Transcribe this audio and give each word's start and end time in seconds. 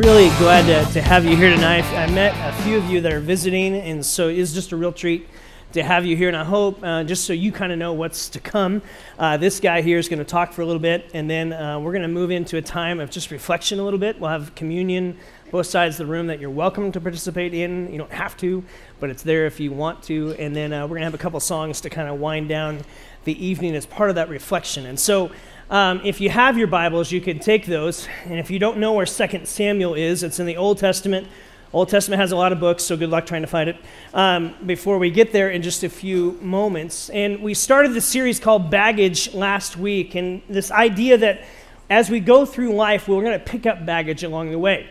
really 0.00 0.30
glad 0.38 0.62
to, 0.62 0.92
to 0.94 1.02
have 1.02 1.26
you 1.26 1.36
here 1.36 1.50
tonight. 1.50 1.84
I 1.92 2.10
met 2.10 2.34
a 2.48 2.62
few 2.62 2.78
of 2.78 2.86
you 2.86 3.02
that 3.02 3.12
are 3.12 3.20
visiting, 3.20 3.76
and 3.76 4.04
so 4.04 4.28
it's 4.28 4.54
just 4.54 4.72
a 4.72 4.76
real 4.76 4.92
treat 4.92 5.28
to 5.72 5.82
have 5.82 6.06
you 6.06 6.16
here. 6.16 6.28
And 6.28 6.36
I 6.38 6.42
hope, 6.42 6.82
uh, 6.82 7.04
just 7.04 7.26
so 7.26 7.34
you 7.34 7.52
kind 7.52 7.70
of 7.70 7.78
know 7.78 7.92
what's 7.92 8.30
to 8.30 8.40
come, 8.40 8.80
uh, 9.18 9.36
this 9.36 9.60
guy 9.60 9.82
here 9.82 9.98
is 9.98 10.08
going 10.08 10.18
to 10.18 10.24
talk 10.24 10.54
for 10.54 10.62
a 10.62 10.64
little 10.64 10.80
bit, 10.80 11.10
and 11.12 11.28
then 11.28 11.52
uh, 11.52 11.78
we're 11.78 11.92
going 11.92 12.00
to 12.00 12.08
move 12.08 12.30
into 12.30 12.56
a 12.56 12.62
time 12.62 12.98
of 12.98 13.10
just 13.10 13.30
reflection 13.30 13.78
a 13.78 13.84
little 13.84 13.98
bit. 13.98 14.18
We'll 14.18 14.30
have 14.30 14.54
communion 14.54 15.18
both 15.50 15.66
sides 15.66 16.00
of 16.00 16.06
the 16.06 16.12
room 16.12 16.28
that 16.28 16.40
you're 16.40 16.48
welcome 16.48 16.92
to 16.92 17.00
participate 17.00 17.52
in. 17.52 17.92
You 17.92 17.98
don't 17.98 18.12
have 18.12 18.38
to, 18.38 18.64
but 19.00 19.10
it's 19.10 19.22
there 19.22 19.44
if 19.44 19.60
you 19.60 19.70
want 19.70 20.02
to. 20.04 20.34
And 20.38 20.56
then 20.56 20.72
uh, 20.72 20.84
we're 20.84 20.96
going 20.96 21.00
to 21.00 21.06
have 21.06 21.14
a 21.14 21.18
couple 21.18 21.40
songs 21.40 21.82
to 21.82 21.90
kind 21.90 22.08
of 22.08 22.18
wind 22.18 22.48
down 22.48 22.80
the 23.24 23.44
evening 23.44 23.76
as 23.76 23.84
part 23.84 24.08
of 24.08 24.16
that 24.16 24.30
reflection. 24.30 24.86
And 24.86 24.98
so, 24.98 25.30
um, 25.70 26.00
if 26.04 26.20
you 26.20 26.30
have 26.30 26.58
your 26.58 26.66
Bibles, 26.66 27.12
you 27.12 27.20
can 27.20 27.38
take 27.38 27.64
those. 27.64 28.08
And 28.24 28.40
if 28.40 28.50
you 28.50 28.58
don't 28.58 28.78
know 28.78 28.92
where 28.92 29.06
2 29.06 29.44
Samuel 29.44 29.94
is, 29.94 30.24
it's 30.24 30.40
in 30.40 30.46
the 30.46 30.56
Old 30.56 30.78
Testament. 30.78 31.28
Old 31.72 31.88
Testament 31.88 32.20
has 32.20 32.32
a 32.32 32.36
lot 32.36 32.50
of 32.50 32.58
books, 32.58 32.82
so 32.82 32.96
good 32.96 33.10
luck 33.10 33.24
trying 33.24 33.42
to 33.42 33.46
find 33.46 33.70
it. 33.70 33.76
Um, 34.12 34.56
before 34.66 34.98
we 34.98 35.12
get 35.12 35.32
there 35.32 35.50
in 35.50 35.62
just 35.62 35.84
a 35.84 35.88
few 35.88 36.32
moments, 36.42 37.08
and 37.10 37.40
we 37.40 37.54
started 37.54 37.94
the 37.94 38.00
series 38.00 38.40
called 38.40 38.68
Baggage 38.68 39.32
last 39.32 39.76
week, 39.76 40.16
and 40.16 40.42
this 40.48 40.72
idea 40.72 41.16
that 41.18 41.44
as 41.88 42.10
we 42.10 42.18
go 42.18 42.44
through 42.44 42.74
life, 42.74 43.06
we're 43.06 43.22
going 43.22 43.38
to 43.38 43.44
pick 43.44 43.64
up 43.66 43.86
baggage 43.86 44.24
along 44.24 44.50
the 44.50 44.58
way. 44.58 44.88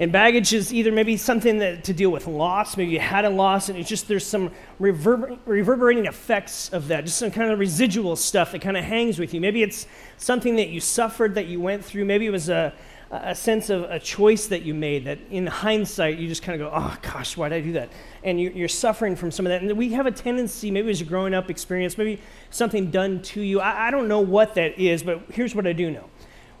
And 0.00 0.10
baggage 0.10 0.54
is 0.54 0.72
either 0.72 0.90
maybe 0.90 1.18
something 1.18 1.58
that, 1.58 1.84
to 1.84 1.92
deal 1.92 2.08
with 2.08 2.26
loss, 2.26 2.74
maybe 2.78 2.90
you 2.90 3.00
had 3.00 3.26
a 3.26 3.28
loss, 3.28 3.68
and 3.68 3.78
it's 3.78 3.88
just 3.88 4.08
there's 4.08 4.26
some 4.26 4.50
reverber- 4.80 5.38
reverberating 5.44 6.06
effects 6.06 6.70
of 6.70 6.88
that, 6.88 7.04
just 7.04 7.18
some 7.18 7.30
kind 7.30 7.52
of 7.52 7.58
residual 7.58 8.16
stuff 8.16 8.52
that 8.52 8.62
kind 8.62 8.78
of 8.78 8.84
hangs 8.84 9.18
with 9.18 9.34
you. 9.34 9.42
Maybe 9.42 9.62
it's 9.62 9.86
something 10.16 10.56
that 10.56 10.70
you 10.70 10.80
suffered, 10.80 11.34
that 11.34 11.48
you 11.48 11.60
went 11.60 11.84
through. 11.84 12.06
Maybe 12.06 12.24
it 12.24 12.30
was 12.30 12.48
a, 12.48 12.72
a 13.10 13.34
sense 13.34 13.68
of 13.68 13.82
a 13.90 13.98
choice 13.98 14.46
that 14.46 14.62
you 14.62 14.72
made 14.72 15.04
that 15.04 15.18
in 15.30 15.46
hindsight 15.46 16.16
you 16.16 16.28
just 16.28 16.42
kind 16.42 16.58
of 16.58 16.70
go, 16.70 16.74
oh 16.74 16.96
gosh, 17.02 17.36
why 17.36 17.50
did 17.50 17.56
I 17.56 17.60
do 17.60 17.72
that? 17.72 17.90
And 18.24 18.40
you, 18.40 18.64
are 18.64 18.68
suffering 18.68 19.16
from 19.16 19.30
some 19.30 19.44
of 19.44 19.50
that. 19.50 19.60
And 19.60 19.70
we 19.76 19.92
have 19.92 20.06
a 20.06 20.12
tendency, 20.12 20.70
maybe 20.70 20.90
as 20.90 21.02
a 21.02 21.04
growing 21.04 21.34
up 21.34 21.50
experience, 21.50 21.98
maybe 21.98 22.22
something 22.48 22.90
done 22.90 23.20
to 23.22 23.42
you. 23.42 23.60
I, 23.60 23.88
I 23.88 23.90
don't 23.90 24.08
know 24.08 24.20
what 24.20 24.54
that 24.54 24.78
is, 24.78 25.02
but 25.02 25.20
here's 25.30 25.54
what 25.54 25.66
I 25.66 25.74
do 25.74 25.90
know 25.90 26.09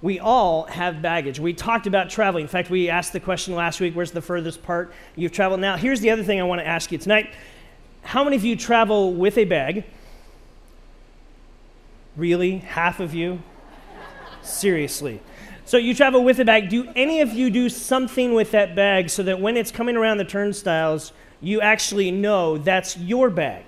we 0.02 0.18
all 0.18 0.64
have 0.64 1.02
baggage. 1.02 1.38
We 1.38 1.52
talked 1.52 1.86
about 1.86 2.08
traveling. 2.08 2.42
In 2.42 2.48
fact, 2.48 2.70
we 2.70 2.88
asked 2.88 3.12
the 3.12 3.20
question 3.20 3.54
last 3.54 3.80
week 3.80 3.94
where's 3.94 4.12
the 4.12 4.22
furthest 4.22 4.62
part 4.62 4.92
you've 5.14 5.32
traveled? 5.32 5.60
Now, 5.60 5.76
here's 5.76 6.00
the 6.00 6.10
other 6.10 6.24
thing 6.24 6.40
I 6.40 6.44
want 6.44 6.60
to 6.60 6.66
ask 6.66 6.90
you 6.90 6.98
tonight. 6.98 7.30
How 8.02 8.24
many 8.24 8.36
of 8.36 8.44
you 8.44 8.56
travel 8.56 9.12
with 9.12 9.36
a 9.36 9.44
bag? 9.44 9.84
Really? 12.16 12.58
Half 12.58 13.00
of 13.00 13.14
you? 13.14 13.42
Seriously. 14.42 15.20
So 15.66 15.76
you 15.76 15.94
travel 15.94 16.24
with 16.24 16.40
a 16.40 16.44
bag. 16.44 16.70
Do 16.70 16.90
any 16.96 17.20
of 17.20 17.32
you 17.32 17.50
do 17.50 17.68
something 17.68 18.34
with 18.34 18.50
that 18.52 18.74
bag 18.74 19.10
so 19.10 19.22
that 19.22 19.38
when 19.38 19.56
it's 19.56 19.70
coming 19.70 19.96
around 19.96 20.16
the 20.16 20.24
turnstiles, 20.24 21.12
you 21.40 21.60
actually 21.60 22.10
know 22.10 22.58
that's 22.58 22.96
your 22.96 23.30
bag? 23.30 23.64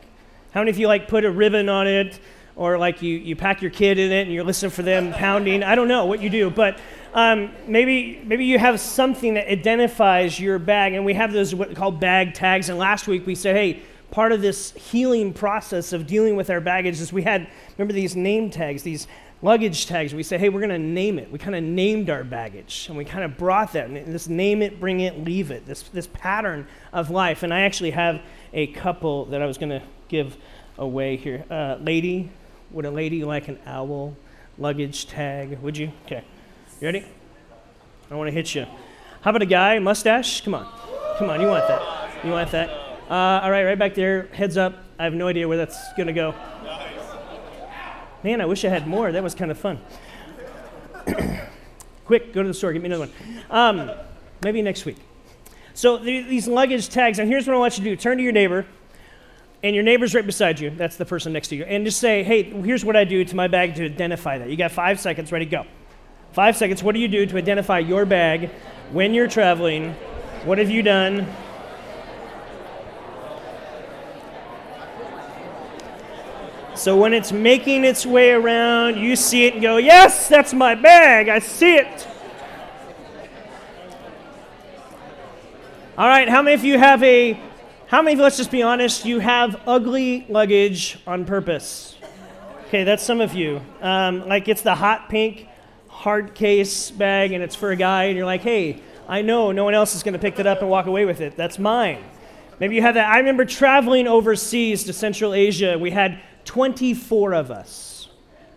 How 0.52 0.60
many 0.60 0.70
of 0.70 0.78
you 0.78 0.88
like 0.88 1.08
put 1.08 1.24
a 1.24 1.30
ribbon 1.30 1.68
on 1.68 1.86
it? 1.86 2.18
Or 2.56 2.78
like 2.78 3.02
you, 3.02 3.16
you 3.16 3.34
pack 3.34 3.62
your 3.62 3.70
kid 3.70 3.98
in 3.98 4.12
it 4.12 4.22
and 4.22 4.32
you're 4.32 4.44
listening 4.44 4.70
for 4.70 4.82
them 4.82 5.12
pounding. 5.12 5.62
I 5.62 5.74
don't 5.74 5.88
know 5.88 6.04
what 6.04 6.20
you 6.20 6.30
do, 6.30 6.50
but 6.50 6.78
um, 7.14 7.52
maybe, 7.66 8.20
maybe 8.24 8.44
you 8.44 8.58
have 8.58 8.80
something 8.80 9.34
that 9.34 9.50
identifies 9.50 10.38
your 10.40 10.58
bag, 10.58 10.94
and 10.94 11.04
we 11.04 11.14
have 11.14 11.32
those 11.32 11.54
what 11.54 11.74
called 11.74 12.00
bag 12.00 12.34
tags. 12.34 12.68
And 12.68 12.78
last 12.78 13.06
week 13.06 13.26
we 13.26 13.34
said, 13.34 13.56
hey, 13.56 13.82
part 14.10 14.32
of 14.32 14.42
this 14.42 14.72
healing 14.72 15.32
process 15.32 15.92
of 15.92 16.06
dealing 16.06 16.36
with 16.36 16.50
our 16.50 16.60
baggage 16.60 17.00
is 17.00 17.12
we 17.12 17.22
had, 17.22 17.48
remember 17.76 17.94
these 17.94 18.14
name 18.16 18.50
tags, 18.50 18.82
these 18.82 19.06
luggage 19.40 19.86
tags. 19.86 20.14
We 20.14 20.22
said, 20.22 20.40
hey, 20.40 20.48
we're 20.48 20.60
going 20.60 20.70
to 20.70 20.78
name 20.78 21.18
it. 21.18 21.32
We 21.32 21.38
kind 21.38 21.56
of 21.56 21.64
named 21.64 22.10
our 22.10 22.22
baggage, 22.22 22.86
and 22.88 22.96
we 22.96 23.04
kind 23.04 23.24
of 23.24 23.36
brought 23.36 23.72
that, 23.72 23.88
and 23.88 24.12
this 24.12 24.28
name 24.28 24.62
it, 24.62 24.78
bring 24.78 25.00
it, 25.00 25.24
leave 25.24 25.50
it, 25.50 25.66
this, 25.66 25.82
this 25.84 26.06
pattern 26.06 26.66
of 26.92 27.10
life. 27.10 27.42
And 27.42 27.52
I 27.52 27.62
actually 27.62 27.90
have 27.90 28.22
a 28.52 28.68
couple 28.68 29.24
that 29.26 29.42
I 29.42 29.46
was 29.46 29.58
going 29.58 29.70
to 29.70 29.82
give 30.08 30.36
away 30.78 31.16
here. 31.16 31.44
Uh, 31.50 31.76
lady, 31.80 32.30
would 32.72 32.86
a 32.86 32.90
lady 32.90 33.24
like 33.24 33.48
an 33.48 33.58
owl 33.66 34.16
luggage 34.58 35.06
tag? 35.06 35.58
Would 35.60 35.76
you? 35.76 35.92
Okay. 36.06 36.24
You 36.80 36.86
ready? 36.86 37.00
I 37.00 38.08
don't 38.08 38.18
want 38.18 38.28
to 38.28 38.34
hit 38.34 38.54
you. 38.54 38.66
How 39.20 39.30
about 39.30 39.42
a 39.42 39.46
guy, 39.46 39.78
mustache? 39.78 40.40
Come 40.40 40.54
on. 40.54 40.66
Come 41.18 41.30
on, 41.30 41.40
you 41.40 41.46
want 41.46 41.68
that. 41.68 42.24
You 42.24 42.32
want 42.32 42.50
that. 42.50 42.70
Uh, 43.10 43.40
all 43.42 43.50
right, 43.50 43.64
right 43.64 43.78
back 43.78 43.94
there. 43.94 44.28
Heads 44.32 44.56
up. 44.56 44.74
I 44.98 45.04
have 45.04 45.14
no 45.14 45.28
idea 45.28 45.46
where 45.46 45.58
that's 45.58 45.92
going 45.94 46.06
to 46.06 46.12
go. 46.12 46.34
Man, 48.24 48.40
I 48.40 48.46
wish 48.46 48.64
I 48.64 48.68
had 48.68 48.86
more. 48.86 49.12
That 49.12 49.22
was 49.22 49.34
kind 49.34 49.50
of 49.50 49.58
fun. 49.58 49.80
Quick, 52.04 52.32
go 52.32 52.42
to 52.42 52.48
the 52.48 52.54
store, 52.54 52.72
get 52.72 52.80
me 52.80 52.86
another 52.86 53.06
one. 53.06 53.12
Um, 53.50 53.90
maybe 54.42 54.62
next 54.62 54.84
week. 54.84 54.96
So 55.74 55.98
these 55.98 56.46
luggage 56.46 56.88
tags, 56.88 57.18
and 57.18 57.28
here's 57.28 57.46
what 57.46 57.56
I 57.56 57.58
want 57.58 57.78
you 57.78 57.84
to 57.84 57.90
do 57.90 57.96
turn 57.96 58.18
to 58.18 58.22
your 58.22 58.32
neighbor 58.32 58.66
and 59.62 59.74
your 59.74 59.84
neighbor's 59.84 60.14
right 60.14 60.26
beside 60.26 60.58
you, 60.58 60.70
that's 60.70 60.96
the 60.96 61.04
person 61.04 61.32
next 61.32 61.48
to 61.48 61.56
you, 61.56 61.64
and 61.64 61.84
just 61.84 62.00
say, 62.00 62.22
hey, 62.22 62.42
here's 62.42 62.84
what 62.84 62.96
I 62.96 63.04
do 63.04 63.24
to 63.24 63.36
my 63.36 63.46
bag 63.46 63.74
to 63.76 63.84
identify 63.84 64.38
that. 64.38 64.50
You 64.50 64.56
got 64.56 64.72
five 64.72 64.98
seconds, 65.00 65.30
ready, 65.30 65.46
go. 65.46 65.64
Five 66.32 66.56
seconds, 66.56 66.82
what 66.82 66.94
do 66.94 67.00
you 67.00 67.08
do 67.08 67.26
to 67.26 67.36
identify 67.36 67.78
your 67.78 68.04
bag 68.04 68.50
when 68.90 69.14
you're 69.14 69.28
traveling? 69.28 69.92
What 70.44 70.58
have 70.58 70.70
you 70.70 70.82
done? 70.82 71.26
So 76.74 76.96
when 76.96 77.12
it's 77.12 77.30
making 77.30 77.84
its 77.84 78.04
way 78.04 78.32
around, 78.32 78.96
you 78.96 79.14
see 79.14 79.44
it 79.44 79.52
and 79.52 79.62
go, 79.62 79.76
yes, 79.76 80.26
that's 80.26 80.52
my 80.52 80.74
bag, 80.74 81.28
I 81.28 81.38
see 81.38 81.76
it. 81.76 82.08
All 85.96 86.08
right, 86.08 86.28
how 86.28 86.42
many 86.42 86.54
of 86.54 86.64
you 86.64 86.78
have 86.78 87.02
a 87.04 87.38
how 87.92 88.00
many, 88.00 88.18
let's 88.18 88.38
just 88.38 88.50
be 88.50 88.62
honest, 88.62 89.04
you 89.04 89.18
have 89.18 89.60
ugly 89.66 90.24
luggage 90.30 90.98
on 91.06 91.26
purpose? 91.26 91.94
Okay, 92.68 92.84
that's 92.84 93.02
some 93.02 93.20
of 93.20 93.34
you. 93.34 93.60
Um, 93.82 94.26
like 94.26 94.48
it's 94.48 94.62
the 94.62 94.74
hot 94.74 95.10
pink 95.10 95.46
hard 95.88 96.34
case 96.34 96.90
bag 96.90 97.32
and 97.32 97.44
it's 97.44 97.54
for 97.54 97.70
a 97.70 97.76
guy, 97.76 98.04
and 98.04 98.16
you're 98.16 98.24
like, 98.24 98.40
hey, 98.40 98.80
I 99.06 99.20
know 99.20 99.52
no 99.52 99.64
one 99.64 99.74
else 99.74 99.94
is 99.94 100.02
going 100.02 100.14
to 100.14 100.18
pick 100.18 100.36
that 100.36 100.46
up 100.46 100.62
and 100.62 100.70
walk 100.70 100.86
away 100.86 101.04
with 101.04 101.20
it. 101.20 101.36
That's 101.36 101.58
mine. 101.58 102.02
Maybe 102.58 102.76
you 102.76 102.80
have 102.80 102.94
that. 102.94 103.12
I 103.12 103.18
remember 103.18 103.44
traveling 103.44 104.08
overseas 104.08 104.84
to 104.84 104.94
Central 104.94 105.34
Asia. 105.34 105.78
We 105.78 105.90
had 105.90 106.18
24 106.46 107.34
of 107.34 107.50
us. 107.50 108.08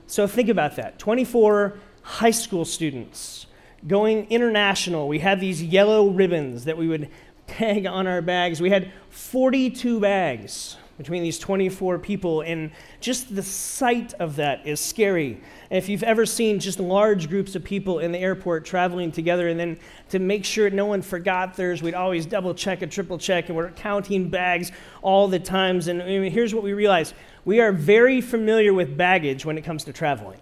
So 0.07 0.27
think 0.27 0.47
about 0.47 0.77
that 0.77 0.97
24 0.97 1.77
high 2.03 2.31
school 2.31 2.63
students 2.63 3.47
going 3.85 4.27
international. 4.29 5.09
We 5.09 5.19
had 5.19 5.41
these 5.41 5.61
yellow 5.61 6.09
ribbons 6.09 6.63
that 6.65 6.77
we 6.77 6.87
would 6.87 7.09
tag 7.47 7.85
on 7.85 8.07
our 8.07 8.21
bags. 8.21 8.61
We 8.61 8.69
had 8.69 8.91
42 9.09 9.99
bags 9.99 10.77
between 10.97 11.21
these 11.23 11.37
24 11.37 11.99
people, 11.99 12.39
and 12.39 12.71
just 13.01 13.35
the 13.35 13.43
sight 13.43 14.13
of 14.13 14.37
that 14.37 14.65
is 14.65 14.79
scary. 14.79 15.41
If 15.69 15.89
you've 15.89 16.03
ever 16.03 16.25
seen 16.25 16.57
just 16.57 16.79
large 16.79 17.27
groups 17.27 17.53
of 17.53 17.65
people 17.65 17.99
in 17.99 18.13
the 18.13 18.17
airport 18.17 18.63
traveling 18.63 19.11
together, 19.11 19.49
and 19.49 19.59
then 19.59 19.77
to 20.11 20.19
make 20.19 20.45
sure 20.45 20.69
no 20.69 20.85
one 20.85 21.01
forgot 21.01 21.53
theirs, 21.57 21.83
we'd 21.83 21.95
always 21.95 22.25
double 22.25 22.53
check 22.53 22.81
and 22.81 22.89
triple 22.89 23.17
check, 23.17 23.49
and 23.49 23.57
we're 23.57 23.71
counting 23.71 24.29
bags 24.29 24.71
all 25.01 25.27
the 25.27 25.37
times. 25.37 25.89
And 25.89 26.01
here's 26.01 26.55
what 26.55 26.63
we 26.63 26.71
realize 26.71 27.13
we 27.43 27.59
are 27.59 27.73
very 27.73 28.21
familiar 28.21 28.73
with 28.73 28.95
baggage 28.95 29.43
when 29.43 29.57
it 29.57 29.65
comes 29.65 29.83
to 29.83 29.91
traveling. 29.91 30.39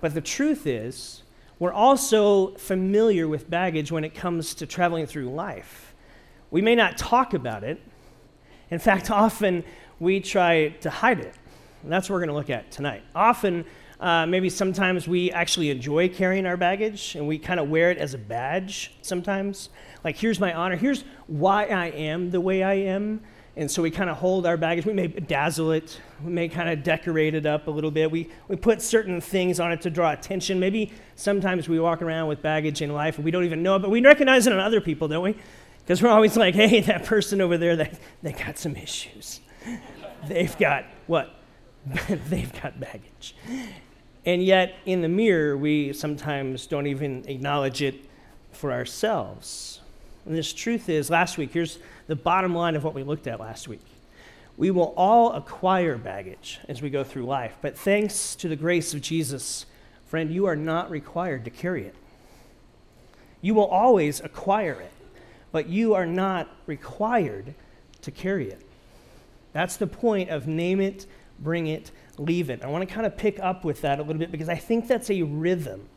But 0.00 0.14
the 0.14 0.20
truth 0.20 0.64
is, 0.64 1.23
we're 1.58 1.72
also 1.72 2.54
familiar 2.54 3.28
with 3.28 3.48
baggage 3.48 3.92
when 3.92 4.04
it 4.04 4.14
comes 4.14 4.54
to 4.54 4.66
traveling 4.66 5.06
through 5.06 5.30
life. 5.30 5.94
We 6.50 6.62
may 6.62 6.74
not 6.74 6.98
talk 6.98 7.34
about 7.34 7.64
it. 7.64 7.80
In 8.70 8.78
fact, 8.78 9.10
often 9.10 9.64
we 10.00 10.20
try 10.20 10.70
to 10.80 10.90
hide 10.90 11.20
it. 11.20 11.34
And 11.82 11.92
that's 11.92 12.08
what 12.08 12.14
we're 12.14 12.20
going 12.20 12.30
to 12.30 12.34
look 12.34 12.50
at 12.50 12.70
tonight. 12.70 13.02
Often, 13.14 13.64
uh, 14.00 14.26
maybe 14.26 14.50
sometimes 14.50 15.06
we 15.06 15.30
actually 15.30 15.70
enjoy 15.70 16.08
carrying 16.08 16.46
our 16.46 16.56
baggage 16.56 17.14
and 17.14 17.28
we 17.28 17.38
kind 17.38 17.60
of 17.60 17.68
wear 17.68 17.90
it 17.90 17.98
as 17.98 18.14
a 18.14 18.18
badge 18.18 18.92
sometimes. 19.02 19.68
Like, 20.02 20.16
here's 20.16 20.40
my 20.40 20.52
honor. 20.52 20.76
Here's 20.76 21.04
why 21.26 21.66
I 21.66 21.86
am 21.86 22.30
the 22.30 22.40
way 22.40 22.62
I 22.62 22.74
am. 22.74 23.20
And 23.56 23.70
so 23.70 23.82
we 23.82 23.90
kind 23.90 24.10
of 24.10 24.16
hold 24.16 24.46
our 24.46 24.56
baggage. 24.56 24.84
We 24.84 24.92
may 24.92 25.06
dazzle 25.06 25.70
it. 25.70 26.00
We 26.24 26.32
may 26.32 26.48
kind 26.48 26.68
of 26.68 26.82
decorate 26.82 27.34
it 27.34 27.46
up 27.46 27.68
a 27.68 27.70
little 27.70 27.92
bit. 27.92 28.10
We, 28.10 28.28
we 28.48 28.56
put 28.56 28.82
certain 28.82 29.20
things 29.20 29.60
on 29.60 29.70
it 29.70 29.80
to 29.82 29.90
draw 29.90 30.10
attention. 30.10 30.58
Maybe 30.58 30.92
sometimes 31.14 31.68
we 31.68 31.78
walk 31.78 32.02
around 32.02 32.26
with 32.26 32.42
baggage 32.42 32.82
in 32.82 32.92
life 32.92 33.16
and 33.16 33.24
we 33.24 33.30
don't 33.30 33.44
even 33.44 33.62
know 33.62 33.76
it, 33.76 33.78
but 33.80 33.90
we 33.90 34.00
recognize 34.02 34.48
it 34.48 34.52
on 34.52 34.58
other 34.58 34.80
people, 34.80 35.06
don't 35.06 35.22
we? 35.22 35.36
Because 35.78 36.02
we're 36.02 36.08
always 36.08 36.36
like, 36.36 36.54
hey, 36.54 36.80
that 36.80 37.04
person 37.04 37.40
over 37.40 37.56
there, 37.56 37.76
they, 37.76 37.92
they 38.22 38.32
got 38.32 38.58
some 38.58 38.74
issues. 38.74 39.40
They've 40.26 40.56
got 40.58 40.86
what? 41.06 41.34
They've 42.28 42.62
got 42.62 42.80
baggage. 42.80 43.36
And 44.26 44.42
yet, 44.42 44.76
in 44.86 45.02
the 45.02 45.08
mirror, 45.08 45.56
we 45.56 45.92
sometimes 45.92 46.66
don't 46.66 46.86
even 46.86 47.24
acknowledge 47.28 47.82
it 47.82 48.06
for 48.52 48.72
ourselves. 48.72 49.80
And 50.24 50.34
this 50.34 50.52
truth 50.52 50.88
is, 50.88 51.10
last 51.10 51.36
week, 51.36 51.52
here's 51.52 51.78
the 52.06 52.16
bottom 52.16 52.54
line 52.54 52.76
of 52.76 52.84
what 52.84 52.94
we 52.94 53.02
looked 53.02 53.26
at 53.26 53.40
last 53.40 53.68
week. 53.68 53.80
We 54.56 54.70
will 54.70 54.94
all 54.96 55.32
acquire 55.32 55.98
baggage 55.98 56.60
as 56.68 56.80
we 56.80 56.90
go 56.90 57.02
through 57.02 57.24
life, 57.24 57.56
but 57.60 57.76
thanks 57.76 58.36
to 58.36 58.48
the 58.48 58.56
grace 58.56 58.94
of 58.94 59.00
Jesus, 59.00 59.66
friend, 60.06 60.30
you 60.30 60.46
are 60.46 60.56
not 60.56 60.90
required 60.90 61.44
to 61.44 61.50
carry 61.50 61.84
it. 61.84 61.94
You 63.40 63.54
will 63.54 63.66
always 63.66 64.20
acquire 64.20 64.80
it, 64.80 64.92
but 65.50 65.68
you 65.68 65.94
are 65.94 66.06
not 66.06 66.48
required 66.66 67.54
to 68.02 68.10
carry 68.10 68.50
it. 68.50 68.60
That's 69.52 69.76
the 69.76 69.86
point 69.86 70.30
of 70.30 70.46
name 70.46 70.80
it, 70.80 71.06
bring 71.40 71.66
it, 71.66 71.90
leave 72.16 72.48
it. 72.48 72.62
I 72.62 72.68
want 72.68 72.88
to 72.88 72.94
kind 72.94 73.06
of 73.06 73.16
pick 73.16 73.40
up 73.40 73.64
with 73.64 73.80
that 73.80 73.98
a 73.98 74.02
little 74.02 74.18
bit 74.18 74.30
because 74.30 74.48
I 74.48 74.56
think 74.56 74.86
that's 74.86 75.10
a 75.10 75.22
rhythm 75.22 75.88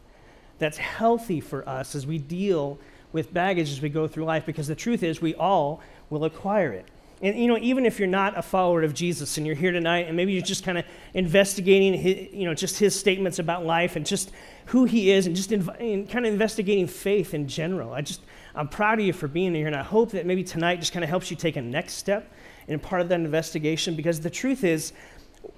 that's 0.60 0.78
healthy 0.78 1.40
for 1.40 1.68
us 1.70 1.96
as 1.96 2.08
we 2.08 2.18
deal 2.18 2.80
with 3.12 3.34
baggage 3.34 3.72
as 3.72 3.82
we 3.82 3.90
go 3.90 4.08
through 4.08 4.26
life 4.26 4.46
because 4.46 4.68
the 4.68 4.76
truth 4.76 5.04
is 5.04 5.22
we 5.22 5.36
all 5.36 5.82
will 6.10 6.26
acquire 6.26 6.72
it. 6.72 6.86
And 7.22 7.38
you 7.38 7.48
know, 7.48 7.58
even 7.58 7.86
if 7.86 7.98
you're 7.98 8.08
not 8.08 8.38
a 8.38 8.44
follower 8.44 8.84
of 8.84 8.94
Jesus 8.94 9.38
and 9.38 9.48
you're 9.48 9.56
here 9.56 9.72
tonight 9.72 10.08
and 10.08 10.16
maybe 10.16 10.34
you're 10.34 10.42
just 10.42 10.64
kind 10.64 10.78
of 10.78 10.86
investigating 11.16 11.94
his, 11.96 12.32
you 12.32 12.46
know, 12.46 12.54
just 12.54 12.78
his 12.78 12.98
statements 12.98 13.40
about 13.40 13.66
life 13.66 13.96
and 13.96 14.06
just 14.06 14.32
who 14.68 14.86
he 14.86 15.10
is 15.10 15.26
and 15.26 15.36
just 15.36 15.50
inv- 15.50 15.80
and 15.80 16.08
kind 16.08 16.28
of 16.28 16.32
investigating 16.32 16.86
faith 16.86 17.34
in 17.34 17.48
general. 17.48 17.94
I 17.94 18.02
just 18.02 18.22
I'm 18.54 18.68
proud 18.68 19.00
of 19.00 19.06
you 19.06 19.14
for 19.14 19.28
being 19.28 19.56
here 19.56 19.66
and 19.66 19.76
I 19.76 19.82
hope 19.82 20.12
that 20.12 20.28
maybe 20.28 20.44
tonight 20.44 20.80
just 20.80 20.94
kind 20.94 21.04
of 21.04 21.10
helps 21.10 21.32
you 21.32 21.38
take 21.38 21.56
a 21.56 21.62
next 21.62 21.94
step 21.94 22.32
in 22.68 22.80
part 22.80 23.02
of 23.02 23.10
that 23.10 23.20
investigation 23.20 23.96
because 23.96 24.20
the 24.22 24.30
truth 24.30 24.64
is 24.64 24.94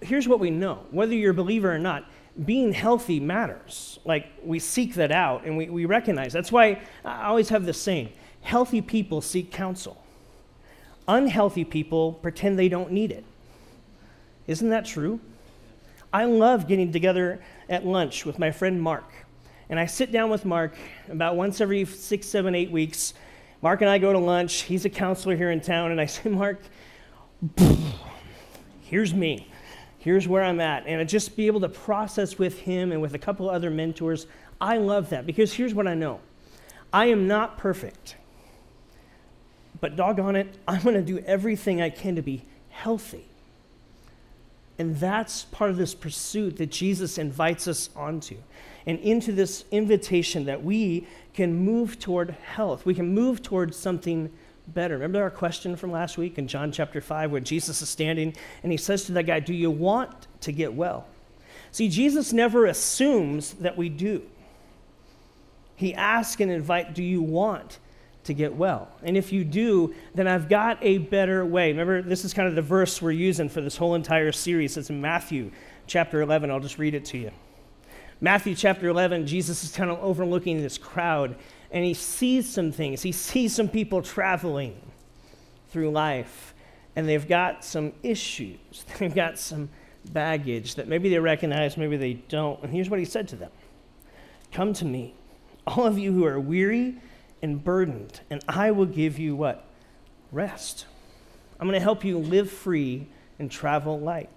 here's 0.01 0.30
what 0.30 0.40
we 0.40 0.50
know, 0.50 0.86
whether 0.92 1.13
you're 1.13 1.31
a 1.31 1.34
believer 1.34 1.74
or 1.74 1.80
not, 1.80 2.06
being 2.46 2.72
healthy 2.72 3.19
matters. 3.19 4.00
Like 4.06 4.28
we 4.46 4.60
seek 4.60 4.94
that 4.94 5.12
out 5.12 5.44
and 5.44 5.57
we, 5.57 5.69
we 5.69 5.84
recognize. 5.84 6.31
That's 6.31 6.54
why 6.54 6.81
I 7.04 7.25
always 7.25 7.50
have 7.50 7.66
this 7.66 7.81
saying 7.81 8.13
healthy 8.42 8.80
people 8.80 9.19
seek 9.19 9.51
counsel 9.51 10.01
Unhealthy 11.09 11.65
people 11.65 12.13
pretend 12.13 12.59
they 12.59 12.69
don't 12.69 12.91
need 12.91 13.11
it. 13.11 13.23
Isn't 14.45 14.69
that 14.69 14.85
true? 14.85 15.19
I 16.13 16.25
love 16.25 16.67
getting 16.67 16.91
together 16.91 17.41
at 17.67 17.83
lunch 17.83 18.27
with 18.27 18.38
my 18.38 18.51
friend 18.51 18.79
Mark. 18.79 19.11
And 19.69 19.79
I 19.79 19.88
sit 19.88 20.11
down 20.11 20.29
with 20.29 20.45
Mark 20.45 20.75
about 21.09 21.35
once 21.35 21.61
every 21.61 21.83
six, 21.85 22.27
seven, 22.27 22.53
eight 22.53 22.69
weeks. 22.69 23.15
Mark 23.63 23.81
and 23.81 23.89
I 23.89 23.97
go 23.97 24.13
to 24.13 24.19
lunch. 24.19 24.61
He's 24.61 24.85
a 24.85 24.89
counselor 24.89 25.35
here 25.35 25.50
in 25.50 25.61
town. 25.61 25.89
And 25.89 26.00
I 26.00 26.06
say, 26.06 26.29
Mark, 26.29 26.61
here's 28.81 29.12
me. 29.12 29.47
Here's 29.97 30.27
where 30.27 30.44
I'm 30.44 30.62
at. 30.62 30.85
And 30.85 31.09
just 31.09 31.35
be 31.35 31.47
able 31.47 31.62
to 31.62 31.69
process 31.69 32.38
with 32.38 32.59
him 32.59 32.91
and 32.91 33.01
with 33.01 33.15
a 33.15 33.19
couple 33.19 33.50
other 33.50 33.71
mentors. 33.71 34.27
I 34.62 34.77
love 34.77 35.09
that 35.09 35.25
because 35.25 35.53
here's 35.53 35.73
what 35.73 35.88
I 35.88 35.95
know 35.95 36.19
I 36.94 37.07
am 37.07 37.27
not 37.27 37.57
perfect. 37.57 38.15
But 39.81 39.95
doggone 39.95 40.35
it, 40.35 40.57
I'm 40.67 40.81
going 40.81 40.95
to 40.95 41.01
do 41.01 41.19
everything 41.19 41.81
I 41.81 41.89
can 41.89 42.15
to 42.15 42.21
be 42.21 42.43
healthy. 42.69 43.25
And 44.77 44.95
that's 44.95 45.43
part 45.43 45.69
of 45.69 45.77
this 45.77 45.93
pursuit 45.93 46.57
that 46.57 46.71
Jesus 46.71 47.17
invites 47.17 47.67
us 47.67 47.89
onto 47.95 48.37
and 48.85 48.97
into 48.99 49.33
this 49.33 49.65
invitation 49.71 50.45
that 50.45 50.63
we 50.63 51.05
can 51.33 51.53
move 51.53 51.99
toward 51.99 52.31
health. 52.31 52.85
We 52.85 52.93
can 52.93 53.13
move 53.13 53.43
toward 53.43 53.75
something 53.75 54.31
better. 54.67 54.95
Remember 54.95 55.21
our 55.21 55.29
question 55.29 55.75
from 55.75 55.91
last 55.91 56.17
week 56.17 56.37
in 56.37 56.47
John 56.47 56.71
chapter 56.71 57.01
5 57.01 57.31
where 57.31 57.41
Jesus 57.41 57.81
is 57.81 57.89
standing 57.89 58.33
and 58.63 58.71
he 58.71 58.77
says 58.77 59.03
to 59.05 59.11
that 59.13 59.23
guy, 59.23 59.41
Do 59.41 59.53
you 59.53 59.69
want 59.69 60.27
to 60.41 60.51
get 60.51 60.73
well? 60.73 61.07
See, 61.71 61.89
Jesus 61.89 62.33
never 62.33 62.65
assumes 62.65 63.53
that 63.55 63.77
we 63.77 63.89
do. 63.89 64.23
He 65.75 65.93
asks 65.93 66.41
and 66.41 66.51
invites, 66.51 66.93
Do 66.93 67.03
you 67.03 67.21
want 67.21 67.79
to 68.29 68.33
get 68.33 68.55
well. 68.55 68.87
And 69.03 69.17
if 69.17 69.33
you 69.33 69.43
do, 69.43 69.93
then 70.13 70.27
I've 70.27 70.47
got 70.47 70.77
a 70.81 70.99
better 70.99 71.43
way. 71.45 71.71
Remember, 71.71 72.01
this 72.01 72.23
is 72.23 72.33
kind 72.33 72.47
of 72.47 72.55
the 72.55 72.61
verse 72.61 73.01
we're 73.01 73.11
using 73.11 73.49
for 73.49 73.59
this 73.59 73.75
whole 73.75 73.95
entire 73.95 74.31
series. 74.31 74.77
It's 74.77 74.91
in 74.91 75.01
Matthew 75.01 75.51
chapter 75.87 76.21
11. 76.21 76.51
I'll 76.51 76.59
just 76.59 76.77
read 76.77 76.93
it 76.93 77.05
to 77.05 77.17
you. 77.17 77.31
Matthew 78.21 78.53
chapter 78.53 78.87
11, 78.87 79.25
Jesus 79.25 79.63
is 79.63 79.71
kind 79.75 79.89
of 79.89 79.97
overlooking 79.99 80.61
this 80.61 80.77
crowd, 80.77 81.37
and 81.71 81.83
he 81.83 81.95
sees 81.95 82.47
some 82.47 82.71
things. 82.71 83.01
He 83.01 83.11
sees 83.11 83.55
some 83.55 83.67
people 83.67 84.01
traveling 84.03 84.79
through 85.69 85.89
life, 85.89 86.53
and 86.95 87.09
they've 87.09 87.27
got 87.27 87.65
some 87.65 87.93
issues. 88.03 88.57
They've 88.99 89.13
got 89.13 89.39
some 89.39 89.69
baggage 90.11 90.75
that 90.75 90.87
maybe 90.87 91.09
they 91.09 91.19
recognize, 91.19 91.77
maybe 91.77 91.97
they 91.97 92.13
don't. 92.13 92.61
And 92.61 92.71
here's 92.71 92.89
what 92.89 92.99
he 92.99 93.05
said 93.05 93.27
to 93.29 93.35
them 93.35 93.51
Come 94.51 94.73
to 94.73 94.85
me, 94.85 95.15
all 95.65 95.85
of 95.85 95.97
you 95.97 96.11
who 96.11 96.25
are 96.25 96.39
weary 96.39 96.95
and 97.41 97.63
burdened, 97.63 98.21
and 98.30 98.44
I 98.47 98.71
will 98.71 98.86
give 98.86 99.19
you 99.19 99.36
what? 99.36 99.65
Rest. 100.31 100.86
I'm 101.59 101.68
going 101.68 101.80
to 101.80 101.83
help 101.83 102.03
you 102.03 102.18
live 102.18 102.50
free 102.50 103.07
and 103.38 103.50
travel 103.50 104.00
light. 104.00 104.30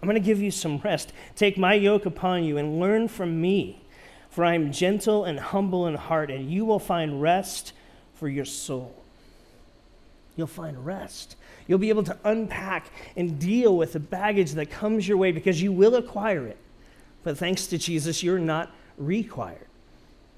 I'm 0.00 0.08
going 0.08 0.20
to 0.20 0.26
give 0.26 0.40
you 0.40 0.50
some 0.50 0.78
rest. 0.78 1.12
Take 1.34 1.56
my 1.56 1.74
yoke 1.74 2.06
upon 2.06 2.44
you 2.44 2.58
and 2.58 2.78
learn 2.78 3.08
from 3.08 3.40
me, 3.40 3.82
for 4.30 4.44
I 4.44 4.54
am 4.54 4.72
gentle 4.72 5.24
and 5.24 5.38
humble 5.38 5.86
in 5.86 5.94
heart, 5.94 6.30
and 6.30 6.50
you 6.50 6.64
will 6.64 6.78
find 6.78 7.22
rest 7.22 7.72
for 8.14 8.28
your 8.28 8.44
soul. 8.44 8.94
You'll 10.36 10.46
find 10.46 10.84
rest. 10.84 11.36
You'll 11.66 11.78
be 11.78 11.88
able 11.88 12.02
to 12.04 12.18
unpack 12.24 12.90
and 13.16 13.38
deal 13.38 13.76
with 13.76 13.92
the 13.92 14.00
baggage 14.00 14.52
that 14.52 14.70
comes 14.70 15.08
your 15.08 15.16
way 15.16 15.32
because 15.32 15.62
you 15.62 15.72
will 15.72 15.94
acquire 15.94 16.46
it. 16.46 16.58
But 17.22 17.38
thanks 17.38 17.66
to 17.68 17.78
Jesus, 17.78 18.22
you're 18.22 18.38
not 18.38 18.70
required 18.98 19.66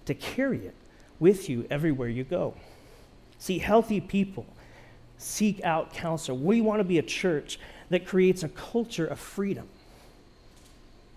to 0.04 0.14
carry 0.14 0.58
it 0.58 0.74
with 1.18 1.48
you 1.48 1.66
everywhere 1.70 2.08
you 2.08 2.24
go. 2.24 2.54
See, 3.38 3.58
healthy 3.58 4.00
people 4.00 4.46
seek 5.18 5.62
out 5.64 5.92
counsel. 5.92 6.36
We 6.36 6.60
want 6.60 6.80
to 6.80 6.84
be 6.84 6.98
a 6.98 7.02
church 7.02 7.58
that 7.90 8.06
creates 8.06 8.42
a 8.42 8.48
culture 8.48 9.06
of 9.06 9.18
freedom, 9.18 9.68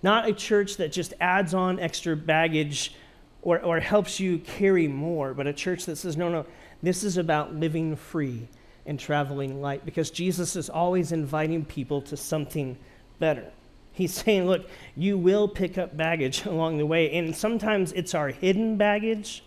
not 0.01 0.27
a 0.27 0.33
church 0.33 0.77
that 0.77 0.91
just 0.91 1.13
adds 1.19 1.53
on 1.53 1.79
extra 1.79 2.15
baggage 2.15 2.93
or, 3.41 3.59
or 3.61 3.79
helps 3.79 4.19
you 4.19 4.39
carry 4.39 4.87
more, 4.87 5.33
but 5.33 5.47
a 5.47 5.53
church 5.53 5.85
that 5.85 5.95
says, 5.95 6.17
no, 6.17 6.29
no, 6.29 6.45
this 6.83 7.03
is 7.03 7.17
about 7.17 7.55
living 7.55 7.95
free 7.95 8.47
and 8.85 8.99
traveling 8.99 9.61
light 9.61 9.85
because 9.85 10.09
Jesus 10.11 10.55
is 10.55 10.69
always 10.69 11.11
inviting 11.11 11.65
people 11.65 12.01
to 12.03 12.17
something 12.17 12.77
better. 13.19 13.45
He's 13.91 14.13
saying, 14.23 14.47
look, 14.47 14.69
you 14.95 15.17
will 15.17 15.47
pick 15.47 15.77
up 15.77 15.95
baggage 15.95 16.45
along 16.45 16.77
the 16.77 16.85
way, 16.85 17.11
and 17.13 17.35
sometimes 17.35 17.91
it's 17.93 18.13
our 18.13 18.29
hidden 18.29 18.77
baggage 18.77 19.43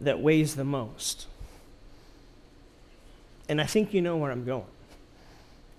that 0.00 0.20
weighs 0.20 0.54
the 0.54 0.64
most. 0.64 1.26
And 3.48 3.60
I 3.60 3.64
think 3.64 3.94
you 3.94 4.02
know 4.02 4.16
where 4.16 4.30
I'm 4.30 4.44
going. 4.44 4.64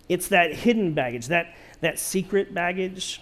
It's 0.10 0.30
that 0.30 0.54
hidden 0.54 0.94
baggage, 0.94 1.28
that, 1.28 1.54
that 1.82 2.00
secret 2.00 2.54
baggage. 2.54 3.22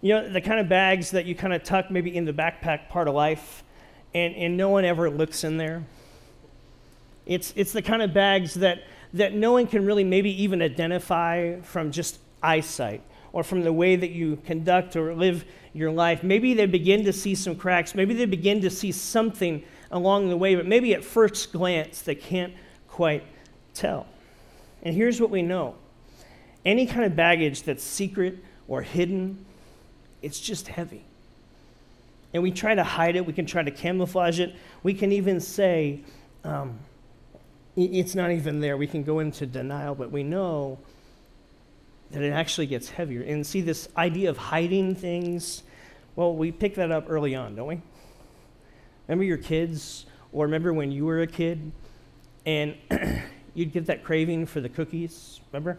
You 0.00 0.14
know, 0.14 0.28
the 0.28 0.40
kind 0.40 0.60
of 0.60 0.68
bags 0.68 1.12
that 1.12 1.24
you 1.24 1.34
kind 1.34 1.54
of 1.54 1.62
tuck 1.62 1.90
maybe 1.90 2.14
in 2.14 2.26
the 2.26 2.32
backpack 2.32 2.88
part 2.90 3.08
of 3.08 3.14
life, 3.14 3.62
and, 4.12 4.34
and 4.34 4.56
no 4.56 4.68
one 4.68 4.84
ever 4.84 5.08
looks 5.08 5.42
in 5.42 5.56
there. 5.56 5.84
It's, 7.24 7.54
it's 7.56 7.72
the 7.72 7.80
kind 7.80 8.02
of 8.02 8.12
bags 8.12 8.54
that, 8.54 8.82
that 9.14 9.32
no 9.32 9.52
one 9.52 9.66
can 9.66 9.86
really 9.86 10.04
maybe 10.04 10.42
even 10.42 10.60
identify 10.60 11.60
from 11.60 11.90
just 11.90 12.18
eyesight 12.42 13.00
or 13.34 13.42
from 13.42 13.62
the 13.62 13.72
way 13.72 13.96
that 13.96 14.10
you 14.10 14.38
conduct 14.46 14.94
or 14.94 15.12
live 15.12 15.44
your 15.72 15.90
life. 15.90 16.22
Maybe 16.22 16.54
they 16.54 16.66
begin 16.66 17.04
to 17.04 17.12
see 17.12 17.34
some 17.34 17.56
cracks. 17.56 17.92
Maybe 17.92 18.14
they 18.14 18.26
begin 18.26 18.60
to 18.60 18.70
see 18.70 18.92
something 18.92 19.64
along 19.90 20.28
the 20.28 20.36
way, 20.36 20.54
but 20.54 20.66
maybe 20.66 20.94
at 20.94 21.04
first 21.04 21.52
glance 21.52 22.00
they 22.00 22.14
can't 22.14 22.54
quite 22.86 23.24
tell. 23.74 24.06
And 24.84 24.94
here's 24.94 25.20
what 25.20 25.30
we 25.30 25.42
know 25.42 25.74
any 26.64 26.86
kind 26.86 27.04
of 27.04 27.16
baggage 27.16 27.64
that's 27.64 27.82
secret 27.82 28.38
or 28.68 28.82
hidden, 28.82 29.44
it's 30.22 30.38
just 30.38 30.68
heavy. 30.68 31.02
And 32.32 32.42
we 32.42 32.52
try 32.52 32.76
to 32.76 32.84
hide 32.84 33.16
it, 33.16 33.26
we 33.26 33.32
can 33.32 33.46
try 33.46 33.64
to 33.64 33.70
camouflage 33.72 34.38
it, 34.38 34.54
we 34.84 34.94
can 34.94 35.10
even 35.10 35.40
say, 35.40 36.00
um, 36.44 36.78
it's 37.76 38.14
not 38.14 38.30
even 38.30 38.60
there. 38.60 38.76
We 38.76 38.86
can 38.86 39.02
go 39.02 39.18
into 39.18 39.44
denial, 39.44 39.96
but 39.96 40.12
we 40.12 40.22
know 40.22 40.78
that 42.14 42.22
it 42.22 42.30
actually 42.30 42.66
gets 42.66 42.88
heavier. 42.88 43.22
And 43.22 43.44
see, 43.44 43.60
this 43.60 43.88
idea 43.96 44.30
of 44.30 44.36
hiding 44.36 44.94
things, 44.94 45.64
well, 46.14 46.34
we 46.34 46.52
pick 46.52 46.76
that 46.76 46.92
up 46.92 47.06
early 47.08 47.34
on, 47.34 47.56
don't 47.56 47.66
we? 47.66 47.80
Remember 49.08 49.24
your 49.24 49.36
kids, 49.36 50.06
or 50.32 50.44
remember 50.44 50.72
when 50.72 50.92
you 50.92 51.04
were 51.04 51.22
a 51.22 51.26
kid 51.26 51.72
and 52.46 52.76
you'd 53.54 53.72
get 53.72 53.86
that 53.86 54.04
craving 54.04 54.46
for 54.46 54.60
the 54.60 54.68
cookies, 54.68 55.40
remember? 55.52 55.78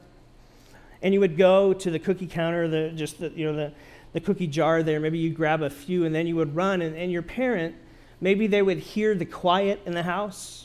And 1.01 1.13
you 1.13 1.21
would 1.21 1.37
go 1.37 1.73
to 1.73 1.89
the 1.89 1.99
cookie 1.99 2.27
counter, 2.27 2.67
the, 2.67 2.91
just 2.93 3.19
the, 3.19 3.29
you 3.29 3.45
know, 3.45 3.55
the, 3.55 3.73
the 4.11 4.19
cookie 4.19 4.47
jar 4.47 4.83
there. 4.83 4.99
Maybe 4.99 5.17
you'd 5.17 5.35
grab 5.35 5.61
a 5.61 5.69
few 5.69 6.03
and 6.03 6.13
then 6.13 6.27
you 6.27 6.35
would 6.35 6.53
run, 6.53 6.81
and, 6.81 6.97
and 6.97 7.11
your 7.13 7.21
parent, 7.21 7.75
maybe 8.19 8.47
they 8.47 8.61
would 8.61 8.79
hear 8.79 9.15
the 9.15 9.25
quiet 9.25 9.81
in 9.85 9.93
the 9.93 10.03
house 10.03 10.64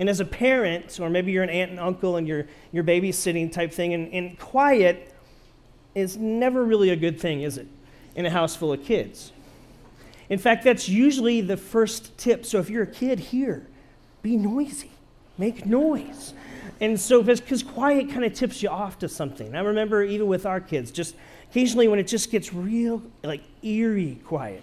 and 0.00 0.08
as 0.08 0.18
a 0.18 0.24
parent, 0.24 0.98
or 0.98 1.10
maybe 1.10 1.30
you're 1.30 1.42
an 1.42 1.50
aunt 1.50 1.70
and 1.70 1.78
uncle 1.78 2.16
and 2.16 2.26
you're, 2.26 2.46
you're 2.72 2.82
babysitting 2.82 3.52
type 3.52 3.70
thing, 3.70 3.92
and, 3.92 4.10
and 4.14 4.38
quiet 4.38 5.12
is 5.94 6.16
never 6.16 6.64
really 6.64 6.88
a 6.88 6.96
good 6.96 7.20
thing, 7.20 7.42
is 7.42 7.58
it, 7.58 7.68
in 8.16 8.24
a 8.24 8.30
house 8.30 8.56
full 8.56 8.72
of 8.72 8.82
kids? 8.82 9.30
In 10.30 10.38
fact, 10.38 10.64
that's 10.64 10.88
usually 10.88 11.42
the 11.42 11.58
first 11.58 12.16
tip. 12.16 12.46
So 12.46 12.58
if 12.58 12.70
you're 12.70 12.84
a 12.84 12.86
kid 12.86 13.18
here, 13.18 13.66
be 14.22 14.38
noisy, 14.38 14.90
make 15.36 15.66
noise. 15.66 16.32
And 16.80 16.98
so, 16.98 17.22
because 17.22 17.62
quiet 17.62 18.08
kind 18.08 18.24
of 18.24 18.32
tips 18.32 18.62
you 18.62 18.70
off 18.70 18.98
to 19.00 19.08
something. 19.08 19.54
I 19.54 19.60
remember 19.60 20.02
even 20.02 20.28
with 20.28 20.46
our 20.46 20.60
kids, 20.60 20.90
just 20.90 21.14
occasionally 21.50 21.88
when 21.88 21.98
it 21.98 22.06
just 22.06 22.30
gets 22.30 22.54
real, 22.54 23.02
like 23.22 23.42
eerie 23.62 24.18
quiet, 24.24 24.62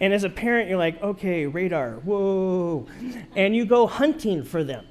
And 0.00 0.12
as 0.12 0.24
a 0.24 0.30
parent, 0.30 0.68
you're 0.68 0.78
like, 0.78 1.02
okay, 1.02 1.46
radar, 1.46 1.94
whoa. 1.94 2.86
And 3.34 3.54
you 3.56 3.64
go 3.66 3.86
hunting 3.86 4.44
for 4.44 4.62
them. 4.62 4.86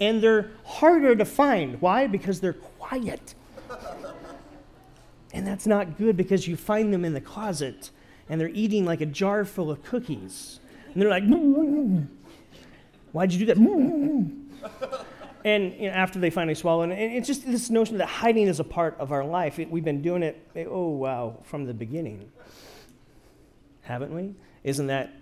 And 0.00 0.22
they're 0.22 0.50
harder 0.64 1.16
to 1.16 1.24
find. 1.24 1.80
Why? 1.80 2.06
Because 2.06 2.40
they're 2.40 2.52
quiet. 2.52 3.34
And 5.32 5.46
that's 5.46 5.66
not 5.66 5.96
good 5.98 6.16
because 6.16 6.46
you 6.46 6.56
find 6.56 6.92
them 6.92 7.04
in 7.04 7.14
the 7.14 7.20
closet 7.20 7.90
and 8.28 8.40
they're 8.40 8.48
eating 8.50 8.84
like 8.84 9.00
a 9.00 9.06
jar 9.06 9.44
full 9.44 9.70
of 9.70 9.82
cookies. 9.82 10.60
And 10.92 11.02
they're 11.02 11.10
like, 11.10 11.24
why'd 13.12 13.32
you 13.32 13.44
do 13.44 13.46
that? 13.46 13.56
and 15.44 15.74
you 15.74 15.88
know, 15.88 15.94
after 15.94 16.18
they 16.18 16.30
finally 16.30 16.54
swallow, 16.54 16.82
and 16.82 16.92
it's 16.92 17.26
just 17.26 17.46
this 17.46 17.68
notion 17.68 17.98
that 17.98 18.06
hiding 18.06 18.46
is 18.46 18.60
a 18.60 18.64
part 18.64 18.96
of 18.98 19.12
our 19.12 19.24
life. 19.24 19.58
It, 19.58 19.70
we've 19.70 19.84
been 19.84 20.02
doing 20.02 20.22
it, 20.22 20.48
oh 20.68 20.88
wow, 20.88 21.38
from 21.42 21.66
the 21.66 21.74
beginning, 21.74 22.30
haven't 23.84 24.14
we? 24.14 24.34
Isn't 24.64 24.88
that 24.88 25.12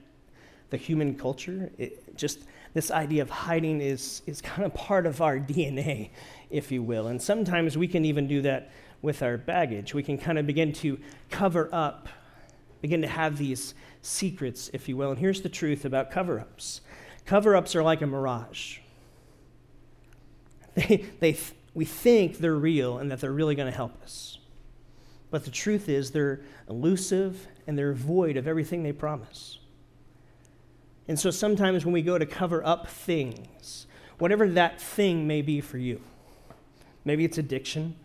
the 0.70 0.76
human 0.76 1.14
culture? 1.14 1.70
It, 1.78 2.16
just 2.16 2.40
this 2.74 2.90
idea 2.90 3.22
of 3.22 3.30
hiding 3.30 3.80
is, 3.80 4.22
is 4.26 4.40
kind 4.40 4.64
of 4.64 4.72
part 4.74 5.06
of 5.06 5.20
our 5.20 5.38
DNA, 5.38 6.10
if 6.50 6.72
you 6.72 6.82
will. 6.82 7.08
And 7.08 7.20
sometimes 7.20 7.76
we 7.76 7.86
can 7.86 8.04
even 8.04 8.26
do 8.26 8.42
that 8.42 8.70
with 9.02 9.22
our 9.22 9.36
baggage. 9.36 9.94
We 9.94 10.02
can 10.02 10.16
kind 10.16 10.38
of 10.38 10.46
begin 10.46 10.72
to 10.74 10.98
cover 11.30 11.68
up, 11.72 12.08
begin 12.80 13.02
to 13.02 13.08
have 13.08 13.36
these 13.36 13.74
secrets, 14.00 14.70
if 14.72 14.88
you 14.88 14.96
will. 14.96 15.10
And 15.10 15.18
here's 15.18 15.42
the 15.42 15.48
truth 15.48 15.84
about 15.84 16.10
cover 16.10 16.40
ups 16.40 16.80
cover 17.24 17.54
ups 17.54 17.76
are 17.76 17.82
like 17.82 18.02
a 18.02 18.06
mirage. 18.06 18.78
They, 20.74 21.04
they, 21.20 21.36
we 21.74 21.84
think 21.84 22.38
they're 22.38 22.54
real 22.54 22.96
and 22.96 23.10
that 23.10 23.20
they're 23.20 23.30
really 23.30 23.54
going 23.54 23.70
to 23.70 23.76
help 23.76 24.02
us. 24.02 24.38
But 25.30 25.44
the 25.44 25.50
truth 25.50 25.90
is, 25.90 26.12
they're 26.12 26.40
elusive 26.66 27.46
and 27.66 27.78
they're 27.78 27.94
void 27.94 28.36
of 28.36 28.46
everything 28.46 28.82
they 28.82 28.92
promise. 28.92 29.58
And 31.08 31.18
so 31.18 31.30
sometimes 31.30 31.84
when 31.84 31.92
we 31.92 32.02
go 32.02 32.18
to 32.18 32.26
cover 32.26 32.64
up 32.64 32.88
things, 32.88 33.86
whatever 34.18 34.48
that 34.50 34.80
thing 34.80 35.26
may 35.26 35.42
be 35.42 35.60
for 35.60 35.78
you, 35.78 36.00
maybe 37.04 37.24
it's 37.24 37.38
addiction, 37.38 37.96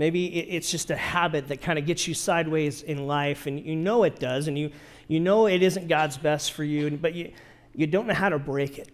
Maybe 0.00 0.28
it's 0.28 0.70
just 0.70 0.90
a 0.90 0.96
habit 0.96 1.48
that 1.48 1.60
kind 1.60 1.78
of 1.78 1.84
gets 1.84 2.08
you 2.08 2.14
sideways 2.14 2.80
in 2.80 3.06
life, 3.06 3.46
and 3.46 3.62
you 3.62 3.76
know 3.76 4.04
it 4.04 4.18
does, 4.18 4.48
and 4.48 4.58
you, 4.58 4.70
you 5.08 5.20
know 5.20 5.46
it 5.46 5.62
isn't 5.62 5.88
God's 5.88 6.16
best 6.16 6.52
for 6.52 6.64
you, 6.64 6.90
but 6.96 7.14
you, 7.14 7.32
you 7.74 7.86
don't 7.86 8.06
know 8.06 8.14
how 8.14 8.30
to 8.30 8.38
break 8.38 8.78
it. 8.78 8.88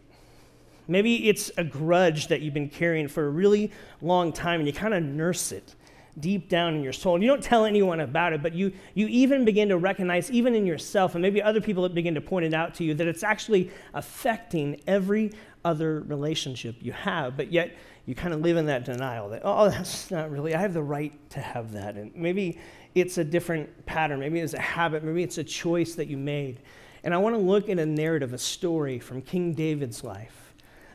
Maybe 0.88 1.28
it's 1.28 1.52
a 1.56 1.62
grudge 1.62 2.26
that 2.26 2.40
you've 2.40 2.54
been 2.54 2.68
carrying 2.68 3.06
for 3.06 3.24
a 3.24 3.30
really 3.30 3.70
long 4.02 4.32
time, 4.32 4.58
and 4.58 4.66
you 4.66 4.72
kind 4.72 4.94
of 4.94 5.02
nurse 5.04 5.52
it 5.52 5.76
deep 6.18 6.49
down 6.49 6.75
in 6.75 6.82
your 6.82 6.92
soul. 6.92 7.14
And 7.14 7.23
you 7.23 7.28
don't 7.28 7.42
tell 7.42 7.64
anyone 7.64 8.00
about 8.00 8.32
it, 8.32 8.42
but 8.42 8.54
you, 8.54 8.73
you 8.94 9.06
even 9.08 9.44
begin 9.44 9.68
to 9.68 9.76
recognize, 9.76 10.30
even 10.30 10.54
in 10.54 10.66
yourself, 10.66 11.14
and 11.14 11.23
maybe 11.23 11.42
other 11.42 11.61
people 11.61 11.82
that 11.82 11.94
begin 11.94 12.14
to 12.14 12.20
point 12.20 12.46
it 12.46 12.54
out 12.54 12.75
to 12.76 12.85
you, 12.85 12.94
that 12.94 13.06
it's 13.06 13.23
actually 13.23 13.70
affecting 13.94 14.80
every 14.87 15.32
other 15.64 16.00
relationship 16.02 16.76
you 16.80 16.92
have. 16.92 17.37
But 17.37 17.52
yet, 17.52 17.76
you 18.06 18.14
kind 18.14 18.32
of 18.32 18.40
live 18.40 18.56
in 18.56 18.66
that 18.66 18.85
denial 18.85 19.28
that, 19.30 19.42
oh, 19.44 19.68
that's 19.68 20.11
not 20.11 20.30
really, 20.30 20.54
I 20.54 20.61
have 20.61 20.73
the 20.75 20.82
right 20.82 21.12
to 21.30 21.40
have 21.40 21.73
that. 21.73 21.96
And 21.96 22.14
maybe 22.14 22.58
it's 22.94 23.18
a 23.18 23.25
different 23.25 23.85
pattern. 23.85 24.20
Maybe 24.20 24.40
it's 24.40 24.54
a 24.54 24.61
habit. 24.61 25.02
Maybe 25.02 25.23
it's 25.23 25.38
a 25.38 25.44
choice 25.44 25.94
that 25.96 26.06
you 26.06 26.16
made. 26.16 26.61
And 27.04 27.12
I 27.12 27.18
want 27.18 27.35
to 27.35 27.40
look 27.40 27.68
at 27.68 27.78
a 27.78 27.87
narrative, 27.87 28.32
a 28.32 28.38
story 28.38 28.99
from 28.99 29.23
King 29.23 29.52
David's 29.52 30.02
life 30.02 30.45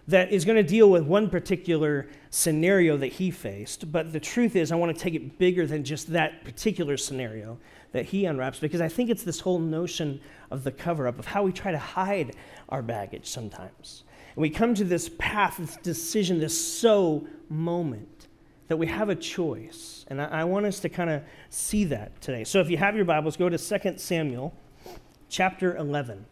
that 0.07 0.31
is 0.31 0.45
going 0.45 0.55
to 0.57 0.63
deal 0.63 0.89
with 0.89 1.03
one 1.03 1.29
particular 1.29 2.07
scenario 2.29 2.97
that 2.97 3.13
he 3.13 3.31
faced. 3.31 3.91
But 3.91 4.11
the 4.11 4.19
truth 4.19 4.55
is, 4.55 4.71
I 4.71 4.75
want 4.75 4.95
to 4.95 5.01
take 5.01 5.13
it 5.13 5.37
bigger 5.37 5.67
than 5.67 5.83
just 5.83 6.11
that 6.11 6.43
particular 6.43 6.97
scenario 6.97 7.57
that 7.91 8.05
he 8.05 8.25
unwraps 8.25 8.59
because 8.59 8.81
I 8.81 8.87
think 8.87 9.09
it's 9.09 9.23
this 9.23 9.39
whole 9.39 9.59
notion 9.59 10.19
of 10.49 10.63
the 10.63 10.71
cover 10.71 11.07
up, 11.07 11.19
of 11.19 11.25
how 11.25 11.43
we 11.43 11.51
try 11.51 11.71
to 11.71 11.77
hide 11.77 12.35
our 12.69 12.81
baggage 12.81 13.27
sometimes. 13.27 14.03
And 14.35 14.41
we 14.41 14.49
come 14.49 14.73
to 14.75 14.83
this 14.83 15.09
path, 15.17 15.57
this 15.57 15.77
decision, 15.77 16.39
this 16.39 16.59
so 16.59 17.27
moment 17.49 18.27
that 18.69 18.77
we 18.77 18.87
have 18.87 19.09
a 19.09 19.15
choice. 19.15 20.05
And 20.07 20.21
I, 20.21 20.25
I 20.25 20.43
want 20.45 20.65
us 20.65 20.79
to 20.79 20.89
kind 20.89 21.09
of 21.09 21.23
see 21.49 21.83
that 21.85 22.21
today. 22.21 22.45
So 22.45 22.61
if 22.61 22.69
you 22.69 22.77
have 22.77 22.95
your 22.95 23.05
Bibles, 23.05 23.35
go 23.35 23.49
to 23.49 23.57
2 23.57 23.97
Samuel 23.97 24.53
chapter 25.27 25.75
11. 25.75 26.25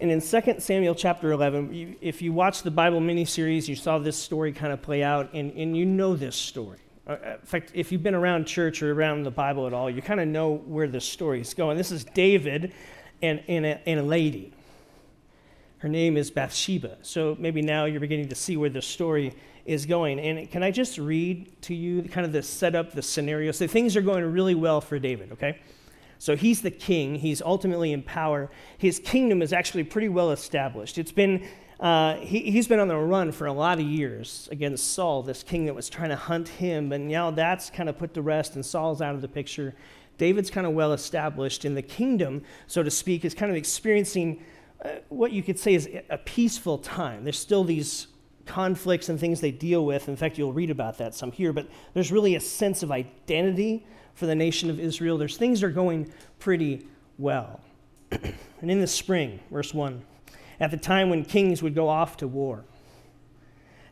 And 0.00 0.10
in 0.10 0.22
2 0.22 0.54
Samuel 0.60 0.94
chapter 0.94 1.30
11, 1.30 1.98
if 2.00 2.22
you 2.22 2.32
watch 2.32 2.62
the 2.62 2.70
Bible 2.70 3.00
miniseries, 3.00 3.68
you 3.68 3.76
saw 3.76 3.98
this 3.98 4.16
story 4.16 4.50
kind 4.50 4.72
of 4.72 4.80
play 4.80 5.02
out, 5.02 5.28
and, 5.34 5.52
and 5.52 5.76
you 5.76 5.84
know 5.84 6.16
this 6.16 6.34
story. 6.34 6.78
Uh, 7.06 7.10
uh, 7.12 7.36
in 7.38 7.46
fact, 7.46 7.72
if 7.74 7.92
you've 7.92 8.02
been 8.02 8.14
around 8.14 8.46
church 8.46 8.82
or 8.82 8.94
around 8.94 9.24
the 9.24 9.30
Bible 9.30 9.66
at 9.66 9.74
all, 9.74 9.90
you 9.90 10.00
kind 10.00 10.18
of 10.18 10.26
know 10.26 10.54
where 10.54 10.88
this 10.88 11.04
story 11.04 11.42
is 11.42 11.52
going. 11.52 11.76
This 11.76 11.92
is 11.92 12.04
David 12.04 12.72
and, 13.20 13.42
and, 13.46 13.66
a, 13.66 13.86
and 13.86 14.00
a 14.00 14.02
lady. 14.02 14.54
Her 15.78 15.88
name 15.88 16.16
is 16.16 16.30
Bathsheba. 16.30 16.96
So 17.02 17.36
maybe 17.38 17.60
now 17.60 17.84
you're 17.84 18.00
beginning 18.00 18.28
to 18.28 18.34
see 18.34 18.56
where 18.56 18.70
the 18.70 18.82
story 18.82 19.34
is 19.66 19.84
going. 19.84 20.18
And 20.18 20.50
can 20.50 20.62
I 20.62 20.70
just 20.70 20.96
read 20.96 21.60
to 21.62 21.74
you 21.74 22.04
kind 22.04 22.24
of 22.24 22.32
the 22.32 22.42
setup, 22.42 22.92
the 22.92 23.02
scenario? 23.02 23.52
So 23.52 23.66
things 23.66 23.96
are 23.96 24.02
going 24.02 24.24
really 24.24 24.54
well 24.54 24.80
for 24.80 24.98
David, 24.98 25.32
okay? 25.32 25.58
So 26.20 26.36
he's 26.36 26.60
the 26.60 26.70
king, 26.70 27.14
he's 27.14 27.40
ultimately 27.40 27.94
in 27.94 28.02
power. 28.02 28.50
His 28.76 28.98
kingdom 28.98 29.40
is 29.40 29.54
actually 29.54 29.84
pretty 29.84 30.10
well 30.10 30.32
established. 30.32 30.98
It's 30.98 31.12
been, 31.12 31.48
uh, 31.80 32.16
he, 32.16 32.50
has 32.58 32.68
been 32.68 32.78
on 32.78 32.88
the 32.88 32.96
run 32.96 33.32
for 33.32 33.46
a 33.46 33.52
lot 33.54 33.80
of 33.80 33.86
years 33.86 34.46
against 34.52 34.92
Saul, 34.92 35.22
this 35.22 35.42
king 35.42 35.64
that 35.64 35.74
was 35.74 35.88
trying 35.88 36.10
to 36.10 36.16
hunt 36.16 36.48
him. 36.48 36.92
And 36.92 37.08
now 37.08 37.30
that's 37.30 37.70
kind 37.70 37.88
of 37.88 37.96
put 37.96 38.12
to 38.12 38.20
rest, 38.20 38.54
and 38.54 38.64
Saul's 38.64 39.00
out 39.00 39.14
of 39.14 39.22
the 39.22 39.28
picture. 39.28 39.74
David's 40.18 40.50
kind 40.50 40.66
of 40.66 40.74
well 40.74 40.92
established, 40.92 41.64
and 41.64 41.74
the 41.74 41.80
kingdom, 41.80 42.42
so 42.66 42.82
to 42.82 42.90
speak, 42.90 43.24
is 43.24 43.32
kind 43.32 43.50
of 43.50 43.56
experiencing 43.56 44.44
uh, 44.84 44.90
what 45.08 45.32
you 45.32 45.42
could 45.42 45.58
say 45.58 45.72
is 45.72 45.88
a 46.10 46.18
peaceful 46.18 46.76
time. 46.76 47.24
There's 47.24 47.38
still 47.38 47.64
these 47.64 48.08
conflicts 48.44 49.08
and 49.08 49.18
things 49.18 49.40
they 49.40 49.52
deal 49.52 49.86
with. 49.86 50.06
In 50.06 50.16
fact, 50.16 50.36
you'll 50.36 50.52
read 50.52 50.68
about 50.68 50.98
that 50.98 51.14
some 51.14 51.32
here, 51.32 51.54
but 51.54 51.66
there's 51.94 52.12
really 52.12 52.34
a 52.34 52.40
sense 52.40 52.82
of 52.82 52.92
identity 52.92 53.86
for 54.20 54.26
the 54.26 54.34
nation 54.34 54.68
of 54.68 54.78
Israel. 54.78 55.16
There's 55.16 55.38
things 55.38 55.62
are 55.62 55.70
going 55.70 56.12
pretty 56.38 56.86
well. 57.16 57.60
and 58.12 58.70
in 58.70 58.78
the 58.78 58.86
spring, 58.86 59.40
verse 59.50 59.72
1, 59.72 60.02
at 60.60 60.70
the 60.70 60.76
time 60.76 61.08
when 61.08 61.24
kings 61.24 61.62
would 61.62 61.74
go 61.74 61.88
off 61.88 62.18
to 62.18 62.28
war, 62.28 62.62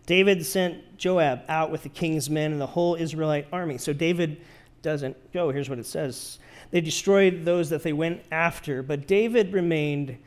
David 0.04 0.44
sent 0.44 0.98
Joab 0.98 1.44
out 1.48 1.70
with 1.70 1.82
the 1.82 1.88
king's 1.88 2.28
men 2.28 2.52
and 2.52 2.60
the 2.60 2.66
whole 2.66 2.94
Israelite 2.94 3.46
army. 3.50 3.78
So 3.78 3.94
David 3.94 4.42
doesn't 4.82 5.32
go. 5.32 5.50
Here's 5.50 5.70
what 5.70 5.78
it 5.78 5.86
says 5.86 6.38
They 6.72 6.82
destroyed 6.82 7.46
those 7.46 7.70
that 7.70 7.82
they 7.82 7.94
went 7.94 8.20
after, 8.30 8.82
but 8.82 9.06
David 9.06 9.54
remained 9.54 10.18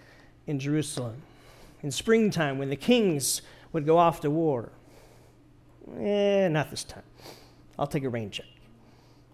in 0.48 0.60
Jerusalem. 0.60 1.22
In 1.84 1.92
springtime, 1.92 2.58
when 2.58 2.72
the 2.72 2.76
kings 2.76 3.44
would 3.72 3.86
go 3.86 4.00
off 4.00 4.22
to 4.22 4.32
war, 4.32 4.72
eh, 6.00 6.48
not 6.48 6.72
this 6.72 6.84
time. 6.84 7.04
I'll 7.78 7.86
take 7.86 8.04
a 8.04 8.10
rain 8.10 8.32
check. 8.32 8.48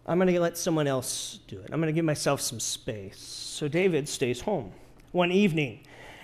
I'm 0.08 0.18
going 0.18 0.34
to 0.34 0.40
let 0.40 0.58
someone 0.58 0.88
else 0.88 1.40
do 1.48 1.60
it. 1.60 1.70
I'm 1.72 1.82
going 1.82 1.94
to 1.94 1.94
give 1.94 2.06
myself 2.06 2.40
some 2.40 2.60
space. 2.60 3.20
So 3.20 3.68
David 3.68 4.08
stays 4.08 4.42
home. 4.42 4.72
One 5.12 5.32
evening, 5.32 5.82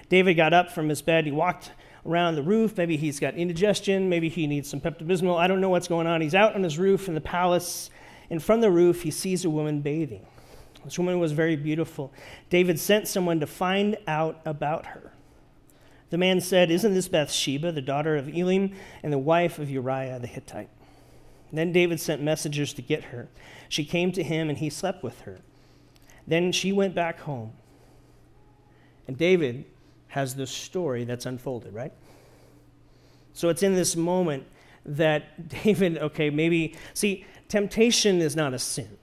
David 0.10 0.36
got 0.36 0.54
up 0.54 0.72
from 0.72 0.88
his 0.88 1.02
bed. 1.02 1.26
He 1.26 1.32
walked 1.32 1.72
around 2.06 2.36
the 2.36 2.44
roof. 2.44 2.78
Maybe 2.78 2.96
he's 2.96 3.20
got 3.20 3.34
indigestion. 3.36 4.08
Maybe 4.08 4.30
he 4.30 4.48
needs 4.48 4.70
some 4.70 4.80
Pepto 4.80 5.06
Bismol. 5.06 5.38
I 5.38 5.48
don't 5.48 5.60
know 5.60 5.70
what's 5.70 5.88
going 5.88 6.08
on. 6.08 6.22
He's 6.22 6.36
out 6.36 6.56
on 6.56 6.64
his 6.64 6.78
roof 6.78 7.08
in 7.08 7.14
the 7.14 7.22
palace. 7.22 7.90
And 8.30 8.42
from 8.42 8.62
the 8.62 8.72
roof, 8.72 9.02
he 9.02 9.12
sees 9.12 9.44
a 9.44 9.50
woman 9.50 9.82
bathing. 9.82 10.26
This 10.86 10.98
woman 10.98 11.20
was 11.20 11.32
very 11.32 11.56
beautiful. 11.56 12.12
David 12.50 12.80
sent 12.80 13.08
someone 13.08 13.40
to 13.40 13.48
find 13.48 13.98
out 14.08 14.42
about 14.46 14.88
her. 14.88 15.14
The 16.10 16.18
man 16.18 16.42
said, 16.42 16.70
Isn't 16.70 16.94
this 16.94 17.08
Bathsheba, 17.08 17.72
the 17.72 17.82
daughter 17.82 18.16
of 18.16 18.26
Eliam 18.28 18.76
and 19.02 19.12
the 19.12 19.18
wife 19.18 19.60
of 19.60 19.70
Uriah 19.70 20.20
the 20.20 20.28
Hittite? 20.28 20.70
Then 21.54 21.72
David 21.72 22.00
sent 22.00 22.22
messengers 22.22 22.74
to 22.74 22.82
get 22.82 23.06
her. 23.06 23.30
She 23.70 23.86
came 23.86 24.12
to 24.14 24.24
him, 24.24 24.50
and 24.50 24.58
he 24.58 24.70
slept 24.70 25.04
with 25.04 25.22
her. 25.22 25.40
Then 26.26 26.52
she 26.52 26.72
went 26.72 26.96
back 26.96 27.20
home. 27.22 27.54
And 29.08 29.16
David 29.16 29.66
has 30.08 30.36
this 30.36 30.50
story 30.50 31.04
that's 31.04 31.28
unfolded, 31.28 31.74
right? 31.74 31.94
So 33.34 33.50
it's 33.50 33.62
in 33.62 33.76
this 33.76 33.96
moment 33.96 34.46
that 34.86 35.48
David, 35.64 36.00
okay, 36.00 36.32
maybe, 36.32 36.76
see, 36.94 37.26
temptation 37.48 38.20
is 38.20 38.36
not 38.36 38.54
a 38.54 38.60
sin. 38.60 38.98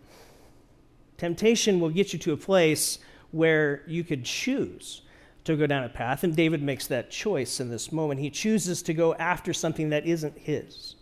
Temptation 1.19 1.81
will 1.81 1.91
get 1.91 2.13
you 2.13 2.19
to 2.19 2.33
a 2.33 2.37
place 2.37 2.99
where 3.31 3.83
you 3.87 4.03
could 4.03 4.25
choose 4.25 5.03
to 5.45 5.57
go 5.57 5.67
down 5.67 5.85
a 5.85 5.89
path, 5.89 6.25
and 6.25 6.35
David 6.35 6.63
makes 6.63 6.87
that 6.89 7.11
choice 7.11 7.61
in 7.61 7.71
this 7.71 7.93
moment. 7.93 8.21
He 8.21 8.31
chooses 8.31 8.83
to 8.83 8.95
go 8.95 9.15
after 9.15 9.53
something 9.53 9.91
that 9.91 10.07
isn't 10.07 10.37
his. 10.37 10.97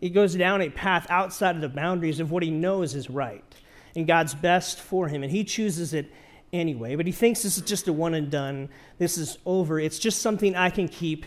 He 0.00 0.10
goes 0.10 0.34
down 0.34 0.62
a 0.62 0.70
path 0.70 1.06
outside 1.10 1.56
of 1.56 1.60
the 1.60 1.68
boundaries 1.68 2.20
of 2.20 2.30
what 2.30 2.42
he 2.42 2.50
knows 2.50 2.94
is 2.94 3.10
right 3.10 3.44
and 3.94 4.06
God's 4.06 4.34
best 4.34 4.80
for 4.80 5.08
him, 5.08 5.22
and 5.22 5.30
he 5.30 5.44
chooses 5.44 5.92
it 5.92 6.12
anyway. 6.52 6.96
But 6.96 7.06
he 7.06 7.12
thinks 7.12 7.42
this 7.42 7.56
is 7.56 7.64
just 7.64 7.88
a 7.88 7.92
one 7.92 8.14
and 8.14 8.30
done. 8.30 8.68
This 8.98 9.18
is 9.18 9.38
over. 9.44 9.78
It's 9.78 9.98
just 9.98 10.22
something 10.22 10.54
I 10.56 10.70
can 10.70 10.88
keep 10.88 11.26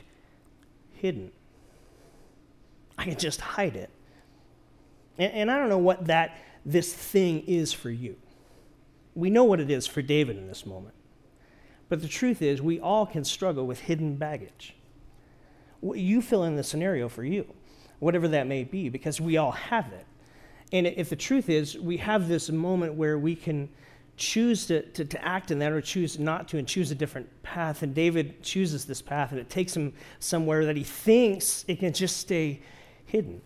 hidden. 0.94 1.32
I 2.98 3.06
can 3.06 3.18
just 3.18 3.42
hide 3.42 3.76
it. 3.76 3.90
And, 5.18 5.34
and 5.34 5.52
I 5.52 5.58
don't 5.58 5.70
know 5.70 5.78
what 5.78 6.06
that 6.06 6.38
this 6.66 6.94
thing 6.94 7.44
is 7.46 7.74
for 7.74 7.90
you. 7.90 8.16
We 9.16 9.30
know 9.30 9.44
what 9.44 9.60
it 9.60 9.70
is 9.70 9.86
for 9.86 10.02
David 10.02 10.38
in 10.38 10.48
this 10.48 10.66
moment. 10.66 10.96
But 11.90 12.02
the 12.02 12.08
truth 12.08 12.42
is, 12.42 12.62
we 12.62 12.80
all 12.80 13.06
can 13.06 13.24
struggle 13.24 13.68
with 13.68 13.82
hidden 13.82 14.16
baggage. 14.16 14.76
You 15.82 16.22
fill 16.22 16.46
in 16.46 16.56
the 16.56 16.64
scenario 16.64 17.10
for 17.10 17.24
you, 17.24 17.46
whatever 18.04 18.28
that 18.28 18.48
may 18.48 18.64
be, 18.64 18.90
because 18.90 19.20
we 19.22 19.38
all 19.38 19.52
have 19.52 19.92
it. 19.94 20.06
And 20.72 20.88
if 20.88 21.10
the 21.10 21.16
truth 21.16 21.50
is, 21.50 21.78
we 21.78 21.98
have 21.98 22.28
this 22.28 22.50
moment 22.50 22.96
where 22.96 23.18
we 23.18 23.36
can 23.36 23.70
choose 24.18 24.68
to, 24.68 24.82
to, 24.92 25.06
to, 25.06 25.26
act 25.26 25.52
in 25.52 25.60
that 25.60 25.72
or 25.72 25.82
choose 25.82 26.20
not 26.20 26.48
to 26.48 26.58
and 26.58 26.68
choose 26.68 26.92
a 26.92 26.96
different 26.96 27.28
path. 27.42 27.82
And 27.82 27.96
David 27.96 28.44
chooses 28.44 28.86
this 28.86 29.02
path, 29.02 29.32
and 29.32 29.40
it 29.40 29.50
takes 29.50 29.76
him 29.76 29.94
somewhere 30.20 30.66
that 30.66 30.78
he 30.78 30.84
thinks 30.84 31.66
it 31.68 31.80
can 31.80 31.94
just 31.94 32.18
stay 32.18 32.62
hidden. 33.06 33.42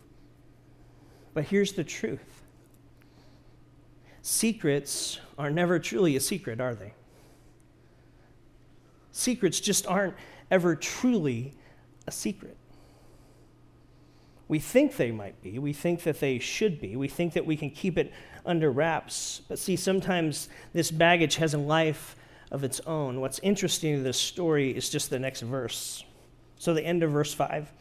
But 1.33 1.45
here's 1.45 1.73
the 1.73 1.83
truth 1.83 2.41
secrets 4.21 5.19
are 5.37 5.49
never 5.49 5.79
truly 5.79 6.15
a 6.15 6.19
secret, 6.19 6.59
are 6.59 6.75
they? 6.75 6.93
Secrets 9.11 9.59
just 9.59 9.87
aren't 9.87 10.15
ever 10.51 10.75
truly 10.75 11.53
a 12.07 12.11
secret. 12.11 12.57
We 14.47 14.59
think 14.59 14.95
they 14.95 15.11
might 15.11 15.41
be. 15.41 15.59
We 15.59 15.73
think 15.73 16.03
that 16.03 16.19
they 16.19 16.39
should 16.39 16.79
be. 16.79 16.95
We 16.95 17.07
think 17.07 17.33
that 17.33 17.45
we 17.45 17.57
can 17.57 17.69
keep 17.69 17.97
it 17.97 18.13
under 18.45 18.71
wraps. 18.71 19.41
But 19.47 19.59
see, 19.59 19.75
sometimes 19.75 20.47
this 20.73 20.89
baggage 20.89 21.35
has 21.35 21.53
a 21.53 21.57
life 21.57 22.15
of 22.49 22.63
its 22.63 22.79
own. 22.81 23.19
What's 23.19 23.39
interesting 23.39 23.97
to 23.97 24.03
this 24.03 24.17
story 24.17 24.71
is 24.71 24.89
just 24.89 25.09
the 25.09 25.19
next 25.19 25.41
verse. 25.41 26.03
So, 26.57 26.73
the 26.73 26.83
end 26.83 27.03
of 27.03 27.11
verse 27.11 27.33
5. 27.33 27.71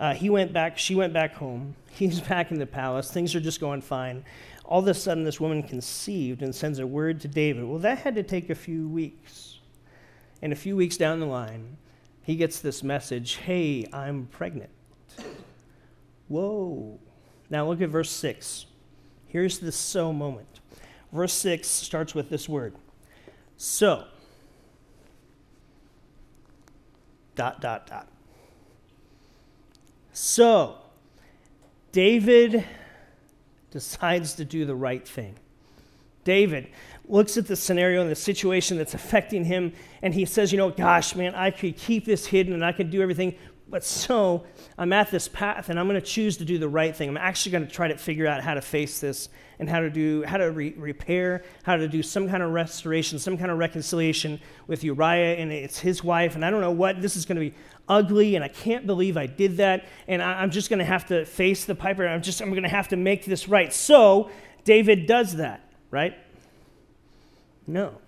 Uh, 0.00 0.14
he 0.14 0.30
went 0.30 0.52
back, 0.52 0.78
she 0.78 0.94
went 0.94 1.12
back 1.12 1.34
home. 1.34 1.74
He's 1.90 2.20
back 2.20 2.50
in 2.50 2.58
the 2.58 2.66
palace. 2.66 3.10
Things 3.10 3.34
are 3.34 3.40
just 3.40 3.60
going 3.60 3.82
fine. 3.82 4.24
All 4.64 4.80
of 4.80 4.88
a 4.88 4.94
sudden, 4.94 5.24
this 5.24 5.40
woman 5.40 5.62
conceived 5.62 6.42
and 6.42 6.54
sends 6.54 6.78
a 6.78 6.86
word 6.86 7.20
to 7.22 7.28
David. 7.28 7.64
Well, 7.64 7.78
that 7.80 7.98
had 7.98 8.14
to 8.14 8.22
take 8.22 8.50
a 8.50 8.54
few 8.54 8.88
weeks. 8.88 9.58
And 10.40 10.52
a 10.52 10.56
few 10.56 10.76
weeks 10.76 10.96
down 10.96 11.20
the 11.20 11.26
line, 11.26 11.76
he 12.22 12.36
gets 12.36 12.60
this 12.60 12.82
message 12.82 13.36
Hey, 13.36 13.86
I'm 13.92 14.26
pregnant. 14.26 14.70
Whoa. 16.32 16.98
Now 17.50 17.68
look 17.68 17.82
at 17.82 17.90
verse 17.90 18.10
6. 18.10 18.64
Here's 19.26 19.58
the 19.58 19.70
so 19.70 20.14
moment. 20.14 20.60
Verse 21.12 21.34
6 21.34 21.68
starts 21.68 22.14
with 22.14 22.30
this 22.30 22.48
word 22.48 22.74
So, 23.58 24.06
dot, 27.34 27.60
dot, 27.60 27.86
dot. 27.86 28.08
So, 30.14 30.78
David 31.92 32.64
decides 33.70 34.32
to 34.36 34.46
do 34.46 34.64
the 34.64 34.74
right 34.74 35.06
thing. 35.06 35.34
David 36.24 36.68
looks 37.06 37.36
at 37.36 37.46
the 37.46 37.56
scenario 37.56 38.00
and 38.00 38.10
the 38.10 38.14
situation 38.14 38.78
that's 38.78 38.94
affecting 38.94 39.44
him, 39.44 39.74
and 40.00 40.14
he 40.14 40.24
says, 40.24 40.50
You 40.50 40.56
know, 40.56 40.70
gosh, 40.70 41.14
man, 41.14 41.34
I 41.34 41.50
could 41.50 41.76
keep 41.76 42.06
this 42.06 42.24
hidden 42.24 42.54
and 42.54 42.64
I 42.64 42.72
could 42.72 42.90
do 42.90 43.02
everything, 43.02 43.34
but 43.72 43.82
so 43.82 44.44
I'm 44.76 44.92
at 44.92 45.10
this 45.10 45.28
path 45.28 45.70
and 45.70 45.80
I'm 45.80 45.88
going 45.88 45.98
to 45.98 46.06
choose 46.06 46.36
to 46.36 46.44
do 46.44 46.58
the 46.58 46.68
right 46.68 46.94
thing. 46.94 47.08
I'm 47.08 47.16
actually 47.16 47.52
going 47.52 47.66
to 47.66 47.72
try 47.72 47.88
to 47.88 47.96
figure 47.96 48.26
out 48.26 48.42
how 48.42 48.52
to 48.52 48.60
face 48.60 49.00
this 49.00 49.30
and 49.58 49.66
how 49.66 49.80
to 49.80 49.88
do, 49.88 50.22
how 50.24 50.36
to 50.36 50.50
re- 50.50 50.74
repair, 50.76 51.42
how 51.62 51.76
to 51.76 51.88
do 51.88 52.02
some 52.02 52.28
kind 52.28 52.42
of 52.42 52.52
restoration, 52.52 53.18
some 53.18 53.38
kind 53.38 53.50
of 53.50 53.56
reconciliation 53.56 54.38
with 54.66 54.84
Uriah 54.84 55.36
and 55.36 55.50
it's 55.50 55.78
his 55.78 56.04
wife. 56.04 56.34
And 56.34 56.44
I 56.44 56.50
don't 56.50 56.60
know 56.60 56.70
what, 56.70 57.00
this 57.00 57.16
is 57.16 57.24
going 57.24 57.36
to 57.36 57.50
be 57.50 57.56
ugly 57.88 58.36
and 58.36 58.44
I 58.44 58.48
can't 58.48 58.86
believe 58.86 59.16
I 59.16 59.24
did 59.24 59.56
that. 59.56 59.86
And 60.06 60.22
I, 60.22 60.42
I'm 60.42 60.50
just 60.50 60.68
going 60.68 60.80
to 60.80 60.84
have 60.84 61.06
to 61.06 61.24
face 61.24 61.64
the 61.64 61.74
piper. 61.74 62.06
I'm 62.06 62.20
just, 62.20 62.42
I'm 62.42 62.50
going 62.50 62.64
to 62.64 62.68
have 62.68 62.88
to 62.88 62.96
make 62.96 63.24
this 63.24 63.48
right. 63.48 63.72
So 63.72 64.30
David 64.64 65.06
does 65.06 65.36
that, 65.36 65.66
right? 65.90 66.14
No. 67.66 68.01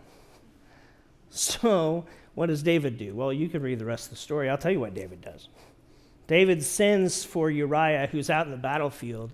So 1.34 2.04
what 2.36 2.46
does 2.46 2.62
David 2.62 2.96
do? 2.96 3.12
Well, 3.12 3.32
you 3.32 3.48
can 3.48 3.60
read 3.60 3.80
the 3.80 3.84
rest 3.84 4.06
of 4.06 4.10
the 4.10 4.16
story. 4.16 4.48
I'll 4.48 4.56
tell 4.56 4.70
you 4.70 4.78
what 4.78 4.94
David 4.94 5.20
does. 5.20 5.48
David 6.28 6.62
sends 6.62 7.24
for 7.24 7.50
Uriah, 7.50 8.06
who's 8.06 8.30
out 8.30 8.46
in 8.46 8.52
the 8.52 8.56
battlefield. 8.56 9.32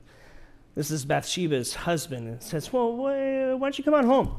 This 0.74 0.90
is 0.90 1.04
Bathsheba's 1.04 1.74
husband, 1.74 2.26
and 2.26 2.42
says, 2.42 2.72
Well, 2.72 2.96
why 2.96 3.50
don't 3.58 3.76
you 3.76 3.84
come 3.84 3.92
on 3.92 4.06
home? 4.06 4.34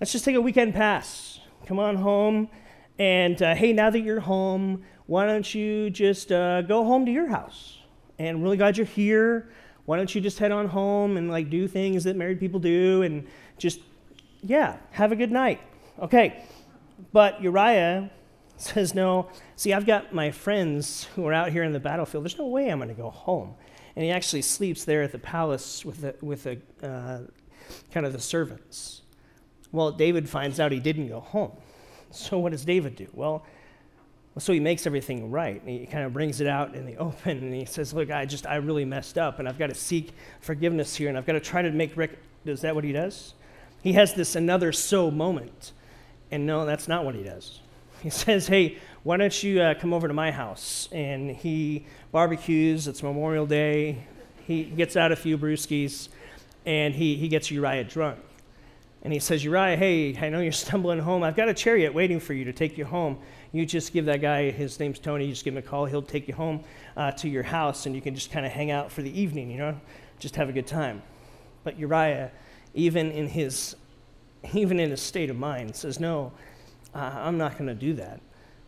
Let's 0.00 0.10
just 0.10 0.24
take 0.24 0.34
a 0.34 0.40
weekend 0.40 0.74
pass. 0.74 1.38
Come 1.66 1.78
on 1.78 1.94
home. 1.94 2.50
And 2.98 3.40
uh, 3.40 3.54
hey, 3.54 3.72
now 3.72 3.90
that 3.90 4.00
you're 4.00 4.20
home, 4.20 4.82
why 5.06 5.26
don't 5.26 5.54
you 5.54 5.90
just 5.90 6.32
uh, 6.32 6.62
go 6.62 6.84
home 6.84 7.06
to 7.06 7.12
your 7.12 7.28
house? 7.28 7.78
And 8.18 8.42
really 8.42 8.56
glad 8.56 8.76
you're 8.76 8.84
here. 8.86 9.50
Why 9.84 9.96
don't 9.96 10.12
you 10.12 10.20
just 10.20 10.40
head 10.40 10.50
on 10.50 10.66
home 10.66 11.16
and 11.16 11.30
like 11.30 11.50
do 11.50 11.68
things 11.68 12.02
that 12.04 12.16
married 12.16 12.40
people 12.40 12.58
do 12.58 13.02
and 13.02 13.28
just, 13.58 13.78
yeah, 14.42 14.78
have 14.90 15.12
a 15.12 15.16
good 15.16 15.30
night. 15.30 15.60
Okay. 16.00 16.44
But 17.12 17.42
Uriah 17.42 18.10
says, 18.56 18.94
No, 18.94 19.28
see, 19.56 19.72
I've 19.72 19.86
got 19.86 20.14
my 20.14 20.30
friends 20.30 21.04
who 21.14 21.26
are 21.26 21.32
out 21.32 21.50
here 21.50 21.62
in 21.62 21.72
the 21.72 21.80
battlefield. 21.80 22.24
There's 22.24 22.38
no 22.38 22.46
way 22.46 22.68
I'm 22.68 22.78
going 22.78 22.88
to 22.88 22.94
go 22.94 23.10
home. 23.10 23.54
And 23.96 24.04
he 24.04 24.10
actually 24.10 24.42
sleeps 24.42 24.84
there 24.84 25.02
at 25.02 25.12
the 25.12 25.18
palace 25.18 25.84
with, 25.84 26.00
the, 26.02 26.14
with 26.20 26.44
the, 26.44 26.60
uh, 26.82 27.20
kind 27.92 28.06
of 28.06 28.12
the 28.12 28.20
servants. 28.20 29.02
Well, 29.72 29.92
David 29.92 30.28
finds 30.28 30.60
out 30.60 30.72
he 30.72 30.80
didn't 30.80 31.08
go 31.08 31.20
home. 31.20 31.52
So 32.10 32.38
what 32.38 32.52
does 32.52 32.64
David 32.64 32.96
do? 32.96 33.08
Well, 33.12 33.44
so 34.38 34.52
he 34.52 34.60
makes 34.60 34.86
everything 34.86 35.30
right. 35.30 35.60
He 35.64 35.86
kind 35.86 36.04
of 36.04 36.12
brings 36.12 36.40
it 36.40 36.46
out 36.46 36.74
in 36.74 36.86
the 36.86 36.96
open 36.98 37.38
and 37.38 37.54
he 37.54 37.64
says, 37.64 37.92
Look, 37.92 38.10
I 38.10 38.24
just, 38.26 38.46
I 38.46 38.56
really 38.56 38.84
messed 38.84 39.18
up 39.18 39.38
and 39.38 39.48
I've 39.48 39.58
got 39.58 39.68
to 39.68 39.74
seek 39.74 40.12
forgiveness 40.40 40.96
here 40.96 41.08
and 41.08 41.18
I've 41.18 41.26
got 41.26 41.32
to 41.32 41.40
try 41.40 41.62
to 41.62 41.70
make, 41.70 41.96
rec-. 41.96 42.18
is 42.44 42.60
that 42.62 42.74
what 42.74 42.84
he 42.84 42.92
does? 42.92 43.34
He 43.82 43.94
has 43.94 44.14
this 44.14 44.36
another 44.36 44.72
so 44.72 45.10
moment 45.10 45.72
and 46.30 46.46
no, 46.46 46.64
that's 46.64 46.88
not 46.88 47.04
what 47.04 47.14
he 47.14 47.22
does. 47.22 47.60
He 48.02 48.10
says, 48.10 48.46
Hey, 48.46 48.78
why 49.02 49.16
don't 49.16 49.42
you 49.42 49.60
uh, 49.60 49.74
come 49.74 49.92
over 49.92 50.08
to 50.08 50.14
my 50.14 50.30
house? 50.30 50.88
And 50.92 51.30
he 51.30 51.86
barbecues. 52.12 52.86
It's 52.86 53.02
Memorial 53.02 53.46
Day. 53.46 54.04
He 54.46 54.64
gets 54.64 54.96
out 54.96 55.12
a 55.12 55.16
few 55.16 55.38
brewskis 55.38 56.08
and 56.66 56.94
he, 56.94 57.16
he 57.16 57.28
gets 57.28 57.50
Uriah 57.50 57.84
drunk. 57.84 58.18
And 59.02 59.12
he 59.12 59.18
says, 59.18 59.42
Uriah, 59.42 59.76
hey, 59.76 60.16
I 60.20 60.28
know 60.28 60.40
you're 60.40 60.52
stumbling 60.66 60.98
home. 60.98 61.22
I've 61.22 61.36
got 61.36 61.48
a 61.48 61.54
chariot 61.54 61.94
waiting 61.94 62.20
for 62.20 62.34
you 62.34 62.44
to 62.44 62.52
take 62.52 62.76
you 62.76 62.84
home. 62.84 63.18
You 63.52 63.64
just 63.64 63.92
give 63.92 64.04
that 64.04 64.20
guy, 64.20 64.50
his 64.50 64.78
name's 64.78 64.98
Tony, 64.98 65.24
you 65.24 65.32
just 65.32 65.44
give 65.44 65.54
him 65.54 65.58
a 65.58 65.62
call. 65.62 65.86
He'll 65.86 66.02
take 66.02 66.28
you 66.28 66.34
home 66.34 66.62
uh, 66.96 67.10
to 67.12 67.28
your 67.28 67.42
house 67.42 67.86
and 67.86 67.94
you 67.94 68.00
can 68.00 68.14
just 68.14 68.30
kind 68.30 68.44
of 68.44 68.52
hang 68.52 68.70
out 68.70 68.92
for 68.92 69.02
the 69.02 69.20
evening, 69.20 69.50
you 69.50 69.58
know, 69.58 69.80
just 70.18 70.36
have 70.36 70.48
a 70.48 70.52
good 70.52 70.66
time. 70.66 71.02
But 71.64 71.78
Uriah, 71.78 72.30
even 72.74 73.10
in 73.10 73.26
his 73.26 73.76
even 74.52 74.80
in 74.80 74.92
a 74.92 74.96
state 74.96 75.30
of 75.30 75.36
mind, 75.36 75.74
says, 75.74 76.00
No, 76.00 76.32
uh, 76.94 77.12
I'm 77.14 77.38
not 77.38 77.52
going 77.52 77.66
to 77.66 77.74
do 77.74 77.94
that 77.94 78.20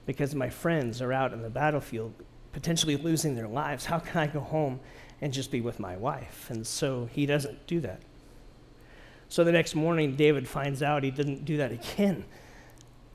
because 0.06 0.34
my 0.34 0.48
friends 0.48 1.00
are 1.00 1.12
out 1.12 1.32
in 1.32 1.42
the 1.42 1.50
battlefield 1.50 2.14
potentially 2.52 2.96
losing 2.96 3.34
their 3.34 3.48
lives. 3.48 3.84
How 3.84 3.98
can 3.98 4.20
I 4.20 4.26
go 4.26 4.40
home 4.40 4.80
and 5.20 5.32
just 5.32 5.50
be 5.50 5.60
with 5.60 5.80
my 5.80 5.96
wife? 5.96 6.50
And 6.50 6.66
so 6.66 7.08
he 7.12 7.26
doesn't 7.26 7.66
do 7.66 7.80
that. 7.80 8.00
So 9.28 9.44
the 9.44 9.52
next 9.52 9.74
morning, 9.74 10.14
David 10.14 10.46
finds 10.46 10.82
out 10.82 11.02
he 11.02 11.10
didn't 11.10 11.44
do 11.44 11.56
that 11.56 11.72
again. 11.72 12.24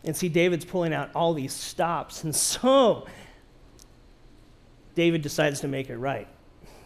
And 0.03 0.15
see, 0.15 0.29
David's 0.29 0.65
pulling 0.65 0.93
out 0.93 1.11
all 1.13 1.33
these 1.33 1.53
stops. 1.53 2.23
And 2.23 2.35
so 2.35 3.05
David 4.95 5.21
decides 5.21 5.59
to 5.59 5.67
make 5.67 5.89
it 5.89 5.97
right 5.97 6.27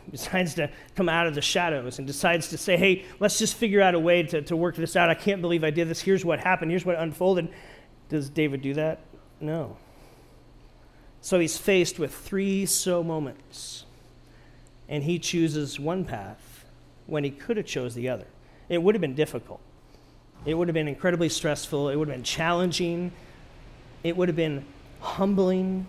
decides 0.11 0.55
to 0.55 0.69
come 0.95 1.09
out 1.09 1.27
of 1.27 1.35
the 1.35 1.41
shadows 1.41 1.97
and 1.97 2.07
decides 2.07 2.49
to 2.49 2.57
say, 2.57 2.77
hey, 2.77 3.05
let's 3.19 3.37
just 3.37 3.55
figure 3.55 3.81
out 3.81 3.95
a 3.95 3.99
way 3.99 4.23
to, 4.23 4.41
to 4.43 4.55
work 4.55 4.75
this 4.75 4.95
out. 4.95 5.09
I 5.09 5.15
can't 5.15 5.41
believe 5.41 5.63
I 5.63 5.69
did 5.69 5.87
this. 5.87 6.01
Here's 6.01 6.25
what 6.25 6.39
happened. 6.39 6.71
Here's 6.71 6.85
what 6.85 6.97
unfolded. 6.97 7.49
Does 8.09 8.29
David 8.29 8.61
do 8.61 8.73
that? 8.73 8.99
No. 9.39 9.77
So 11.21 11.39
he's 11.39 11.57
faced 11.57 11.99
with 11.99 12.13
three 12.13 12.65
so 12.65 13.03
moments, 13.03 13.85
and 14.89 15.03
he 15.03 15.19
chooses 15.19 15.79
one 15.79 16.03
path 16.03 16.65
when 17.05 17.23
he 17.23 17.29
could 17.29 17.57
have 17.57 17.65
chose 17.65 17.93
the 17.93 18.09
other. 18.09 18.25
It 18.69 18.81
would 18.81 18.95
have 18.95 19.01
been 19.01 19.15
difficult. 19.15 19.61
It 20.45 20.55
would 20.55 20.67
have 20.67 20.73
been 20.73 20.87
incredibly 20.87 21.29
stressful. 21.29 21.89
It 21.89 21.95
would 21.95 22.07
have 22.07 22.17
been 22.17 22.23
challenging. 22.23 23.11
It 24.03 24.17
would 24.17 24.29
have 24.29 24.35
been 24.35 24.65
humbling. 24.99 25.85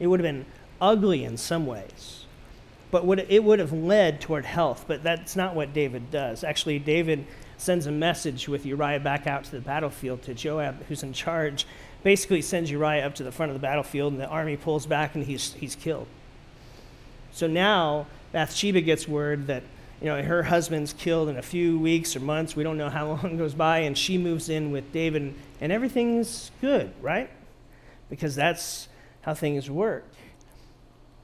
It 0.00 0.08
would 0.08 0.18
have 0.18 0.24
been 0.24 0.46
ugly 0.80 1.24
in 1.24 1.36
some 1.36 1.66
ways 1.66 2.17
but 2.90 3.04
would, 3.04 3.26
it 3.28 3.44
would 3.44 3.58
have 3.58 3.72
led 3.72 4.20
toward 4.20 4.44
health. 4.44 4.84
But 4.86 5.02
that's 5.02 5.36
not 5.36 5.54
what 5.54 5.72
David 5.72 6.10
does. 6.10 6.44
Actually, 6.44 6.78
David 6.78 7.26
sends 7.56 7.86
a 7.86 7.92
message 7.92 8.48
with 8.48 8.64
Uriah 8.64 9.00
back 9.00 9.26
out 9.26 9.44
to 9.44 9.50
the 9.50 9.60
battlefield 9.60 10.22
to 10.22 10.34
Joab, 10.34 10.84
who's 10.84 11.02
in 11.02 11.12
charge. 11.12 11.66
Basically, 12.02 12.40
sends 12.40 12.70
Uriah 12.70 13.04
up 13.04 13.14
to 13.16 13.24
the 13.24 13.32
front 13.32 13.50
of 13.50 13.54
the 13.54 13.60
battlefield, 13.60 14.12
and 14.12 14.22
the 14.22 14.28
army 14.28 14.56
pulls 14.56 14.86
back, 14.86 15.14
and 15.14 15.24
he's, 15.24 15.54
he's 15.54 15.74
killed. 15.74 16.06
So 17.32 17.46
now 17.46 18.06
Bathsheba 18.32 18.80
gets 18.80 19.06
word 19.06 19.46
that 19.46 19.62
you 20.00 20.06
know 20.06 20.22
her 20.22 20.44
husband's 20.44 20.92
killed 20.92 21.28
in 21.28 21.36
a 21.36 21.42
few 21.42 21.78
weeks 21.78 22.14
or 22.14 22.20
months. 22.20 22.54
We 22.54 22.62
don't 22.62 22.78
know 22.78 22.90
how 22.90 23.08
long 23.22 23.36
goes 23.36 23.54
by, 23.54 23.80
and 23.80 23.96
she 23.96 24.18
moves 24.18 24.48
in 24.48 24.70
with 24.70 24.92
David, 24.92 25.22
and, 25.22 25.34
and 25.60 25.72
everything's 25.72 26.50
good, 26.60 26.92
right? 27.00 27.30
Because 28.08 28.34
that's 28.34 28.88
how 29.22 29.34
things 29.34 29.70
work. 29.70 30.04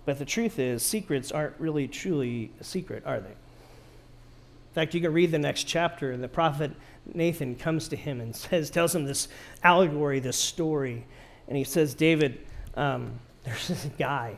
But 0.05 0.19
the 0.19 0.25
truth 0.25 0.59
is, 0.59 0.83
secrets 0.83 1.33
aren't 1.33 1.59
really 1.59 1.89
truly 1.89 2.51
a 2.61 2.65
secret, 2.65 3.05
are 3.07 3.21
they? 3.21 3.31
In 3.31 4.75
fact, 4.75 4.95
you 4.95 5.01
can 5.01 5.13
read 5.13 5.31
the 5.31 5.39
next 5.39 5.65
chapter, 5.65 6.11
and 6.11 6.23
the 6.23 6.29
prophet 6.29 6.73
Nathan 7.13 7.55
comes 7.55 7.89
to 7.89 7.97
him 7.97 8.21
and 8.21 8.35
says, 8.37 8.71
tells 8.71 8.95
him 8.95 9.05
this 9.05 9.29
allegory, 9.63 10.21
this 10.21 10.37
story. 10.37 11.07
And 11.49 11.57
he 11.57 11.65
says, 11.65 11.95
David, 11.95 12.41
um, 12.75 13.19
there's 13.45 13.69
this 13.69 13.89
guy 13.99 14.37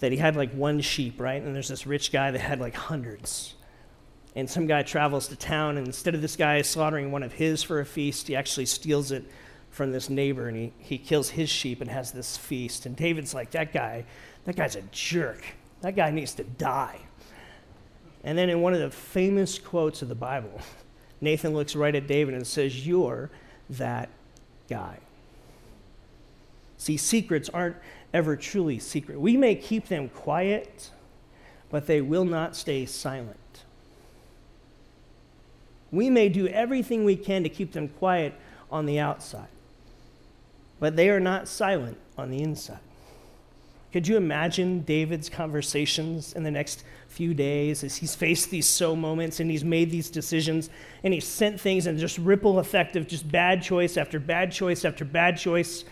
that 0.00 0.12
he 0.12 0.18
had 0.18 0.36
like 0.36 0.52
one 0.52 0.80
sheep, 0.80 1.20
right? 1.20 1.42
And 1.42 1.54
there's 1.54 1.68
this 1.68 1.86
rich 1.86 2.12
guy 2.12 2.30
that 2.30 2.40
had 2.40 2.60
like 2.60 2.74
hundreds. 2.74 3.54
And 4.36 4.50
some 4.50 4.66
guy 4.66 4.82
travels 4.82 5.28
to 5.28 5.36
town, 5.36 5.76
and 5.76 5.86
instead 5.86 6.14
of 6.14 6.20
this 6.20 6.34
guy 6.34 6.60
slaughtering 6.62 7.12
one 7.12 7.22
of 7.22 7.32
his 7.32 7.62
for 7.62 7.80
a 7.80 7.86
feast, 7.86 8.26
he 8.26 8.34
actually 8.34 8.66
steals 8.66 9.12
it 9.12 9.24
from 9.74 9.90
this 9.90 10.08
neighbor 10.08 10.46
and 10.46 10.56
he, 10.56 10.72
he 10.78 10.98
kills 10.98 11.30
his 11.30 11.50
sheep 11.50 11.80
and 11.80 11.90
has 11.90 12.12
this 12.12 12.36
feast. 12.36 12.86
And 12.86 12.94
David's 12.94 13.34
like, 13.34 13.50
that 13.50 13.72
guy, 13.72 14.04
that 14.44 14.56
guy's 14.56 14.76
a 14.76 14.82
jerk. 14.92 15.44
That 15.80 15.96
guy 15.96 16.10
needs 16.10 16.34
to 16.34 16.44
die. 16.44 16.98
And 18.22 18.38
then 18.38 18.48
in 18.48 18.62
one 18.62 18.72
of 18.72 18.80
the 18.80 18.90
famous 18.90 19.58
quotes 19.58 20.02
of 20.02 20.08
the 20.08 20.14
Bible, 20.14 20.60
Nathan 21.20 21.54
looks 21.54 21.76
right 21.76 21.94
at 21.94 22.06
David 22.06 22.34
and 22.34 22.46
says, 22.46 22.86
You're 22.86 23.30
that 23.70 24.08
guy. 24.68 24.98
See, 26.78 26.96
secrets 26.96 27.48
aren't 27.48 27.76
ever 28.12 28.36
truly 28.36 28.78
secret. 28.78 29.20
We 29.20 29.36
may 29.36 29.54
keep 29.54 29.88
them 29.88 30.08
quiet, 30.08 30.90
but 31.70 31.86
they 31.86 32.00
will 32.00 32.24
not 32.24 32.56
stay 32.56 32.86
silent. 32.86 33.38
We 35.90 36.10
may 36.10 36.28
do 36.28 36.48
everything 36.48 37.04
we 37.04 37.16
can 37.16 37.42
to 37.44 37.48
keep 37.48 37.72
them 37.72 37.88
quiet 37.88 38.34
on 38.70 38.86
the 38.86 38.98
outside, 38.98 39.48
but 40.80 40.96
they 40.96 41.08
are 41.08 41.20
not 41.20 41.46
silent 41.46 41.98
on 42.18 42.30
the 42.30 42.42
inside. 42.42 42.80
Could 43.94 44.08
you 44.08 44.16
imagine 44.16 44.80
David's 44.80 45.28
conversations 45.28 46.32
in 46.32 46.42
the 46.42 46.50
next 46.50 46.82
few 47.06 47.32
days 47.32 47.84
as 47.84 47.94
he's 47.94 48.12
faced 48.12 48.50
these 48.50 48.66
so 48.66 48.96
moments 48.96 49.38
and 49.38 49.48
he's 49.48 49.62
made 49.62 49.88
these 49.92 50.10
decisions 50.10 50.68
and 51.04 51.14
he's 51.14 51.24
sent 51.24 51.60
things 51.60 51.86
and 51.86 51.96
just 51.96 52.18
ripple 52.18 52.58
effect 52.58 52.96
of 52.96 53.06
just 53.06 53.30
bad 53.30 53.62
choice 53.62 53.96
after 53.96 54.18
bad 54.18 54.50
choice 54.50 54.84
after 54.84 55.04
bad 55.04 55.36
choice? 55.36 55.84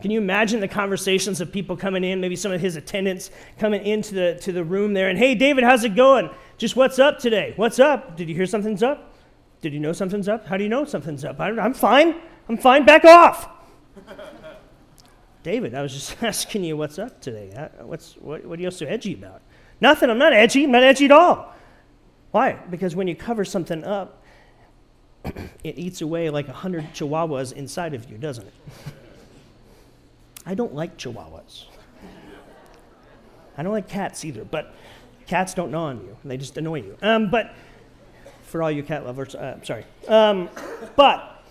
Can 0.00 0.10
you 0.10 0.16
imagine 0.16 0.60
the 0.60 0.66
conversations 0.66 1.42
of 1.42 1.52
people 1.52 1.76
coming 1.76 2.04
in, 2.04 2.22
maybe 2.22 2.36
some 2.36 2.52
of 2.52 2.60
his 2.62 2.76
attendants 2.76 3.30
coming 3.58 3.84
into 3.84 4.14
the, 4.14 4.38
to 4.40 4.50
the 4.50 4.64
room 4.64 4.94
there 4.94 5.10
and, 5.10 5.18
hey, 5.18 5.34
David, 5.34 5.62
how's 5.62 5.84
it 5.84 5.94
going? 5.94 6.30
Just 6.56 6.74
what's 6.74 6.98
up 6.98 7.18
today? 7.18 7.52
What's 7.56 7.78
up? 7.78 8.16
Did 8.16 8.30
you 8.30 8.34
hear 8.34 8.46
something's 8.46 8.82
up? 8.82 9.14
Did 9.60 9.74
you 9.74 9.78
know 9.78 9.92
something's 9.92 10.26
up? 10.26 10.46
How 10.46 10.56
do 10.56 10.64
you 10.64 10.70
know 10.70 10.86
something's 10.86 11.22
up? 11.22 11.38
I, 11.38 11.50
I'm 11.50 11.74
fine. 11.74 12.14
I'm 12.48 12.56
fine. 12.56 12.86
Back 12.86 13.04
off. 13.04 13.46
David, 15.42 15.74
I 15.74 15.82
was 15.82 15.92
just 15.92 16.22
asking 16.22 16.64
you 16.64 16.76
what's 16.76 16.98
up 16.98 17.20
today. 17.20 17.68
What's, 17.80 18.14
what, 18.14 18.44
what 18.44 18.58
are 18.58 18.62
you 18.62 18.70
so 18.70 18.86
edgy 18.86 19.14
about? 19.14 19.42
Nothing. 19.80 20.10
I'm 20.10 20.18
not 20.18 20.32
edgy. 20.32 20.64
I'm 20.64 20.70
not 20.70 20.82
edgy 20.82 21.06
at 21.06 21.10
all. 21.10 21.54
Why? 22.30 22.52
Because 22.70 22.94
when 22.96 23.08
you 23.08 23.14
cover 23.14 23.44
something 23.44 23.84
up, 23.84 24.22
it 25.24 25.78
eats 25.78 26.00
away 26.00 26.30
like 26.30 26.48
a 26.48 26.52
hundred 26.52 26.84
chihuahuas 26.94 27.52
inside 27.52 27.94
of 27.94 28.10
you, 28.10 28.16
doesn't 28.16 28.46
it? 28.46 28.54
I 30.46 30.54
don't 30.54 30.74
like 30.74 30.96
chihuahuas. 30.96 31.64
I 33.56 33.62
don't 33.62 33.72
like 33.72 33.88
cats 33.88 34.24
either, 34.24 34.44
but 34.44 34.74
cats 35.26 35.54
don't 35.54 35.70
gnaw 35.70 35.86
on 35.86 36.00
you. 36.00 36.16
They 36.24 36.36
just 36.36 36.56
annoy 36.56 36.82
you. 36.82 36.96
Um, 37.02 37.30
but 37.30 37.54
for 38.44 38.62
all 38.62 38.70
you 38.70 38.82
cat 38.82 39.04
lovers, 39.04 39.34
uh, 39.34 39.62
sorry. 39.62 39.84
Um, 40.08 40.48
but 40.96 41.44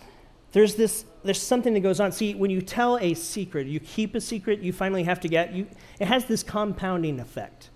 there's 0.52 0.76
this 0.76 1.06
there's 1.24 1.42
something 1.42 1.74
that 1.74 1.82
goes 1.82 2.00
on. 2.00 2.12
See, 2.12 2.34
when 2.34 2.50
you 2.50 2.62
tell 2.62 2.98
a 2.98 3.14
secret, 3.14 3.68
you 3.68 3.80
keep 3.80 4.16
a 4.16 4.22
secret, 4.22 4.62
you 4.62 4.74
finally 4.74 5.04
have 5.04 5.20
to 5.22 5.28
get 5.28 5.54
you 5.54 5.68
it 6.00 6.08
has 6.08 6.26
this 6.26 6.44
compounding 6.44 7.20
effect. 7.20 7.70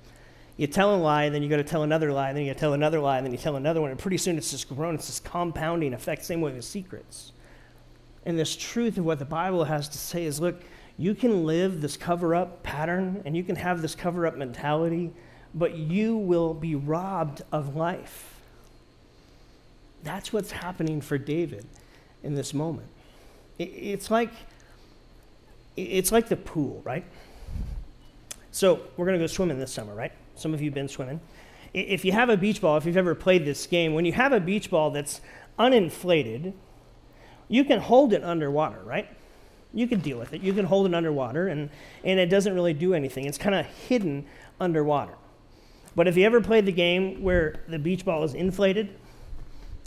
You 0.58 0.68
tell 0.68 0.96
a 0.96 0.98
lie, 0.98 1.30
then 1.30 1.44
you 1.44 1.50
go 1.50 1.58
to 1.58 1.64
tell 1.64 1.84
another 1.84 2.14
lie, 2.14 2.32
then 2.32 2.44
you 2.44 2.50
got 2.50 2.54
to 2.54 2.60
tell 2.60 2.74
another 2.74 3.00
lie, 3.00 3.20
then 3.20 3.32
you 3.32 3.38
tell 3.38 3.58
another 3.58 3.82
one, 3.82 3.92
and 3.92 4.00
pretty 4.00 4.18
soon 4.18 4.38
it's 4.38 4.52
just 4.52 4.70
grown, 4.70 4.96
it's 4.96 5.08
this 5.08 5.20
compounding 5.20 5.94
effect, 5.94 6.24
same 6.24 6.40
way 6.40 6.54
with 6.54 6.64
secrets. 6.64 7.34
And 8.26 8.40
this 8.40 8.56
truth 8.56 8.98
of 8.98 9.06
what 9.06 9.20
the 9.20 9.26
Bible 9.26 9.66
has 9.66 9.90
to 9.90 9.98
say 9.98 10.24
is 10.24 10.40
look, 10.40 10.62
you 10.98 11.14
can 11.14 11.46
live 11.46 11.82
this 11.82 11.98
cover 11.98 12.34
up 12.34 12.64
pattern 12.64 13.22
and 13.26 13.36
you 13.36 13.44
can 13.44 13.58
have 13.58 13.82
this 13.82 13.96
cover 13.96 14.26
up 14.26 14.38
mentality, 14.38 15.12
but 15.54 15.76
you 15.76 16.16
will 16.16 16.54
be 16.54 16.74
robbed 16.74 17.42
of 17.52 17.76
life. 17.76 18.40
That's 20.04 20.32
what's 20.32 20.52
happening 20.52 21.02
for 21.02 21.18
David 21.18 21.66
in 22.24 22.36
this 22.36 22.54
moment. 22.54 22.88
It's 23.58 24.12
like 24.12 24.32
it's 25.78 26.12
like 26.12 26.30
the 26.30 26.38
pool, 26.38 26.82
right? 26.84 27.06
So 28.52 28.82
we're 28.96 29.12
to 29.12 29.18
go 29.18 29.28
swimming 29.28 29.60
this 29.60 29.74
summer, 29.74 29.94
right? 29.94 30.14
Some 30.36 30.54
of 30.54 30.62
you 30.62 30.70
have 30.70 30.74
been 30.74 30.88
swimming. 30.88 31.20
If 31.74 32.06
you 32.06 32.14
have 32.14 32.30
a 32.30 32.38
beach 32.38 32.62
ball, 32.62 32.78
if 32.78 32.86
you've 32.86 32.96
ever 32.96 33.16
played 33.16 33.44
this 33.44 33.68
game, 33.68 33.94
when 33.94 34.06
you 34.06 34.14
have 34.14 34.32
a 34.32 34.40
beach 34.40 34.70
ball 34.70 34.92
that's 34.92 35.20
uninflated, 35.60 36.54
you 37.50 37.66
can 37.66 37.80
hold 37.80 38.14
it 38.14 38.24
underwater, 38.24 38.80
right? 38.84 39.10
You 39.74 39.88
can 39.88 40.00
deal 40.00 40.18
with 40.18 40.34
it. 40.34 40.42
You 40.42 40.54
can 40.54 40.66
hold 40.66 40.88
it 40.88 40.96
underwater, 40.96 41.50
and, 41.50 41.70
and 42.06 42.18
it 42.18 42.28
doesn't 42.28 42.54
really 42.54 42.74
do 42.74 42.94
anything. 42.94 43.26
It's 43.26 43.38
kind 43.38 43.56
of 43.56 43.66
hidden 43.66 44.26
underwater. 44.60 45.16
But 45.96 46.08
if 46.08 46.16
you 46.16 46.26
ever 46.26 46.40
played 46.40 46.66
the 46.66 46.72
game 46.72 47.22
where 47.22 47.62
the 47.68 47.80
beach 47.80 48.06
ball 48.06 48.24
is 48.24 48.34
inflated 48.34 48.90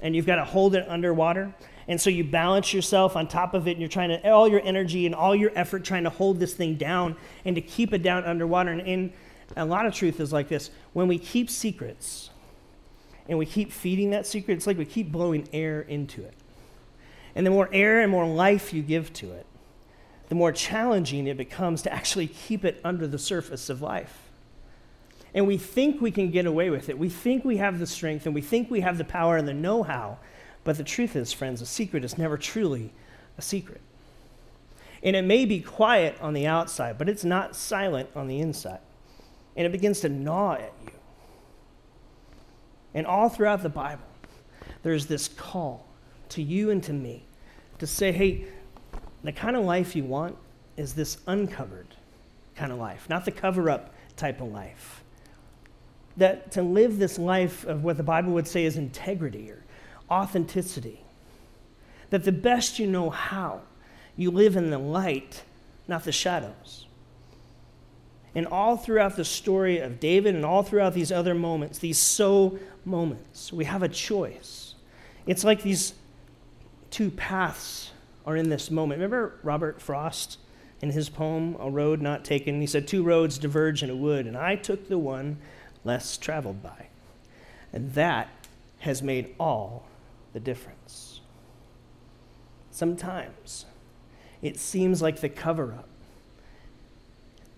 and 0.00 0.14
you've 0.14 0.26
got 0.26 0.36
to 0.36 0.44
hold 0.44 0.74
it 0.74 0.86
underwater, 0.88 1.54
and 1.88 1.98
so 1.98 2.10
you 2.10 2.22
balance 2.22 2.74
yourself 2.74 3.16
on 3.16 3.26
top 3.26 3.54
of 3.54 3.66
it, 3.66 3.72
and 3.72 3.80
you're 3.80 3.88
trying 3.88 4.10
to, 4.10 4.30
all 4.30 4.46
your 4.46 4.60
energy 4.62 5.06
and 5.06 5.14
all 5.14 5.34
your 5.34 5.50
effort 5.54 5.84
trying 5.84 6.04
to 6.04 6.10
hold 6.10 6.38
this 6.38 6.52
thing 6.52 6.76
down 6.76 7.16
and 7.46 7.56
to 7.56 7.62
keep 7.62 7.94
it 7.94 8.02
down 8.02 8.24
underwater. 8.24 8.70
And, 8.70 8.82
and 8.82 9.12
a 9.56 9.64
lot 9.64 9.86
of 9.86 9.94
truth 9.94 10.20
is 10.20 10.30
like 10.30 10.48
this 10.48 10.70
when 10.92 11.08
we 11.08 11.18
keep 11.18 11.48
secrets 11.48 12.28
and 13.26 13.38
we 13.38 13.46
keep 13.46 13.72
feeding 13.72 14.10
that 14.10 14.26
secret, 14.26 14.54
it's 14.54 14.66
like 14.66 14.76
we 14.76 14.84
keep 14.84 15.10
blowing 15.10 15.48
air 15.52 15.80
into 15.80 16.22
it. 16.22 16.34
And 17.34 17.46
the 17.46 17.50
more 17.50 17.70
air 17.72 18.00
and 18.00 18.10
more 18.10 18.26
life 18.26 18.72
you 18.74 18.82
give 18.82 19.12
to 19.14 19.32
it, 19.32 19.46
the 20.28 20.34
more 20.34 20.52
challenging 20.52 21.26
it 21.26 21.38
becomes 21.38 21.80
to 21.82 21.92
actually 21.92 22.26
keep 22.26 22.66
it 22.66 22.80
under 22.84 23.06
the 23.06 23.18
surface 23.18 23.70
of 23.70 23.80
life. 23.80 24.30
And 25.32 25.46
we 25.46 25.56
think 25.56 26.00
we 26.02 26.10
can 26.10 26.30
get 26.30 26.44
away 26.44 26.68
with 26.68 26.88
it. 26.90 26.98
We 26.98 27.08
think 27.08 27.44
we 27.44 27.58
have 27.58 27.78
the 27.78 27.86
strength 27.86 28.26
and 28.26 28.34
we 28.34 28.40
think 28.42 28.70
we 28.70 28.80
have 28.80 28.98
the 28.98 29.04
power 29.04 29.36
and 29.36 29.48
the 29.48 29.54
know 29.54 29.82
how 29.82 30.18
but 30.68 30.76
the 30.76 30.84
truth 30.84 31.16
is, 31.16 31.32
friends, 31.32 31.62
a 31.62 31.66
secret 31.66 32.04
is 32.04 32.18
never 32.18 32.36
truly 32.36 32.92
a 33.38 33.40
secret. 33.40 33.80
And 35.02 35.16
it 35.16 35.22
may 35.22 35.46
be 35.46 35.60
quiet 35.60 36.18
on 36.20 36.34
the 36.34 36.46
outside, 36.46 36.98
but 36.98 37.08
it's 37.08 37.24
not 37.24 37.56
silent 37.56 38.10
on 38.14 38.28
the 38.28 38.40
inside. 38.40 38.80
And 39.56 39.64
it 39.64 39.72
begins 39.72 40.00
to 40.00 40.10
gnaw 40.10 40.56
at 40.56 40.74
you. 40.84 40.92
And 42.92 43.06
all 43.06 43.30
throughout 43.30 43.62
the 43.62 43.70
Bible, 43.70 44.04
there's 44.82 45.06
this 45.06 45.26
call 45.26 45.86
to 46.28 46.42
you 46.42 46.68
and 46.68 46.82
to 46.82 46.92
me 46.92 47.24
to 47.78 47.86
say, 47.86 48.12
hey, 48.12 48.44
the 49.24 49.32
kind 49.32 49.56
of 49.56 49.64
life 49.64 49.96
you 49.96 50.04
want 50.04 50.36
is 50.76 50.92
this 50.92 51.16
uncovered 51.26 51.94
kind 52.56 52.72
of 52.72 52.78
life, 52.78 53.08
not 53.08 53.24
the 53.24 53.32
cover 53.32 53.70
up 53.70 53.94
type 54.16 54.42
of 54.42 54.48
life. 54.48 55.02
That 56.18 56.52
to 56.52 56.62
live 56.62 56.98
this 56.98 57.18
life 57.18 57.64
of 57.64 57.84
what 57.84 57.96
the 57.96 58.02
Bible 58.02 58.34
would 58.34 58.46
say 58.46 58.66
is 58.66 58.76
integrity 58.76 59.50
or 59.50 59.64
authenticity. 60.10 61.00
That 62.10 62.24
the 62.24 62.32
best 62.32 62.78
you 62.78 62.86
know 62.86 63.10
how, 63.10 63.62
you 64.16 64.30
live 64.30 64.56
in 64.56 64.70
the 64.70 64.78
light, 64.78 65.42
not 65.86 66.04
the 66.04 66.12
shadows. 66.12 66.86
And 68.34 68.46
all 68.46 68.76
throughout 68.76 69.16
the 69.16 69.24
story 69.24 69.78
of 69.78 70.00
David 70.00 70.34
and 70.34 70.44
all 70.44 70.62
throughout 70.62 70.94
these 70.94 71.10
other 71.10 71.34
moments, 71.34 71.78
these 71.78 71.98
so 71.98 72.58
moments, 72.84 73.52
we 73.52 73.64
have 73.64 73.82
a 73.82 73.88
choice. 73.88 74.74
It's 75.26 75.44
like 75.44 75.62
these 75.62 75.94
two 76.90 77.10
paths 77.10 77.90
are 78.26 78.36
in 78.36 78.48
this 78.48 78.70
moment. 78.70 78.98
Remember 78.98 79.38
Robert 79.42 79.80
Frost 79.80 80.38
in 80.80 80.90
his 80.90 81.08
poem, 81.08 81.56
A 81.58 81.70
Road 81.70 82.00
Not 82.00 82.24
Taken? 82.24 82.60
He 82.60 82.66
said, 82.66 82.86
Two 82.86 83.02
roads 83.02 83.38
diverge 83.38 83.82
in 83.82 83.90
a 83.90 83.96
wood, 83.96 84.26
and 84.26 84.36
I 84.36 84.56
took 84.56 84.88
the 84.88 84.98
one 84.98 85.38
less 85.84 86.16
traveled 86.16 86.62
by. 86.62 86.88
And 87.72 87.92
that 87.94 88.28
has 88.80 89.02
made 89.02 89.34
all 89.40 89.87
the 90.32 90.40
difference. 90.40 91.20
Sometimes 92.70 93.66
it 94.42 94.58
seems 94.58 95.02
like 95.02 95.20
the 95.20 95.28
cover 95.28 95.72
up 95.72 95.88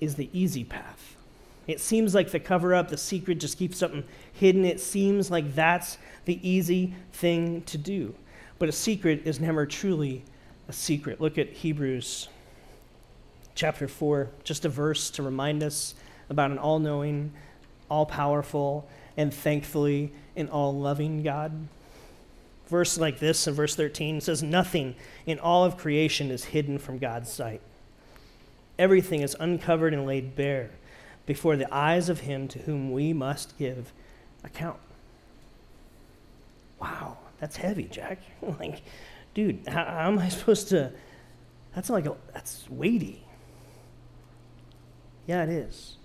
is 0.01 0.15
the 0.15 0.31
easy 0.33 0.65
path. 0.65 1.17
It 1.67 1.79
seems 1.79 2.15
like 2.15 2.31
the 2.31 2.41
cover 2.41 2.75
up, 2.75 2.89
the 2.89 2.97
secret, 2.97 3.39
just 3.39 3.59
keeps 3.59 3.79
something 3.79 4.05
hidden. 4.33 4.65
It 4.65 4.81
seems 4.81 5.31
like 5.31 5.55
that's 5.55 5.99
the 6.25 6.41
easy 6.49 6.95
thing 7.13 7.63
to 7.63 7.79
do. 7.79 8.15
But 8.59 8.69
a 8.69 8.73
secret 8.73 9.23
is 9.25 9.41
never 9.41 9.67
truly 9.67 10.25
a 10.69 10.73
secret. 10.73 11.21
Look 11.21 11.39
at 11.39 11.51
Hebrews 11.51 12.29
chapter 13.55 13.89
4, 13.89 14.31
just 14.43 14.65
a 14.65 14.69
verse 14.69 15.11
to 15.11 15.23
remind 15.23 15.63
us 15.63 15.95
about 16.31 16.51
an 16.51 16.59
all 16.59 16.79
knowing, 16.79 17.33
all 17.91 18.07
powerful, 18.07 18.89
and 19.17 19.35
thankfully 19.35 20.13
an 20.35 20.49
all 20.49 20.73
loving 20.73 21.23
God 21.23 21.69
verse 22.71 22.97
like 22.97 23.19
this 23.19 23.47
in 23.47 23.53
verse 23.55 23.75
13 23.75 24.21
says, 24.23 24.43
Nothing 24.43 24.95
in 25.27 25.39
all 25.39 25.65
of 25.65 25.77
creation 25.77 26.31
is 26.31 26.45
hidden 26.45 26.79
from 26.79 26.99
God's 26.99 27.31
sight. 27.31 27.61
Everything 28.79 29.21
is 29.21 29.37
uncovered 29.39 29.93
and 29.93 30.07
laid 30.07 30.35
bare 30.35 30.71
before 31.27 31.57
the 31.57 31.73
eyes 31.75 32.09
of 32.09 32.21
Him 32.21 32.49
to 32.49 32.61
whom 32.61 32.93
we 32.93 33.13
must 33.13 33.59
give 33.59 33.93
account. 34.43 34.79
Wow, 36.81 37.19
that's 37.41 37.57
heavy, 37.57 37.85
Jack. 37.85 38.21
like, 38.59 38.83
dude, 39.35 39.67
how, 39.69 39.85
how 39.85 40.09
am 40.09 40.19
I 40.19 40.29
supposed 40.29 40.69
to? 40.69 40.93
That's 41.75 41.91
like 41.91 42.07
a, 42.07 42.17
that's 42.33 42.65
weighty. 42.71 43.23
Yeah, 45.27 45.43
it 45.43 45.51
is. 45.51 45.97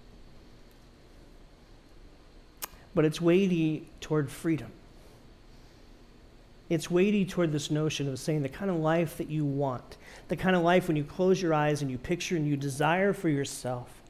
But 2.94 3.06
it's 3.06 3.22
weighty 3.22 3.88
toward 4.02 4.30
freedom. 4.30 4.72
It's 6.70 6.90
weighty 6.90 7.26
toward 7.26 7.52
this 7.52 7.70
notion 7.70 8.10
of 8.10 8.18
saying 8.18 8.42
the 8.42 8.50
kind 8.50 8.72
of 8.72 8.78
life 8.78 9.18
that 9.18 9.30
you 9.30 9.46
want, 9.46 9.98
the 10.30 10.36
kind 10.36 10.56
of 10.56 10.64
life 10.64 10.88
when 10.88 10.98
you 10.98 11.04
close 11.04 11.42
your 11.42 11.54
eyes 11.54 11.82
and 11.82 11.92
you 11.92 11.98
picture 11.98 12.36
and 12.36 12.48
you 12.48 12.58
desire 12.58 13.14
for 13.14 13.30
yourself. 13.30 14.02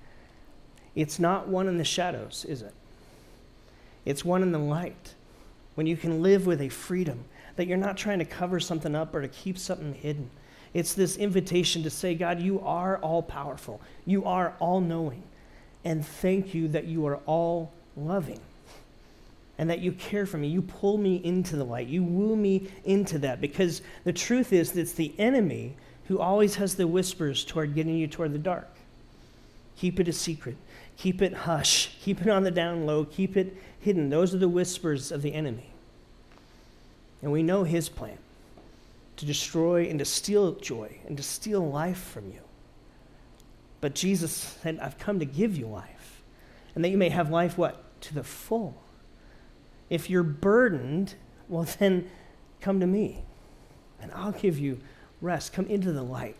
It's 0.95 1.19
not 1.19 1.49
one 1.49 1.67
in 1.67 1.77
the 1.77 1.83
shadows, 1.83 2.45
is 2.47 2.61
it? 2.61 2.73
It's 4.05 4.23
one 4.23 4.41
in 4.41 4.53
the 4.53 4.59
light. 4.59 5.15
When 5.75 5.85
you 5.85 5.97
can 5.97 6.21
live 6.21 6.45
with 6.45 6.61
a 6.61 6.69
freedom 6.69 7.25
that 7.57 7.67
you're 7.67 7.77
not 7.77 7.97
trying 7.97 8.19
to 8.19 8.25
cover 8.25 8.61
something 8.61 8.95
up 8.95 9.13
or 9.13 9.21
to 9.21 9.27
keep 9.27 9.57
something 9.57 9.93
hidden. 9.93 10.29
It's 10.73 10.93
this 10.93 11.17
invitation 11.17 11.83
to 11.83 11.89
say, 11.89 12.15
God, 12.15 12.39
you 12.39 12.61
are 12.61 12.97
all 12.97 13.21
powerful. 13.21 13.81
You 14.05 14.25
are 14.25 14.53
all 14.59 14.79
knowing. 14.79 15.23
And 15.83 16.05
thank 16.05 16.53
you 16.53 16.69
that 16.69 16.85
you 16.85 17.05
are 17.07 17.17
all 17.25 17.73
loving 17.97 18.39
and 19.57 19.69
that 19.69 19.79
you 19.79 19.91
care 19.93 20.25
for 20.25 20.37
me. 20.37 20.47
You 20.47 20.61
pull 20.61 20.97
me 20.97 21.15
into 21.23 21.55
the 21.55 21.63
light. 21.63 21.87
You 21.87 22.03
woo 22.03 22.35
me 22.35 22.69
into 22.83 23.19
that 23.19 23.39
because 23.39 23.81
the 24.03 24.13
truth 24.13 24.51
is 24.51 24.71
that 24.71 24.81
it's 24.81 24.93
the 24.93 25.13
enemy 25.17 25.75
who 26.07 26.19
always 26.19 26.55
has 26.55 26.75
the 26.75 26.87
whispers 26.87 27.43
toward 27.43 27.73
getting 27.73 27.95
you 27.95 28.07
toward 28.07 28.33
the 28.33 28.39
dark. 28.39 28.69
Keep 29.77 29.99
it 29.99 30.07
a 30.07 30.13
secret. 30.13 30.57
Keep 30.97 31.21
it 31.21 31.33
hush. 31.33 31.95
Keep 32.01 32.21
it 32.21 32.29
on 32.29 32.43
the 32.43 32.51
down 32.51 32.85
low. 32.85 33.05
Keep 33.05 33.37
it 33.37 33.55
hidden. 33.79 34.09
Those 34.09 34.33
are 34.33 34.39
the 34.39 34.49
whispers 34.49 35.11
of 35.11 35.21
the 35.21 35.33
enemy. 35.33 35.71
And 37.21 37.31
we 37.31 37.43
know 37.43 37.63
his 37.63 37.89
plan 37.89 38.17
to 39.17 39.25
destroy 39.25 39.89
and 39.89 39.99
to 39.99 40.05
steal 40.05 40.53
joy 40.53 40.99
and 41.07 41.17
to 41.17 41.23
steal 41.23 41.67
life 41.67 41.97
from 41.97 42.31
you. 42.31 42.41
But 43.81 43.95
Jesus 43.95 44.31
said, 44.61 44.79
I've 44.79 44.97
come 44.97 45.19
to 45.19 45.25
give 45.25 45.57
you 45.57 45.67
life. 45.67 46.21
And 46.73 46.83
that 46.83 46.89
you 46.89 46.97
may 46.97 47.09
have 47.09 47.29
life 47.29 47.57
what? 47.57 47.83
To 48.01 48.13
the 48.13 48.23
full. 48.23 48.81
If 49.89 50.09
you're 50.09 50.23
burdened, 50.23 51.15
well, 51.47 51.67
then 51.79 52.09
come 52.61 52.79
to 52.79 52.87
me 52.87 53.23
and 54.01 54.11
I'll 54.13 54.31
give 54.31 54.57
you 54.57 54.79
rest. 55.21 55.53
Come 55.53 55.65
into 55.67 55.91
the 55.91 56.03
light. 56.03 56.35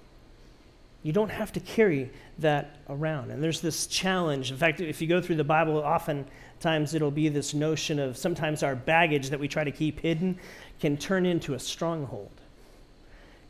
You 1.03 1.13
don't 1.13 1.29
have 1.29 1.53
to 1.53 1.59
carry 1.59 2.11
that 2.39 2.77
around. 2.89 3.29
And 3.29 3.43
there's 3.43 3.61
this 3.61 3.85
challenge. 3.85 4.49
In 4.49 4.57
fact, 4.57 4.81
if 4.81 5.01
you 5.01 5.07
go 5.07 5.21
through 5.21 5.35
the 5.35 5.43
Bible, 5.43 5.77
oftentimes 5.77 6.95
it'll 6.95 7.11
be 7.11 7.29
this 7.29 7.53
notion 7.53 7.99
of 7.99 8.17
sometimes 8.17 8.63
our 8.63 8.75
baggage 8.75 9.29
that 9.29 9.39
we 9.39 9.47
try 9.47 9.63
to 9.63 9.71
keep 9.71 9.99
hidden 9.99 10.39
can 10.79 10.97
turn 10.97 11.25
into 11.27 11.53
a 11.53 11.59
stronghold, 11.59 12.41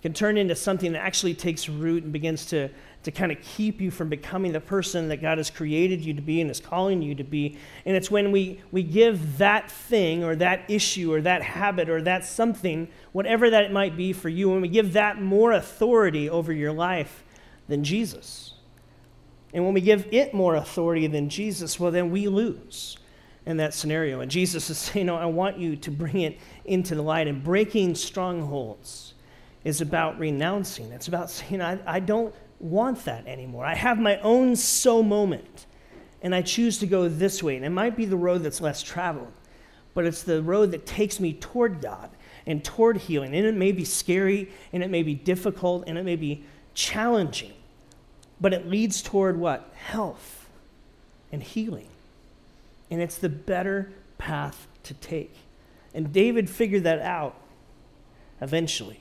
can 0.06 0.13
turn 0.13 0.38
into 0.38 0.54
something 0.54 0.91
that 0.91 1.00
actually 1.02 1.34
takes 1.34 1.68
root 1.68 2.04
and 2.04 2.13
begins 2.13 2.46
to, 2.46 2.70
to 3.02 3.10
kind 3.10 3.32
of 3.32 3.41
keep 3.41 3.82
you 3.82 3.89
from 3.89 4.08
becoming 4.08 4.52
the 4.52 4.62
person 4.62 5.08
that 5.08 5.18
God 5.18 5.39
has 5.39 5.50
created 5.50 6.06
you 6.06 6.13
to 6.13 6.22
be 6.22 6.41
and 6.41 6.52
is 6.52 6.60
calling 6.60 7.02
you 7.02 7.15
to 7.15 7.24
be. 7.24 7.58
And 7.88 7.98
it's 7.98 8.12
when 8.12 8.32
we, 8.32 8.62
we 8.72 8.84
give 8.84 9.39
that 9.39 9.72
thing 9.72 10.24
or 10.24 10.36
that 10.36 10.62
issue 10.68 11.12
or 11.12 11.22
that 11.22 11.41
habit 11.41 11.89
or 11.89 12.04
that 12.04 12.24
something, 12.24 12.88
whatever 13.13 13.50
that 13.50 13.63
it 13.63 13.72
might 13.72 13.98
be 13.98 14.13
for 14.13 14.30
you, 14.30 14.48
when 14.48 14.62
we 14.62 14.68
give 14.68 14.94
that 14.94 15.20
more 15.20 15.54
authority 15.54 16.30
over 16.30 16.54
your 16.54 16.72
life 16.72 17.24
than 17.68 17.84
Jesus. 17.84 18.54
And 19.56 19.65
when 19.65 19.74
we 19.74 19.82
give 19.82 20.08
it 20.12 20.36
more 20.36 20.54
authority 20.54 21.08
than 21.08 21.30
Jesus, 21.30 21.80
well, 21.80 21.89
then 21.89 22.12
we 22.12 22.28
lose 22.28 23.00
in 23.48 23.58
that 23.58 23.74
scenario. 23.74 24.20
And 24.20 24.30
Jesus 24.30 24.70
is 24.70 24.78
saying, 24.78 25.08
No, 25.08 25.15
I 25.15 25.26
want 25.26 25.58
you 25.58 25.76
to 25.78 25.89
bring 25.89 26.22
it 26.22 26.38
into 26.63 26.94
the 26.94 27.02
light. 27.02 27.28
And 27.28 27.44
breaking 27.44 27.96
strongholds 27.96 29.14
is 29.65 29.82
about 29.82 30.17
renouncing. 30.17 30.91
It's 30.93 31.10
about 31.10 31.30
saying, 31.30 31.62
I, 31.62 31.80
I 31.86 31.99
don't 31.99 32.34
want 32.60 33.04
that 33.04 33.28
anymore. 33.28 33.65
I 33.65 33.75
have 33.75 33.99
my 33.99 34.17
own 34.19 34.56
so 34.56 35.04
moment, 35.04 35.65
and 36.21 36.34
I 36.34 36.41
choose 36.41 36.78
to 36.80 36.88
go 36.88 37.10
this 37.10 37.43
way. 37.43 37.58
And 37.58 37.65
it 37.65 37.71
might 37.71 37.97
be 37.97 38.06
the 38.06 38.15
road 38.15 38.43
that's 38.43 38.62
less 38.62 38.82
traveled, 38.82 39.34
but 39.93 40.06
it's 40.06 40.23
the 40.23 40.41
road 40.41 40.71
that 40.71 40.86
takes 40.86 41.19
me 41.19 41.34
toward 41.34 41.82
God 41.82 42.10
and 42.45 42.63
toward 42.63 42.97
healing. 42.97 43.36
And 43.36 43.45
it 43.45 43.56
may 43.56 43.73
be 43.73 43.84
scary, 43.84 44.51
and 44.71 44.82
it 44.82 44.89
may 44.89 45.04
be 45.04 45.15
difficult, 45.15 45.84
and 45.88 45.97
it 45.97 46.06
may 46.06 46.15
be 46.15 46.45
challenging, 46.73 47.54
but 48.39 48.54
it 48.54 48.67
leads 48.67 49.01
toward 49.01 49.38
what? 49.38 49.73
Health 49.75 50.47
and 51.32 51.41
healing. 51.41 51.88
And 52.91 53.01
it's 53.01 53.17
the 53.17 53.30
better 53.30 53.91
path 54.17 54.67
to 54.84 54.93
take. 54.93 55.36
And 55.93 56.13
David 56.13 56.49
figured 56.49 56.84
that 56.84 57.01
out 57.01 57.36
eventually, 58.41 58.99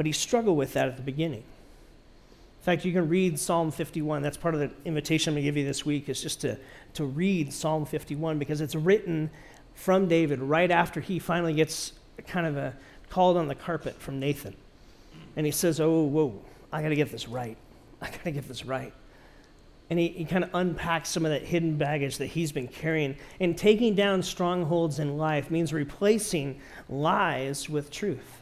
but 0.00 0.06
he 0.06 0.12
struggled 0.12 0.56
with 0.56 0.72
that 0.72 0.88
at 0.88 0.96
the 0.96 1.02
beginning. 1.02 1.42
In 1.42 2.62
fact, 2.62 2.86
you 2.86 2.92
can 2.94 3.10
read 3.10 3.38
Psalm 3.38 3.70
51. 3.70 4.22
That's 4.22 4.38
part 4.38 4.54
of 4.54 4.60
the 4.60 4.70
invitation 4.86 5.32
I'm 5.32 5.34
going 5.34 5.44
to 5.44 5.46
give 5.46 5.58
you 5.58 5.66
this 5.66 5.84
week, 5.84 6.08
is 6.08 6.22
just 6.22 6.40
to, 6.40 6.56
to 6.94 7.04
read 7.04 7.52
Psalm 7.52 7.84
51 7.84 8.38
because 8.38 8.62
it's 8.62 8.74
written 8.74 9.28
from 9.74 10.08
David 10.08 10.38
right 10.38 10.70
after 10.70 11.02
he 11.02 11.18
finally 11.18 11.52
gets 11.52 11.92
kind 12.26 12.46
of 12.46 12.56
a 12.56 12.74
called 13.10 13.36
on 13.36 13.46
the 13.46 13.54
carpet 13.54 14.00
from 14.00 14.18
Nathan. 14.18 14.56
And 15.36 15.44
he 15.44 15.52
says, 15.52 15.80
Oh, 15.80 16.04
whoa, 16.04 16.40
I 16.72 16.80
got 16.80 16.88
to 16.88 16.96
get 16.96 17.12
this 17.12 17.28
right. 17.28 17.58
I 18.00 18.06
got 18.08 18.24
to 18.24 18.30
get 18.30 18.48
this 18.48 18.64
right. 18.64 18.94
And 19.90 19.98
he, 19.98 20.08
he 20.08 20.24
kind 20.24 20.44
of 20.44 20.50
unpacks 20.54 21.10
some 21.10 21.26
of 21.26 21.30
that 21.30 21.42
hidden 21.42 21.76
baggage 21.76 22.16
that 22.16 22.28
he's 22.28 22.52
been 22.52 22.68
carrying. 22.68 23.16
And 23.38 23.54
taking 23.54 23.94
down 23.94 24.22
strongholds 24.22 24.98
in 24.98 25.18
life 25.18 25.50
means 25.50 25.74
replacing 25.74 26.58
lies 26.88 27.68
with 27.68 27.90
truth. 27.90 28.39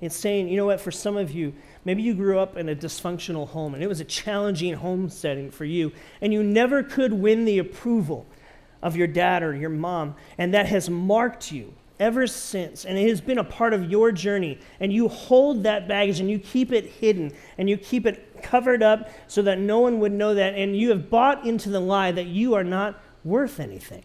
It's 0.00 0.16
saying, 0.16 0.48
you 0.48 0.56
know 0.56 0.66
what, 0.66 0.80
for 0.80 0.92
some 0.92 1.16
of 1.16 1.32
you, 1.32 1.54
maybe 1.84 2.02
you 2.02 2.14
grew 2.14 2.38
up 2.38 2.56
in 2.56 2.68
a 2.68 2.76
dysfunctional 2.76 3.48
home 3.48 3.74
and 3.74 3.82
it 3.82 3.88
was 3.88 4.00
a 4.00 4.04
challenging 4.04 4.74
home 4.74 5.08
setting 5.08 5.50
for 5.50 5.64
you, 5.64 5.92
and 6.20 6.32
you 6.32 6.42
never 6.42 6.82
could 6.82 7.12
win 7.12 7.44
the 7.44 7.58
approval 7.58 8.26
of 8.80 8.96
your 8.96 9.08
dad 9.08 9.42
or 9.42 9.56
your 9.56 9.70
mom, 9.70 10.14
and 10.38 10.54
that 10.54 10.66
has 10.66 10.88
marked 10.88 11.50
you 11.50 11.74
ever 11.98 12.28
since, 12.28 12.84
and 12.84 12.96
it 12.96 13.08
has 13.08 13.20
been 13.20 13.38
a 13.38 13.44
part 13.44 13.74
of 13.74 13.90
your 13.90 14.12
journey, 14.12 14.56
and 14.78 14.92
you 14.92 15.08
hold 15.08 15.64
that 15.64 15.88
baggage 15.88 16.20
and 16.20 16.30
you 16.30 16.38
keep 16.38 16.70
it 16.70 16.84
hidden 16.84 17.32
and 17.58 17.68
you 17.68 17.76
keep 17.76 18.06
it 18.06 18.40
covered 18.40 18.84
up 18.84 19.10
so 19.26 19.42
that 19.42 19.58
no 19.58 19.80
one 19.80 19.98
would 19.98 20.12
know 20.12 20.32
that, 20.32 20.54
and 20.54 20.76
you 20.76 20.90
have 20.90 21.10
bought 21.10 21.44
into 21.44 21.68
the 21.70 21.80
lie 21.80 22.12
that 22.12 22.26
you 22.26 22.54
are 22.54 22.62
not 22.62 23.02
worth 23.24 23.58
anything. 23.58 24.04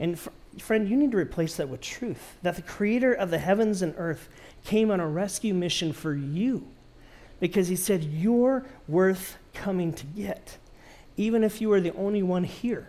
And 0.00 0.18
friend, 0.58 0.88
you 0.88 0.96
need 0.96 1.10
to 1.12 1.16
replace 1.16 1.56
that 1.56 1.68
with 1.68 1.80
truth 1.80 2.36
that 2.42 2.56
the 2.56 2.62
creator 2.62 3.12
of 3.12 3.30
the 3.30 3.38
heavens 3.38 3.82
and 3.82 3.94
earth 3.98 4.28
came 4.64 4.90
on 4.90 5.00
a 5.00 5.06
rescue 5.06 5.54
mission 5.54 5.92
for 5.92 6.14
you 6.14 6.66
because 7.40 7.68
he 7.68 7.76
said, 7.76 8.04
You're 8.04 8.64
worth 8.88 9.36
coming 9.54 9.92
to 9.92 10.06
get. 10.06 10.58
Even 11.16 11.42
if 11.44 11.60
you 11.60 11.72
are 11.72 11.80
the 11.80 11.94
only 11.94 12.22
one 12.22 12.44
here, 12.44 12.88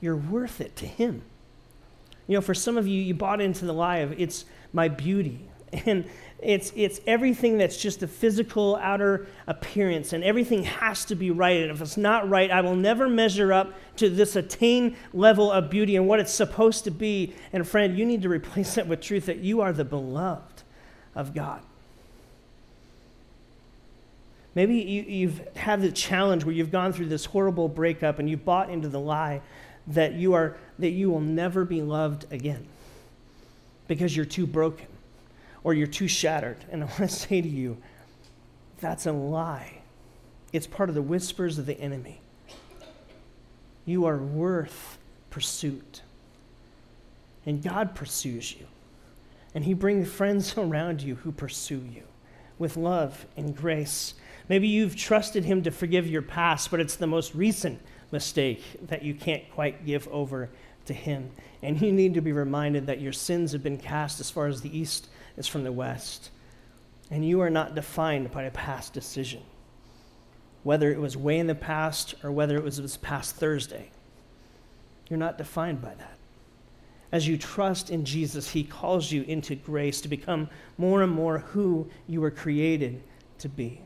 you're 0.00 0.16
worth 0.16 0.60
it 0.60 0.76
to 0.76 0.86
him. 0.86 1.22
You 2.26 2.36
know, 2.36 2.40
for 2.40 2.54
some 2.54 2.76
of 2.76 2.86
you, 2.86 3.00
you 3.00 3.14
bought 3.14 3.40
into 3.40 3.64
the 3.64 3.72
lie 3.72 3.98
of 3.98 4.18
it's 4.20 4.44
my 4.72 4.88
beauty. 4.88 5.46
And 5.86 6.04
it's, 6.42 6.72
it's 6.74 7.00
everything 7.06 7.58
that's 7.58 7.76
just 7.76 8.02
a 8.02 8.08
physical 8.08 8.76
outer 8.76 9.26
appearance, 9.46 10.12
and 10.12 10.24
everything 10.24 10.64
has 10.64 11.04
to 11.06 11.14
be 11.14 11.30
right. 11.30 11.60
And 11.62 11.70
if 11.70 11.80
it's 11.80 11.96
not 11.96 12.28
right, 12.28 12.50
I 12.50 12.60
will 12.62 12.76
never 12.76 13.08
measure 13.08 13.52
up 13.52 13.72
to 13.96 14.08
this 14.08 14.36
attained 14.36 14.96
level 15.12 15.50
of 15.50 15.68
beauty 15.70 15.96
and 15.96 16.08
what 16.08 16.20
it's 16.20 16.32
supposed 16.32 16.84
to 16.84 16.90
be. 16.90 17.34
And 17.52 17.66
friend, 17.66 17.98
you 17.98 18.06
need 18.06 18.22
to 18.22 18.28
replace 18.28 18.74
that 18.76 18.86
with 18.86 19.00
truth 19.00 19.26
that 19.26 19.38
you 19.38 19.60
are 19.60 19.72
the 19.72 19.84
beloved 19.84 20.62
of 21.14 21.34
God. 21.34 21.62
Maybe 24.54 24.76
you, 24.76 25.28
have 25.28 25.56
had 25.56 25.80
the 25.80 25.92
challenge 25.92 26.44
where 26.44 26.54
you've 26.54 26.72
gone 26.72 26.92
through 26.92 27.06
this 27.06 27.24
horrible 27.24 27.68
breakup 27.68 28.18
and 28.18 28.28
you 28.28 28.36
bought 28.36 28.68
into 28.68 28.88
the 28.88 28.98
lie 28.98 29.42
that 29.86 30.14
you 30.14 30.34
are 30.34 30.56
that 30.78 30.90
you 30.90 31.08
will 31.10 31.20
never 31.20 31.64
be 31.64 31.82
loved 31.82 32.26
again 32.32 32.66
because 33.86 34.14
you're 34.14 34.26
too 34.26 34.46
broken 34.46 34.86
or 35.64 35.74
you're 35.74 35.86
too 35.86 36.08
shattered. 36.08 36.64
And 36.70 36.82
I 36.82 36.86
want 36.86 36.98
to 36.98 37.08
say 37.08 37.40
to 37.40 37.48
you, 37.48 37.76
that's 38.80 39.06
a 39.06 39.12
lie. 39.12 39.82
It's 40.52 40.66
part 40.66 40.88
of 40.88 40.94
the 40.94 41.02
whispers 41.02 41.58
of 41.58 41.66
the 41.66 41.78
enemy. 41.78 42.20
You 43.84 44.06
are 44.06 44.18
worth 44.18 44.98
pursuit. 45.30 46.02
And 47.46 47.62
God 47.62 47.94
pursues 47.94 48.54
you. 48.54 48.66
And 49.54 49.64
He 49.64 49.74
brings 49.74 50.10
friends 50.10 50.54
around 50.58 51.02
you 51.02 51.16
who 51.16 51.32
pursue 51.32 51.82
you 51.92 52.02
with 52.58 52.76
love 52.76 53.26
and 53.36 53.56
grace. 53.56 54.14
Maybe 54.48 54.68
you've 54.68 54.96
trusted 54.96 55.44
Him 55.44 55.62
to 55.62 55.70
forgive 55.70 56.06
your 56.06 56.22
past, 56.22 56.70
but 56.70 56.80
it's 56.80 56.96
the 56.96 57.06
most 57.06 57.34
recent 57.34 57.80
mistake 58.12 58.62
that 58.88 59.02
you 59.02 59.14
can't 59.14 59.48
quite 59.52 59.86
give 59.86 60.08
over 60.08 60.50
to 60.86 60.92
Him. 60.92 61.30
And 61.62 61.80
you 61.80 61.92
need 61.92 62.14
to 62.14 62.20
be 62.20 62.32
reminded 62.32 62.86
that 62.86 63.00
your 63.00 63.12
sins 63.12 63.52
have 63.52 63.62
been 63.62 63.78
cast 63.78 64.20
as 64.20 64.30
far 64.30 64.46
as 64.46 64.60
the 64.60 64.76
east 64.76 65.08
is 65.40 65.48
from 65.48 65.64
the 65.64 65.72
west. 65.72 66.30
And 67.10 67.26
you 67.26 67.40
are 67.40 67.50
not 67.50 67.74
defined 67.74 68.30
by 68.30 68.44
a 68.44 68.50
past 68.52 68.92
decision, 68.92 69.42
whether 70.62 70.92
it 70.92 71.00
was 71.00 71.16
way 71.16 71.38
in 71.38 71.48
the 71.48 71.56
past 71.56 72.14
or 72.22 72.30
whether 72.30 72.56
it 72.56 72.62
was 72.62 72.76
this 72.76 72.96
past 72.96 73.34
Thursday. 73.34 73.90
You're 75.08 75.18
not 75.18 75.38
defined 75.38 75.82
by 75.82 75.94
that. 75.94 76.16
As 77.10 77.26
you 77.26 77.36
trust 77.36 77.90
in 77.90 78.04
Jesus, 78.04 78.50
He 78.50 78.62
calls 78.62 79.10
you 79.10 79.22
into 79.22 79.56
grace 79.56 80.00
to 80.02 80.08
become 80.08 80.48
more 80.78 81.02
and 81.02 81.10
more 81.10 81.38
who 81.38 81.90
you 82.06 82.20
were 82.20 82.30
created 82.30 83.02
to 83.38 83.48
be. 83.48 83.80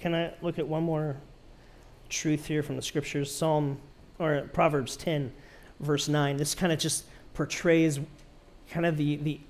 Can 0.00 0.14
I 0.14 0.32
look 0.42 0.58
at 0.58 0.66
one 0.66 0.82
more 0.82 1.16
truth 2.08 2.46
here 2.46 2.64
from 2.64 2.74
the 2.74 2.82
scriptures? 2.82 3.32
Psalm 3.32 3.78
or 4.18 4.48
Proverbs 4.52 4.96
10, 4.96 5.32
verse 5.78 6.08
9. 6.08 6.36
This 6.36 6.56
kind 6.56 6.72
of 6.72 6.80
just 6.80 7.04
portrays 7.34 8.00
kind 8.70 8.86
of 8.86 8.96
the, 8.96 9.16
the, 9.16 9.40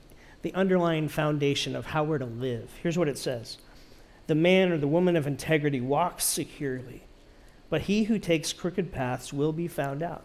the 0.43 0.53
underlying 0.55 1.09
foundation 1.09 1.75
of 1.75 1.87
how 1.87 2.05
we're 2.05 2.19
to 2.19 2.27
live. 2.27 2.71
Here's 2.83 2.99
what 2.99 3.09
it 3.09 3.19
says 3.19 3.59
The 4.27 4.35
man 4.35 4.73
or 4.73 4.79
the 4.79 4.89
woman 4.89 5.17
of 5.17 5.27
integrity 5.27 5.81
walks 5.81 6.25
securely, 6.25 7.03
but 7.71 7.83
he 7.83 8.05
who 8.05 8.19
takes 8.19 8.53
crooked 8.53 8.93
paths 8.93 9.33
will 9.33 9.53
be 9.53 9.69
found 9.69 10.03
out 10.03 10.25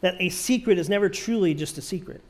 that 0.00 0.14
a 0.20 0.28
secret 0.28 0.78
is 0.78 0.88
never 0.88 1.08
truly 1.08 1.54
just 1.54 1.78
a 1.78 1.82
secret. 1.82 2.20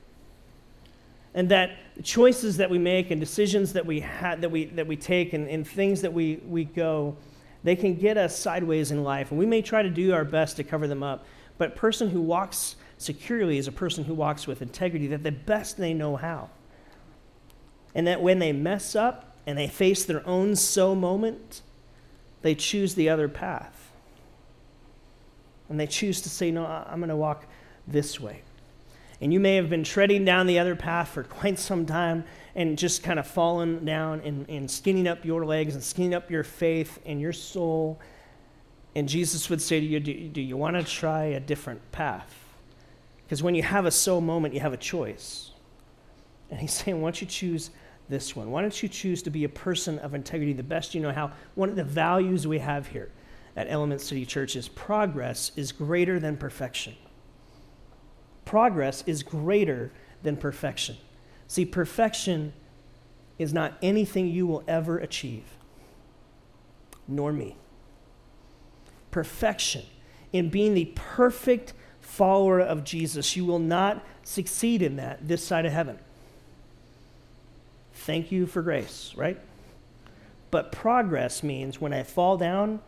And 1.34 1.50
that 1.50 1.72
choices 2.02 2.56
that 2.56 2.70
we 2.70 2.78
make 2.78 3.10
and 3.10 3.20
decisions 3.20 3.74
that 3.74 3.84
we, 3.84 4.00
ha- 4.00 4.36
that 4.36 4.50
we, 4.50 4.66
that 4.66 4.86
we 4.86 4.96
take 4.96 5.34
and, 5.34 5.48
and 5.48 5.68
things 5.68 6.00
that 6.00 6.12
we, 6.12 6.36
we 6.46 6.64
go, 6.64 7.16
they 7.62 7.76
can 7.76 7.94
get 7.96 8.16
us 8.16 8.38
sideways 8.38 8.90
in 8.90 9.04
life. 9.04 9.30
And 9.30 9.38
we 9.38 9.44
may 9.44 9.60
try 9.60 9.82
to 9.82 9.90
do 9.90 10.14
our 10.14 10.24
best 10.24 10.56
to 10.56 10.64
cover 10.64 10.86
them 10.86 11.02
up. 11.02 11.26
But 11.58 11.68
a 11.68 11.74
person 11.74 12.08
who 12.08 12.22
walks 12.22 12.76
securely 12.98 13.58
is 13.58 13.68
a 13.68 13.72
person 13.72 14.04
who 14.04 14.14
walks 14.14 14.46
with 14.46 14.62
integrity, 14.62 15.06
that 15.08 15.22
the 15.22 15.32
best 15.32 15.76
they 15.76 15.94
know 15.94 16.16
how. 16.16 16.50
And 17.94 18.06
that 18.06 18.22
when 18.22 18.38
they 18.38 18.52
mess 18.52 18.94
up 18.94 19.36
and 19.46 19.56
they 19.56 19.68
face 19.68 20.04
their 20.04 20.26
own 20.26 20.56
so 20.56 20.94
moment, 20.94 21.62
they 22.42 22.54
choose 22.54 22.94
the 22.94 23.08
other 23.08 23.28
path. 23.28 23.90
And 25.68 25.80
they 25.80 25.86
choose 25.86 26.20
to 26.22 26.30
say, 26.30 26.50
No, 26.50 26.66
I'm 26.66 26.98
going 26.98 27.08
to 27.08 27.16
walk 27.16 27.46
this 27.86 28.20
way. 28.20 28.42
And 29.20 29.32
you 29.32 29.40
may 29.40 29.56
have 29.56 29.70
been 29.70 29.82
treading 29.82 30.24
down 30.24 30.46
the 30.46 30.58
other 30.58 30.76
path 30.76 31.08
for 31.08 31.22
quite 31.24 31.58
some 31.58 31.86
time 31.86 32.24
and 32.54 32.78
just 32.78 33.02
kind 33.02 33.18
of 33.18 33.26
fallen 33.26 33.84
down 33.84 34.20
and, 34.20 34.48
and 34.48 34.70
skinning 34.70 35.08
up 35.08 35.24
your 35.24 35.44
legs 35.44 35.74
and 35.74 35.82
skinning 35.82 36.14
up 36.14 36.30
your 36.30 36.44
faith 36.44 36.98
and 37.04 37.20
your 37.20 37.32
soul. 37.32 38.00
And 38.94 39.08
Jesus 39.08 39.50
would 39.50 39.60
say 39.60 39.80
to 39.80 39.86
you, 39.86 40.00
Do, 40.00 40.28
do 40.28 40.40
you 40.40 40.56
want 40.56 40.76
to 40.76 40.84
try 40.84 41.24
a 41.24 41.40
different 41.40 41.92
path? 41.92 42.45
Because 43.26 43.42
when 43.42 43.54
you 43.54 43.62
have 43.62 43.86
a 43.86 43.90
so 43.90 44.20
moment, 44.20 44.54
you 44.54 44.60
have 44.60 44.72
a 44.72 44.78
choice. 44.78 45.50
And 46.50 46.60
he's 46.60 46.72
saying, 46.72 47.00
Why 47.00 47.08
don't 47.08 47.20
you 47.20 47.26
choose 47.26 47.70
this 48.08 48.36
one? 48.36 48.50
Why 48.50 48.62
don't 48.62 48.82
you 48.82 48.88
choose 48.88 49.22
to 49.24 49.30
be 49.30 49.44
a 49.44 49.48
person 49.48 49.98
of 49.98 50.14
integrity 50.14 50.52
the 50.52 50.62
best 50.62 50.94
you 50.94 51.00
know 51.00 51.12
how? 51.12 51.32
One 51.54 51.68
of 51.68 51.76
the 51.76 51.84
values 51.84 52.46
we 52.46 52.60
have 52.60 52.86
here 52.86 53.10
at 53.56 53.66
Element 53.68 54.00
City 54.00 54.24
Church 54.24 54.54
is 54.54 54.68
progress 54.68 55.50
is 55.56 55.72
greater 55.72 56.20
than 56.20 56.36
perfection 56.36 56.94
progress 58.46 59.04
is 59.06 59.22
greater 59.22 59.92
than 60.22 60.38
perfection. 60.38 60.96
See, 61.46 61.66
perfection 61.66 62.54
is 63.38 63.52
not 63.52 63.74
anything 63.82 64.28
you 64.28 64.46
will 64.46 64.64
ever 64.66 64.96
achieve, 64.96 65.44
nor 67.06 67.34
me. 67.34 67.58
Perfection, 69.10 69.82
in 70.32 70.48
being 70.48 70.72
the 70.72 70.92
perfect 70.94 71.74
follower 72.06 72.60
of 72.60 72.84
Jesus, 72.84 73.36
you 73.36 73.44
will 73.44 73.58
not 73.58 74.04
succeed 74.22 74.80
in 74.80 74.96
that 74.96 75.26
this 75.26 75.44
side 75.44 75.66
of 75.66 75.72
heaven. 75.72 75.98
Thank 77.92 78.30
you 78.30 78.46
for 78.46 78.62
grace, 78.62 79.12
right? 79.16 79.38
But 80.50 80.70
progress 80.70 81.42
means 81.42 81.80
when 81.80 81.92
I 81.92 82.04
fall 82.04 82.36
down, 82.36 82.80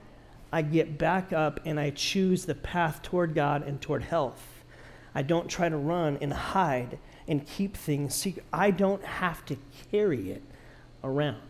I 0.52 0.62
get 0.62 0.96
back 0.96 1.32
up 1.32 1.60
and 1.64 1.78
I 1.78 1.90
choose 1.90 2.46
the 2.46 2.54
path 2.54 3.02
toward 3.02 3.34
God 3.34 3.66
and 3.66 3.80
toward 3.80 4.04
health. 4.04 4.62
I 5.14 5.22
don't 5.22 5.48
try 5.48 5.68
to 5.68 5.76
run 5.76 6.18
and 6.20 6.32
hide 6.32 6.98
and 7.26 7.44
keep 7.46 7.76
things 7.76 8.14
secret. 8.14 8.46
I 8.52 8.70
don't 8.70 9.04
have 9.04 9.44
to 9.46 9.56
carry 9.90 10.30
it 10.30 10.42
around. 11.02 11.42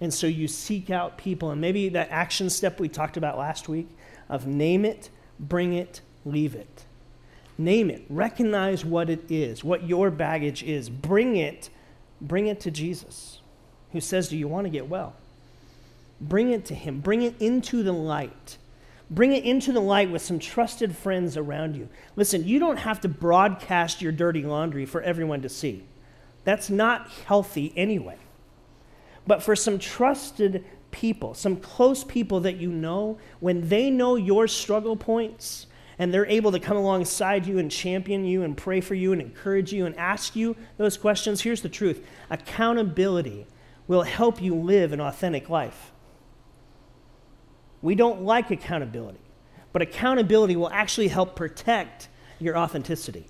And 0.00 0.12
so 0.12 0.26
you 0.26 0.48
seek 0.48 0.90
out 0.90 1.16
people, 1.16 1.50
and 1.50 1.60
maybe 1.60 1.88
that 1.90 2.08
action 2.10 2.50
step 2.50 2.80
we 2.80 2.88
talked 2.88 3.16
about 3.16 3.38
last 3.38 3.68
week 3.68 3.88
of 4.28 4.46
name 4.46 4.84
it, 4.84 5.08
bring 5.38 5.72
it, 5.72 6.00
leave 6.26 6.54
it. 6.54 6.84
Name 7.56 7.88
it, 7.88 8.04
recognize 8.10 8.84
what 8.84 9.08
it 9.08 9.30
is, 9.30 9.64
what 9.64 9.88
your 9.88 10.10
baggage 10.10 10.62
is. 10.62 10.90
Bring 10.90 11.36
it, 11.36 11.70
bring 12.20 12.48
it 12.48 12.60
to 12.60 12.70
Jesus, 12.70 13.40
who 13.92 14.00
says, 14.00 14.28
Do 14.28 14.36
you 14.36 14.46
want 14.46 14.66
to 14.66 14.70
get 14.70 14.88
well? 14.88 15.14
Bring 16.20 16.50
it 16.50 16.66
to 16.66 16.74
Him, 16.74 17.00
bring 17.00 17.22
it 17.22 17.34
into 17.40 17.82
the 17.82 17.92
light. 17.92 18.58
Bring 19.08 19.32
it 19.32 19.44
into 19.44 19.70
the 19.70 19.80
light 19.80 20.10
with 20.10 20.20
some 20.20 20.40
trusted 20.40 20.96
friends 20.96 21.36
around 21.36 21.76
you. 21.76 21.88
Listen, 22.16 22.44
you 22.44 22.58
don't 22.58 22.78
have 22.78 23.00
to 23.02 23.08
broadcast 23.08 24.02
your 24.02 24.10
dirty 24.10 24.42
laundry 24.42 24.84
for 24.84 25.00
everyone 25.00 25.42
to 25.42 25.48
see. 25.48 25.84
That's 26.42 26.68
not 26.70 27.08
healthy 27.26 27.72
anyway. 27.76 28.18
But 29.24 29.44
for 29.44 29.54
some 29.54 29.78
trusted 29.78 30.64
people, 30.90 31.34
some 31.34 31.56
close 31.56 32.02
people 32.02 32.40
that 32.40 32.56
you 32.56 32.70
know, 32.70 33.18
when 33.38 33.68
they 33.68 33.90
know 33.90 34.16
your 34.16 34.48
struggle 34.48 34.96
points 34.96 35.68
and 35.98 36.12
they're 36.12 36.26
able 36.26 36.52
to 36.52 36.60
come 36.60 36.76
alongside 36.76 37.46
you 37.46 37.58
and 37.58 37.70
champion 37.70 38.24
you 38.24 38.42
and 38.42 38.56
pray 38.56 38.80
for 38.80 38.94
you 38.94 39.12
and 39.12 39.20
encourage 39.20 39.72
you 39.72 39.86
and 39.86 39.96
ask 39.96 40.36
you 40.36 40.56
those 40.76 40.96
questions, 40.96 41.40
here's 41.40 41.62
the 41.62 41.68
truth 41.68 42.04
accountability 42.30 43.46
will 43.88 44.02
help 44.02 44.42
you 44.42 44.54
live 44.54 44.92
an 44.92 45.00
authentic 45.00 45.48
life. 45.48 45.92
We 47.82 47.94
don't 47.94 48.22
like 48.22 48.50
accountability, 48.50 49.20
but 49.72 49.80
accountability 49.80 50.56
will 50.56 50.70
actually 50.70 51.08
help 51.08 51.36
protect 51.36 52.08
your 52.38 52.58
authenticity. 52.58 53.26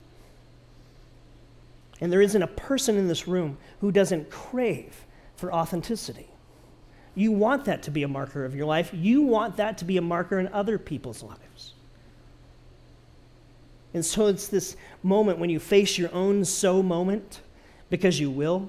And 2.00 2.12
there 2.12 2.22
isn't 2.22 2.42
a 2.42 2.46
person 2.46 2.96
in 2.96 3.08
this 3.08 3.26
room 3.26 3.58
who 3.80 3.90
doesn't 3.92 4.30
crave 4.30 5.04
for 5.36 5.52
authenticity. 5.52 6.28
You 7.14 7.32
want 7.32 7.64
that 7.64 7.82
to 7.84 7.90
be 7.90 8.02
a 8.02 8.08
marker 8.08 8.44
of 8.44 8.54
your 8.54 8.66
life. 8.66 8.90
You 8.92 9.22
want 9.22 9.56
that 9.56 9.78
to 9.78 9.84
be 9.84 9.96
a 9.96 10.02
marker 10.02 10.38
in 10.38 10.48
other 10.48 10.78
people's 10.78 11.22
lives. 11.22 11.72
And 13.96 14.04
so 14.04 14.26
it's 14.26 14.48
this 14.48 14.76
moment 15.02 15.38
when 15.38 15.48
you 15.48 15.58
face 15.58 15.96
your 15.96 16.12
own 16.12 16.44
so 16.44 16.82
moment, 16.82 17.40
because 17.88 18.20
you 18.20 18.30
will. 18.30 18.68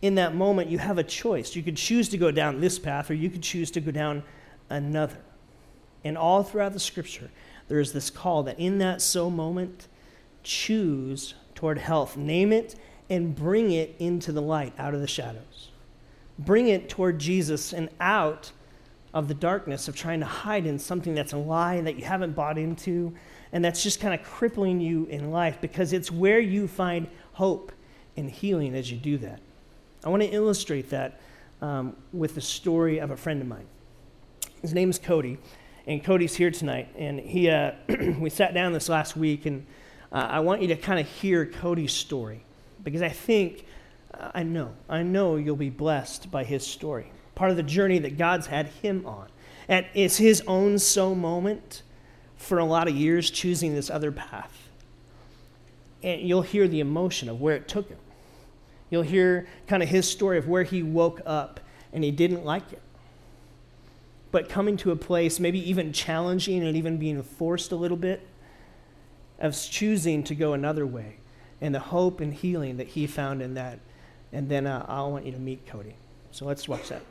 In 0.00 0.14
that 0.14 0.34
moment, 0.34 0.70
you 0.70 0.78
have 0.78 0.96
a 0.96 1.04
choice. 1.04 1.54
You 1.54 1.62
could 1.62 1.76
choose 1.76 2.08
to 2.08 2.16
go 2.16 2.30
down 2.30 2.58
this 2.58 2.78
path, 2.78 3.10
or 3.10 3.14
you 3.14 3.28
could 3.28 3.42
choose 3.42 3.70
to 3.72 3.82
go 3.82 3.90
down 3.90 4.22
another. 4.70 5.18
And 6.04 6.16
all 6.16 6.42
throughout 6.42 6.72
the 6.72 6.80
scripture, 6.80 7.30
there 7.68 7.80
is 7.80 7.92
this 7.92 8.08
call 8.08 8.44
that 8.44 8.58
in 8.58 8.78
that 8.78 9.02
so 9.02 9.28
moment, 9.28 9.88
choose 10.42 11.34
toward 11.54 11.76
health. 11.76 12.16
Name 12.16 12.50
it 12.50 12.76
and 13.10 13.36
bring 13.36 13.72
it 13.72 13.94
into 13.98 14.32
the 14.32 14.40
light, 14.40 14.72
out 14.78 14.94
of 14.94 15.02
the 15.02 15.06
shadows. 15.06 15.68
Bring 16.38 16.68
it 16.68 16.88
toward 16.88 17.18
Jesus 17.18 17.74
and 17.74 17.90
out 18.00 18.52
of 19.12 19.28
the 19.28 19.34
darkness 19.34 19.86
of 19.86 19.94
trying 19.94 20.20
to 20.20 20.26
hide 20.26 20.64
in 20.64 20.78
something 20.78 21.14
that's 21.14 21.34
a 21.34 21.38
lie 21.38 21.82
that 21.82 21.96
you 21.96 22.06
haven't 22.06 22.34
bought 22.34 22.56
into 22.56 23.14
and 23.52 23.64
that's 23.64 23.82
just 23.82 24.00
kind 24.00 24.18
of 24.18 24.26
crippling 24.26 24.80
you 24.80 25.06
in 25.06 25.30
life 25.30 25.60
because 25.60 25.92
it's 25.92 26.10
where 26.10 26.40
you 26.40 26.68
find 26.68 27.08
hope 27.32 27.72
and 28.16 28.30
healing 28.30 28.74
as 28.74 28.90
you 28.90 28.98
do 28.98 29.18
that. 29.18 29.40
I 30.04 30.08
want 30.10 30.22
to 30.22 30.28
illustrate 30.28 30.90
that 30.90 31.20
um, 31.60 31.96
with 32.12 32.34
the 32.34 32.40
story 32.40 32.98
of 32.98 33.10
a 33.10 33.16
friend 33.16 33.40
of 33.40 33.48
mine. 33.48 33.66
His 34.62 34.74
name 34.74 34.90
is 34.90 34.98
Cody, 34.98 35.38
and 35.86 36.02
Cody's 36.02 36.34
here 36.34 36.50
tonight. 36.50 36.88
And 36.96 37.20
he, 37.20 37.48
uh, 37.48 37.72
we 38.18 38.30
sat 38.30 38.54
down 38.54 38.72
this 38.72 38.88
last 38.88 39.16
week, 39.16 39.46
and 39.46 39.66
uh, 40.12 40.26
I 40.30 40.40
want 40.40 40.62
you 40.62 40.68
to 40.68 40.76
kind 40.76 41.00
of 41.00 41.06
hear 41.06 41.46
Cody's 41.46 41.92
story 41.92 42.44
because 42.82 43.02
I 43.02 43.08
think, 43.08 43.66
I 44.12 44.42
know, 44.42 44.72
I 44.88 45.02
know 45.02 45.36
you'll 45.36 45.56
be 45.56 45.70
blessed 45.70 46.30
by 46.30 46.44
his 46.44 46.66
story. 46.66 47.12
Part 47.34 47.50
of 47.50 47.56
the 47.56 47.62
journey 47.62 47.98
that 48.00 48.18
God's 48.18 48.46
had 48.46 48.66
him 48.66 49.06
on. 49.06 49.28
And 49.68 49.86
it's 49.94 50.16
his 50.16 50.42
own 50.46 50.78
so 50.78 51.14
moment 51.14 51.82
for 52.38 52.58
a 52.58 52.64
lot 52.64 52.88
of 52.88 52.96
years 52.96 53.30
choosing 53.30 53.74
this 53.74 53.90
other 53.90 54.10
path. 54.10 54.70
And 56.02 56.22
you'll 56.22 56.42
hear 56.42 56.66
the 56.66 56.80
emotion 56.80 57.28
of 57.28 57.40
where 57.40 57.54
it 57.56 57.68
took 57.68 57.88
him. 57.88 57.98
You'll 58.88 59.02
hear 59.02 59.46
kind 59.66 59.82
of 59.82 59.90
his 59.90 60.10
story 60.10 60.38
of 60.38 60.48
where 60.48 60.62
he 60.62 60.82
woke 60.82 61.20
up 61.26 61.60
and 61.92 62.02
he 62.02 62.10
didn't 62.10 62.44
like 62.44 62.72
it 62.72 62.80
but 64.30 64.48
coming 64.48 64.76
to 64.78 64.90
a 64.90 64.96
place, 64.96 65.40
maybe 65.40 65.58
even 65.68 65.92
challenging 65.92 66.62
and 66.62 66.76
even 66.76 66.98
being 66.98 67.22
forced 67.22 67.72
a 67.72 67.76
little 67.76 67.96
bit, 67.96 68.26
of 69.38 69.54
choosing 69.56 70.24
to 70.24 70.34
go 70.34 70.52
another 70.52 70.86
way 70.86 71.16
and 71.60 71.74
the 71.74 71.80
hope 71.80 72.20
and 72.20 72.34
healing 72.34 72.76
that 72.76 72.88
he 72.88 73.06
found 73.06 73.40
in 73.40 73.54
that. 73.54 73.78
And 74.32 74.48
then 74.48 74.66
uh, 74.66 74.84
I 74.88 75.02
want 75.02 75.24
you 75.26 75.32
to 75.32 75.38
meet 75.38 75.66
Cody. 75.66 75.94
So 76.32 76.44
let's 76.44 76.68
watch 76.68 76.88
that. 76.88 77.02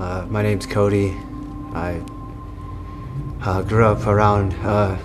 Uh, 0.00 0.24
my 0.30 0.40
name's 0.40 0.64
Cody. 0.64 1.10
I 1.74 2.00
uh, 3.42 3.60
grew 3.60 3.84
up 3.84 4.06
around 4.06 4.54
uh, 4.64 4.96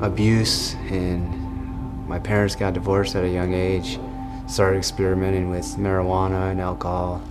abuse, 0.00 0.72
and 0.88 2.08
my 2.08 2.18
parents 2.18 2.56
got 2.56 2.72
divorced 2.72 3.14
at 3.14 3.24
a 3.24 3.28
young 3.28 3.52
age 3.52 3.98
started 4.46 4.78
experimenting 4.78 5.50
with 5.50 5.66
marijuana 5.76 6.50
and 6.50 6.62
alcohol. 6.62 7.22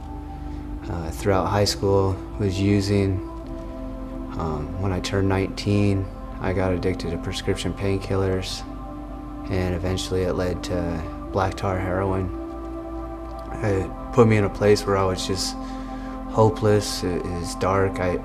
Uh, 0.88 1.10
throughout 1.10 1.48
high 1.48 1.66
school, 1.66 2.16
was 2.40 2.62
using, 2.62 3.18
Um, 4.38 4.80
when 4.80 4.92
I 4.92 5.00
turned 5.00 5.28
19, 5.28 6.06
I 6.40 6.54
got 6.54 6.72
addicted 6.72 7.10
to 7.10 7.18
prescription 7.18 7.74
painkillers, 7.74 8.64
and 9.50 9.74
eventually 9.74 10.22
it 10.22 10.34
led 10.34 10.64
to 10.66 11.02
black 11.32 11.56
tar 11.56 11.80
heroin. 11.80 12.30
It 13.64 13.90
put 14.14 14.28
me 14.28 14.38
in 14.38 14.44
a 14.44 14.50
place 14.50 14.86
where 14.86 14.98
I 14.98 15.04
was 15.04 15.26
just 15.26 15.56
hopeless. 16.30 17.04
It 17.04 17.24
was 17.24 17.56
dark. 17.56 18.00
I, 18.00 18.20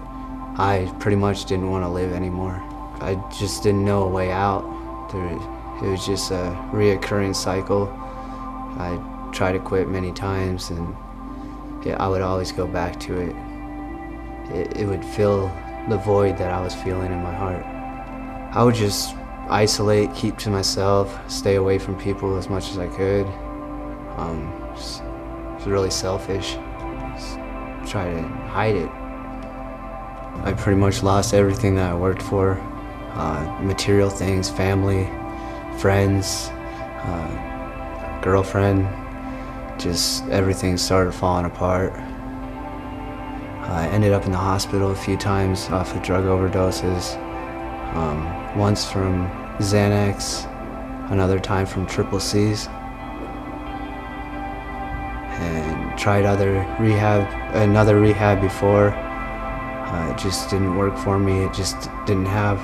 I 0.56 0.92
pretty 1.00 1.16
much 1.16 1.46
didn't 1.46 1.70
want 1.70 1.84
to 1.84 1.88
live 1.88 2.12
anymore. 2.12 2.62
I 3.00 3.22
just 3.36 3.62
didn't 3.62 3.84
know 3.84 4.04
a 4.04 4.08
way 4.08 4.30
out. 4.30 4.62
There, 5.12 5.26
it 5.86 5.90
was 5.90 6.06
just 6.06 6.30
a 6.30 6.56
reoccurring 6.72 7.34
cycle. 7.34 7.88
I 8.78 9.30
tried 9.32 9.52
to 9.52 9.58
quit 9.58 9.88
many 9.88 10.12
times, 10.12 10.70
and 10.70 10.94
yeah, 11.84 11.96
I 11.98 12.08
would 12.08 12.22
always 12.22 12.52
go 12.52 12.66
back 12.66 12.98
to 13.00 13.20
it. 13.20 13.36
it. 14.54 14.76
It 14.76 14.86
would 14.86 15.04
fill 15.04 15.48
the 15.88 15.98
void 15.98 16.38
that 16.38 16.52
I 16.52 16.60
was 16.60 16.74
feeling 16.74 17.12
in 17.12 17.22
my 17.22 17.34
heart. 17.34 17.64
I 18.56 18.62
would 18.62 18.74
just 18.74 19.14
isolate, 19.48 20.14
keep 20.14 20.38
to 20.38 20.50
myself, 20.50 21.18
stay 21.30 21.56
away 21.56 21.78
from 21.78 21.98
people 21.98 22.36
as 22.36 22.48
much 22.48 22.70
as 22.70 22.78
I 22.78 22.86
could. 22.86 23.26
Um, 24.16 24.72
just, 24.76 25.02
was 25.02 25.66
really 25.66 25.90
selfish. 25.90 26.56
Try 27.94 28.10
to 28.10 28.22
hide 28.22 28.74
it. 28.74 28.90
I 30.42 30.52
pretty 30.56 30.80
much 30.80 31.04
lost 31.04 31.32
everything 31.32 31.76
that 31.76 31.92
I 31.92 31.94
worked 31.94 32.22
for 32.22 32.58
uh, 33.12 33.60
material 33.62 34.10
things, 34.10 34.50
family, 34.50 35.04
friends, 35.78 36.48
uh, 37.04 38.20
girlfriend. 38.20 38.88
Just 39.80 40.24
everything 40.24 40.76
started 40.76 41.12
falling 41.12 41.44
apart. 41.44 41.92
I 43.62 43.88
ended 43.92 44.12
up 44.12 44.26
in 44.26 44.32
the 44.32 44.38
hospital 44.38 44.90
a 44.90 44.96
few 44.96 45.16
times 45.16 45.68
off 45.68 45.94
of 45.94 46.02
drug 46.02 46.24
overdoses. 46.24 47.14
Um, 47.94 48.58
once 48.58 48.84
from 48.90 49.30
Xanax, 49.58 50.50
another 51.12 51.38
time 51.38 51.64
from 51.64 51.86
triple 51.86 52.18
C's. 52.18 52.68
Tried 56.04 56.26
other 56.26 56.52
rehab, 56.78 57.26
another 57.54 57.98
rehab 57.98 58.38
before. 58.38 58.90
Uh, 58.90 60.12
it 60.12 60.18
just 60.18 60.50
didn't 60.50 60.76
work 60.76 60.94
for 60.98 61.18
me. 61.18 61.44
It 61.44 61.54
just 61.54 61.88
didn't 62.04 62.26
have 62.26 62.58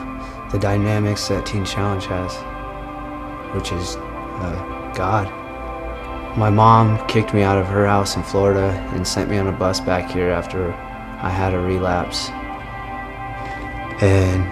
the 0.53 0.59
dynamics 0.59 1.27
that 1.29 1.47
Teen 1.47 1.65
Challenge 1.65 2.05
has, 2.05 2.35
which 3.55 3.73
is 3.73 3.97
uh, 3.97 4.93
God. 4.95 5.27
My 6.37 6.51
mom 6.51 6.99
kicked 7.07 7.33
me 7.33 7.41
out 7.41 7.57
of 7.57 7.67
her 7.69 7.87
house 7.87 8.15
in 8.15 8.23
Florida 8.23 8.73
and 8.93 9.09
sent 9.09 9.31
me 9.31 9.39
on 9.39 9.47
a 9.47 9.53
bus 9.53 9.81
back 9.81 10.11
here 10.11 10.29
after 10.29 10.75
I 11.23 11.31
had 11.31 11.55
a 11.55 11.61
relapse. 11.61 12.29
And 14.03 14.45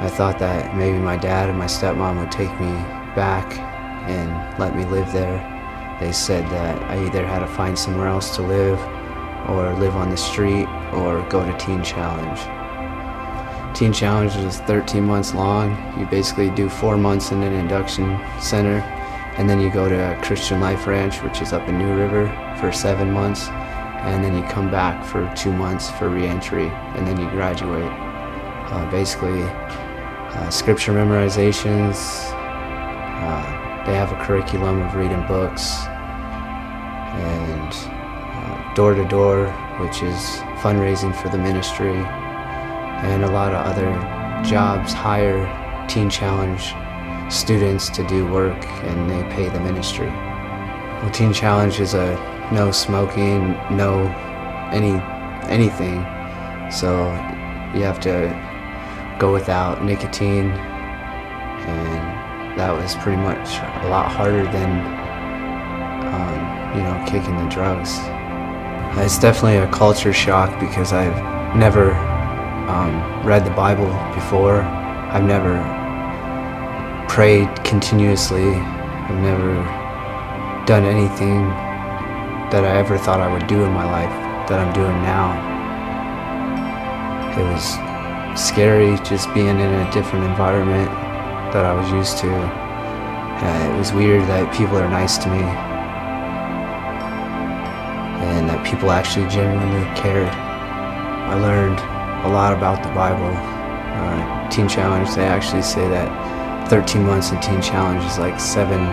I 0.00 0.08
thought 0.08 0.38
that 0.38 0.76
maybe 0.76 0.98
my 0.98 1.16
dad 1.16 1.48
and 1.48 1.58
my 1.58 1.66
stepmom 1.66 2.20
would 2.20 2.30
take 2.30 2.52
me 2.60 2.70
back 3.16 3.58
and 4.08 4.30
let 4.60 4.76
me 4.76 4.84
live 4.84 5.12
there. 5.12 5.55
They 6.00 6.12
said 6.12 6.44
that 6.50 6.82
I 6.90 7.06
either 7.06 7.26
had 7.26 7.38
to 7.38 7.46
find 7.46 7.78
somewhere 7.78 8.08
else 8.08 8.36
to 8.36 8.42
live 8.42 8.78
or 9.48 9.72
live 9.74 9.96
on 9.96 10.10
the 10.10 10.16
street 10.16 10.66
or 10.92 11.26
go 11.30 11.44
to 11.44 11.56
Teen 11.58 11.82
Challenge. 11.82 12.40
Teen 13.76 13.92
Challenge 13.92 14.34
is 14.36 14.58
13 14.60 15.02
months 15.04 15.34
long. 15.34 15.70
You 15.98 16.06
basically 16.06 16.50
do 16.50 16.68
four 16.68 16.96
months 16.96 17.30
in 17.30 17.42
an 17.42 17.52
induction 17.52 18.18
center, 18.40 18.80
and 19.38 19.48
then 19.48 19.60
you 19.60 19.70
go 19.70 19.88
to 19.88 20.18
Christian 20.22 20.60
Life 20.60 20.86
Ranch, 20.86 21.22
which 21.22 21.40
is 21.40 21.52
up 21.52 21.68
in 21.68 21.78
New 21.78 21.94
River, 21.94 22.26
for 22.60 22.72
seven 22.72 23.10
months, 23.10 23.48
and 23.48 24.24
then 24.24 24.36
you 24.36 24.42
come 24.50 24.70
back 24.70 25.04
for 25.04 25.30
two 25.36 25.52
months 25.52 25.90
for 25.90 26.08
reentry, 26.08 26.68
and 26.68 27.06
then 27.06 27.18
you 27.18 27.28
graduate. 27.30 27.90
Uh, 28.68 28.90
basically, 28.90 29.42
uh, 29.42 30.50
scripture 30.50 30.92
memorizations. 30.92 32.30
Uh, 32.32 33.55
they 33.86 33.94
have 33.94 34.12
a 34.12 34.24
curriculum 34.24 34.82
of 34.82 34.94
reading 34.94 35.24
books, 35.26 35.86
and 37.16 37.72
uh, 37.72 38.74
door 38.74 38.94
to 38.94 39.06
door, 39.08 39.50
which 39.80 40.02
is 40.02 40.18
fundraising 40.60 41.14
for 41.22 41.28
the 41.28 41.38
ministry 41.38 41.96
and 43.04 43.24
a 43.24 43.30
lot 43.30 43.52
of 43.52 43.66
other 43.66 43.92
jobs 44.42 44.92
hire 44.92 45.46
Teen 45.86 46.08
Challenge 46.08 46.74
students 47.32 47.90
to 47.90 48.06
do 48.06 48.26
work 48.26 48.64
and 48.84 49.10
they 49.10 49.22
pay 49.34 49.48
the 49.48 49.60
ministry. 49.60 50.06
Well, 50.06 51.10
Teen 51.10 51.32
Challenge 51.32 51.78
is 51.78 51.94
a 51.94 52.14
no 52.52 52.70
smoking, 52.70 53.52
no 53.70 54.06
any 54.72 54.94
anything. 55.50 56.04
So 56.70 57.12
you 57.74 57.82
have 57.82 58.00
to 58.00 58.32
go 59.18 59.32
without 59.32 59.84
nicotine 59.84 60.50
and 61.68 62.15
that 62.56 62.72
was 62.72 62.94
pretty 62.96 63.20
much 63.20 63.60
a 63.84 63.88
lot 63.88 64.10
harder 64.10 64.44
than 64.44 64.70
um, 66.08 66.76
you 66.76 66.82
know 66.82 67.04
kicking 67.06 67.36
the 67.36 67.48
drugs. 67.50 67.98
It's 68.98 69.18
definitely 69.18 69.58
a 69.58 69.70
culture 69.70 70.12
shock 70.12 70.58
because 70.58 70.92
I've 70.92 71.16
never 71.54 71.92
um, 72.66 73.26
read 73.26 73.44
the 73.44 73.50
Bible 73.50 73.92
before. 74.14 74.62
I've 74.62 75.24
never 75.24 75.60
prayed 77.08 77.48
continuously. 77.62 78.48
I've 78.54 79.20
never 79.20 79.54
done 80.64 80.84
anything 80.84 81.48
that 82.50 82.64
I 82.64 82.78
ever 82.78 82.96
thought 82.96 83.20
I 83.20 83.30
would 83.30 83.46
do 83.46 83.64
in 83.64 83.70
my 83.72 83.84
life 83.84 84.48
that 84.48 84.58
I'm 84.58 84.72
doing 84.72 84.96
now. 85.02 85.36
It 87.38 87.44
was 87.44 88.40
scary 88.40 88.96
just 89.04 89.32
being 89.34 89.60
in 89.60 89.74
a 89.74 89.92
different 89.92 90.24
environment 90.24 91.05
that 91.56 91.64
I 91.64 91.72
was 91.72 91.90
used 91.90 92.18
to. 92.18 92.28
Uh, 92.28 93.72
it 93.72 93.78
was 93.78 93.90
weird 93.90 94.28
that 94.28 94.52
people 94.52 94.76
are 94.76 94.90
nice 94.90 95.16
to 95.16 95.28
me 95.32 95.40
and 98.28 98.44
that 98.50 98.60
people 98.66 98.90
actually 98.90 99.26
genuinely 99.28 99.88
cared. 99.96 100.28
I 100.28 101.34
learned 101.40 101.80
a 102.26 102.28
lot 102.28 102.52
about 102.52 102.82
the 102.82 102.92
Bible. 102.92 103.32
Uh, 103.32 104.50
teen 104.50 104.68
Challenge, 104.68 105.08
they 105.14 105.24
actually 105.24 105.62
say 105.62 105.88
that 105.88 106.68
13 106.68 107.02
months 107.02 107.30
in 107.30 107.40
Teen 107.40 107.62
Challenge 107.62 108.04
is 108.04 108.18
like 108.18 108.38
seven 108.38 108.84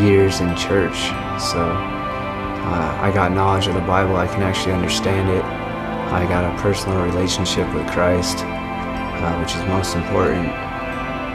years 0.00 0.40
in 0.40 0.56
church. 0.56 0.96
So 1.36 1.60
uh, 1.60 2.96
I 2.96 3.12
got 3.12 3.32
knowledge 3.32 3.66
of 3.66 3.74
the 3.74 3.84
Bible. 3.84 4.16
I 4.16 4.26
can 4.26 4.42
actually 4.42 4.72
understand 4.72 5.28
it. 5.28 5.44
I 5.44 6.24
got 6.24 6.48
a 6.48 6.62
personal 6.62 7.04
relationship 7.04 7.68
with 7.74 7.86
Christ, 7.90 8.38
uh, 8.40 9.36
which 9.36 9.54
is 9.54 9.60
most 9.68 9.96
important. 9.96 10.69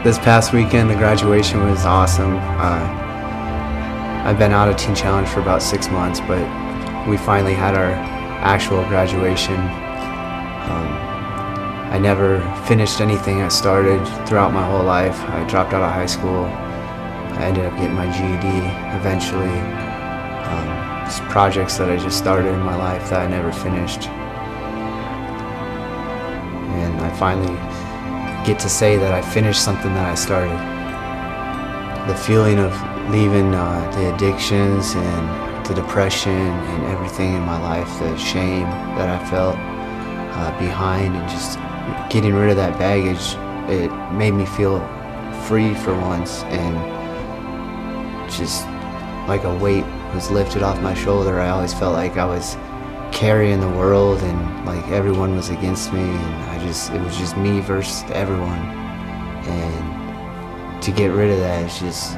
This 0.04 0.18
past 0.18 0.52
weekend, 0.52 0.88
the 0.88 0.94
graduation 0.94 1.64
was 1.64 1.84
awesome. 1.84 2.36
Uh, 2.36 4.22
I've 4.24 4.38
been 4.38 4.52
out 4.52 4.68
of 4.68 4.76
Teen 4.76 4.94
Challenge 4.94 5.28
for 5.28 5.40
about 5.40 5.62
six 5.62 5.88
months, 5.88 6.20
but 6.20 6.38
we 7.08 7.16
finally 7.16 7.54
had 7.54 7.74
our 7.74 7.90
actual 7.90 8.84
graduation. 8.84 9.56
Um, 9.56 10.88
I 11.92 11.98
never 11.98 12.40
finished 12.66 13.00
anything 13.00 13.42
I 13.42 13.48
started 13.48 14.04
throughout 14.28 14.52
my 14.52 14.64
whole 14.64 14.84
life. 14.84 15.18
I 15.30 15.44
dropped 15.48 15.72
out 15.72 15.82
of 15.82 15.90
high 15.90 16.06
school. 16.06 16.44
I 16.44 17.44
ended 17.44 17.64
up 17.64 17.76
getting 17.76 17.94
my 17.94 18.06
GED 18.06 18.46
eventually. 18.96 19.58
Um, 20.46 20.86
projects 21.30 21.76
that 21.78 21.90
I 21.90 21.96
just 21.96 22.18
started 22.18 22.48
in 22.48 22.60
my 22.60 22.76
life 22.76 23.10
that 23.10 23.20
I 23.22 23.26
never 23.26 23.52
finished. 23.52 24.08
And 26.68 27.00
I 27.00 27.10
finally 27.16 27.56
get 28.46 28.60
to 28.60 28.68
say 28.68 28.96
that 28.96 29.12
I 29.12 29.20
finished 29.20 29.64
something 29.64 29.92
that 29.94 30.06
I 30.06 30.14
started. 30.14 30.56
The 32.08 32.14
feeling 32.14 32.60
of 32.60 32.72
leaving 33.10 33.52
uh, 33.52 33.90
the 33.90 34.14
addictions 34.14 34.94
and 34.94 35.66
the 35.66 35.74
depression 35.74 36.30
and 36.30 36.84
everything 36.84 37.34
in 37.34 37.42
my 37.42 37.60
life, 37.60 37.88
the 37.98 38.16
shame 38.16 38.70
that 38.96 39.08
I 39.08 39.30
felt 39.30 39.56
uh, 39.56 40.56
behind, 40.60 41.16
and 41.16 41.28
just 41.28 41.58
getting 42.08 42.34
rid 42.34 42.50
of 42.50 42.56
that 42.56 42.78
baggage, 42.78 43.34
it 43.68 43.90
made 44.14 44.30
me 44.30 44.46
feel 44.46 44.78
free 45.48 45.74
for 45.74 45.92
once 45.98 46.44
and 46.44 46.76
just 48.30 48.64
like 49.26 49.42
a 49.42 49.58
weight 49.58 49.84
was 50.14 50.30
lifted 50.30 50.62
off 50.62 50.80
my 50.80 50.94
shoulder. 50.94 51.40
I 51.40 51.48
always 51.48 51.74
felt 51.74 51.94
like 51.94 52.16
I 52.16 52.24
was 52.24 52.56
carrying 53.10 53.58
the 53.60 53.70
world 53.70 54.20
and 54.22 54.66
like 54.66 54.86
everyone 54.88 55.34
was 55.34 55.50
against 55.50 55.92
me 55.92 56.00
and 56.00 56.34
I 56.44 56.55
just 56.66 56.90
it 56.90 57.00
was 57.00 57.16
just 57.16 57.36
me 57.36 57.60
versus 57.60 58.02
everyone. 58.10 58.58
And 59.48 60.82
to 60.82 60.90
get 60.90 61.08
rid 61.08 61.30
of 61.30 61.38
that 61.38 61.64
is 61.64 61.78
just 61.78 62.16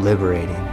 liberating. 0.00 0.65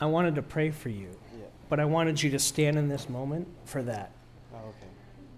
I 0.00 0.06
wanted 0.06 0.36
to 0.36 0.42
pray 0.42 0.70
for 0.70 0.88
you, 0.88 1.08
Yeah. 1.36 1.46
but 1.68 1.80
I 1.80 1.84
wanted 1.84 2.22
you 2.22 2.30
to 2.30 2.38
stand 2.38 2.78
in 2.78 2.88
this 2.88 3.08
moment 3.08 3.48
for 3.64 3.82
that. 3.82 4.12
Oh, 4.54 4.58
okay. 4.58 4.86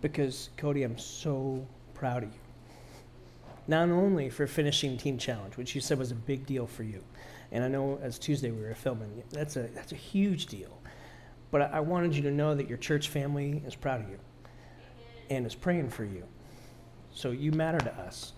Because, 0.03 0.51
Cody, 0.59 0.83
I'm 0.83 0.99
so 0.99 1.67
proud 1.95 2.25
of 2.25 2.29
you. 2.29 2.39
Not 3.67 3.89
only 3.89 4.29
for 4.29 4.47
finishing 4.47 4.99
Teen 4.99 5.17
Challenge, 5.17 5.57
which 5.57 5.75
you 5.75 5.81
said 5.81 5.99
was 5.99 6.11
a 6.11 6.15
big 6.15 6.45
deal 6.45 6.67
for 6.67 6.83
you, 6.83 7.03
and 7.51 7.65
I 7.65 7.69
know 7.69 7.99
as 8.03 8.19
Tuesday 8.19 8.51
we 8.51 8.61
were 8.61 8.75
filming, 8.75 9.23
that's 9.31 9.57
a, 9.57 9.63
that's 9.75 9.93
a 9.93 9.97
huge 9.97 10.47
deal. 10.47 10.80
But 11.51 11.73
I, 11.75 11.81
wanted 11.81 12.15
you 12.15 12.23
to 12.23 12.31
know 12.31 12.55
that 12.55 12.69
your 12.69 12.79
church 12.79 13.09
family 13.09 13.63
is 13.67 13.75
proud 13.75 14.03
of 14.03 14.09
you 14.09 14.19
and 15.31 15.45
is 15.45 15.55
praying 15.55 15.91
for 15.91 16.05
you. 16.05 16.25
So 17.13 17.31
you 17.31 17.53
matter 17.53 17.79
to 17.79 17.93
us. 17.99 18.33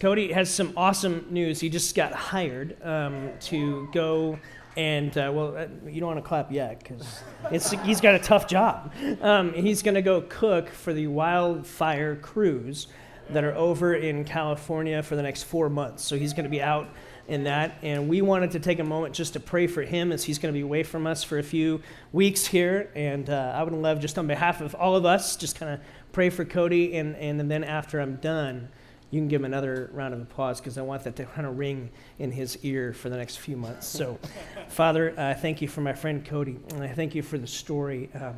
Cody 0.00 0.32
has 0.32 0.52
some 0.52 0.72
awesome 0.76 1.26
news. 1.30 1.60
He 1.60 1.68
just 1.68 1.94
got 1.94 2.12
hired 2.12 2.76
um, 2.82 3.30
to 3.42 3.88
go 3.92 4.38
and, 4.76 5.16
uh, 5.16 5.30
well, 5.34 5.56
uh, 5.56 5.66
you 5.88 6.00
don't 6.00 6.08
want 6.08 6.18
to 6.18 6.28
clap 6.28 6.52
yet 6.52 6.80
because 6.80 7.22
he's 7.82 8.00
got 8.00 8.14
a 8.14 8.18
tough 8.18 8.46
job. 8.46 8.92
Um, 9.22 9.54
he's 9.54 9.82
going 9.82 9.94
to 9.94 10.02
go 10.02 10.20
cook 10.20 10.68
for 10.68 10.92
the 10.92 11.06
wildfire 11.06 12.16
crews 12.16 12.88
that 13.30 13.42
are 13.42 13.54
over 13.54 13.94
in 13.94 14.24
California 14.24 15.02
for 15.02 15.16
the 15.16 15.22
next 15.22 15.44
four 15.44 15.70
months. 15.70 16.04
So 16.04 16.18
he's 16.18 16.34
going 16.34 16.44
to 16.44 16.50
be 16.50 16.60
out 16.60 16.88
in 17.28 17.44
that. 17.44 17.78
And 17.82 18.08
we 18.08 18.22
wanted 18.22 18.52
to 18.52 18.60
take 18.60 18.78
a 18.78 18.84
moment 18.84 19.14
just 19.14 19.32
to 19.34 19.40
pray 19.40 19.66
for 19.66 19.82
him 19.82 20.12
as 20.12 20.24
he's 20.24 20.38
going 20.38 20.52
to 20.52 20.56
be 20.56 20.62
away 20.62 20.82
from 20.82 21.06
us 21.06 21.24
for 21.24 21.38
a 21.38 21.42
few 21.42 21.82
weeks 22.12 22.46
here. 22.46 22.90
And 22.94 23.28
uh, 23.28 23.52
I 23.54 23.62
would 23.62 23.72
love, 23.72 24.00
just 24.00 24.18
on 24.18 24.26
behalf 24.26 24.60
of 24.60 24.74
all 24.74 24.96
of 24.96 25.04
us, 25.04 25.36
just 25.36 25.58
kind 25.58 25.72
of 25.72 25.80
pray 26.12 26.30
for 26.30 26.44
Cody. 26.44 26.96
And, 26.96 27.16
and 27.16 27.50
then 27.50 27.64
after 27.64 28.00
I'm 28.00 28.16
done, 28.16 28.68
you 29.10 29.20
can 29.20 29.28
give 29.28 29.40
him 29.40 29.44
another 29.44 29.90
round 29.92 30.14
of 30.14 30.20
applause 30.20 30.60
because 30.60 30.78
I 30.78 30.82
want 30.82 31.04
that 31.04 31.16
to 31.16 31.24
kind 31.26 31.46
of 31.46 31.58
ring 31.58 31.90
in 32.18 32.32
his 32.32 32.58
ear 32.64 32.92
for 32.92 33.08
the 33.08 33.16
next 33.16 33.36
few 33.36 33.56
months. 33.56 33.86
So, 33.86 34.18
Father, 34.68 35.14
I 35.16 35.30
uh, 35.30 35.34
thank 35.34 35.62
you 35.62 35.68
for 35.68 35.80
my 35.80 35.92
friend 35.92 36.24
Cody, 36.24 36.58
and 36.70 36.82
I 36.82 36.88
thank 36.88 37.14
you 37.14 37.22
for 37.22 37.38
the 37.38 37.46
story. 37.46 38.10
Um, 38.14 38.34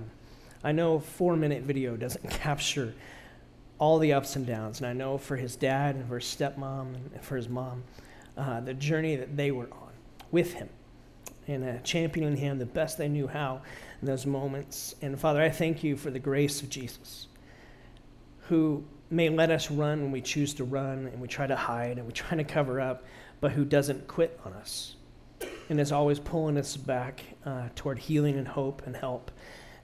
I 0.63 0.73
know 0.73 1.01
four 1.01 1.37
minute 1.37 1.63
video 1.63 1.97
doesn't 1.97 2.29
capture 2.31 2.95
all 3.79 3.99
the 3.99 4.13
ups 4.13 4.37
and 4.37 4.47
downs, 4.47 4.81
and 4.81 4.87
I 4.87 4.93
know 4.93 5.17
for 5.17 5.37
his 5.37 5.57
dad 5.57 5.95
and 5.95 6.07
for 6.07 6.17
his 6.19 6.27
stepmom 6.27 6.95
and 7.15 7.23
for 7.23 7.37
his 7.37 7.49
mom, 7.49 7.85
uh, 8.39 8.61
the 8.61 8.75
journey 8.75 9.17
that 9.17 9.37
they 9.37 9.51
were 9.51 9.69
on 9.73 9.93
with 10.31 10.55
him 10.55 10.69
and 11.47 11.65
uh, 11.65 11.79
championing 11.83 12.37
him 12.37 12.59
the 12.59 12.67
best 12.67 12.99
they 12.99 13.09
knew 13.09 13.27
how 13.27 13.61
in 14.01 14.07
those 14.07 14.27
moments. 14.27 14.95
And 15.03 15.19
Father, 15.19 15.43
I 15.43 15.51
thank 15.51 15.83
you 15.83 15.97
for 15.97 16.11
the 16.11 16.19
grace 16.19 16.63
of 16.63 16.69
Jesus, 16.69 17.27
who 18.43 18.85
may 19.11 19.29
let 19.29 19.51
us 19.51 19.71
run 19.71 20.03
when 20.03 20.13
we 20.13 20.21
choose 20.21 20.55
to 20.55 20.65
run 20.65 21.07
and 21.07 21.21
we 21.21 21.29
try 21.29 21.47
to 21.47 21.57
hide 21.57 21.99
and 21.99 22.07
we 22.07 22.13
try 22.13 22.37
to 22.37 22.45
cover 22.45 22.81
up, 22.81 23.05
but 23.41 23.53
who 23.53 23.65
doesn't 23.65 24.07
quit 24.07 24.39
on 24.45 24.53
us 24.53 24.97
and 25.69 25.81
is 25.81 25.93
always 25.93 26.19
pulling 26.19 26.57
us 26.57 26.77
back 26.77 27.25
uh, 27.45 27.69
toward 27.75 27.99
healing 27.99 28.37
and 28.37 28.49
hope 28.49 28.83
and 28.87 28.97
help. 28.97 29.31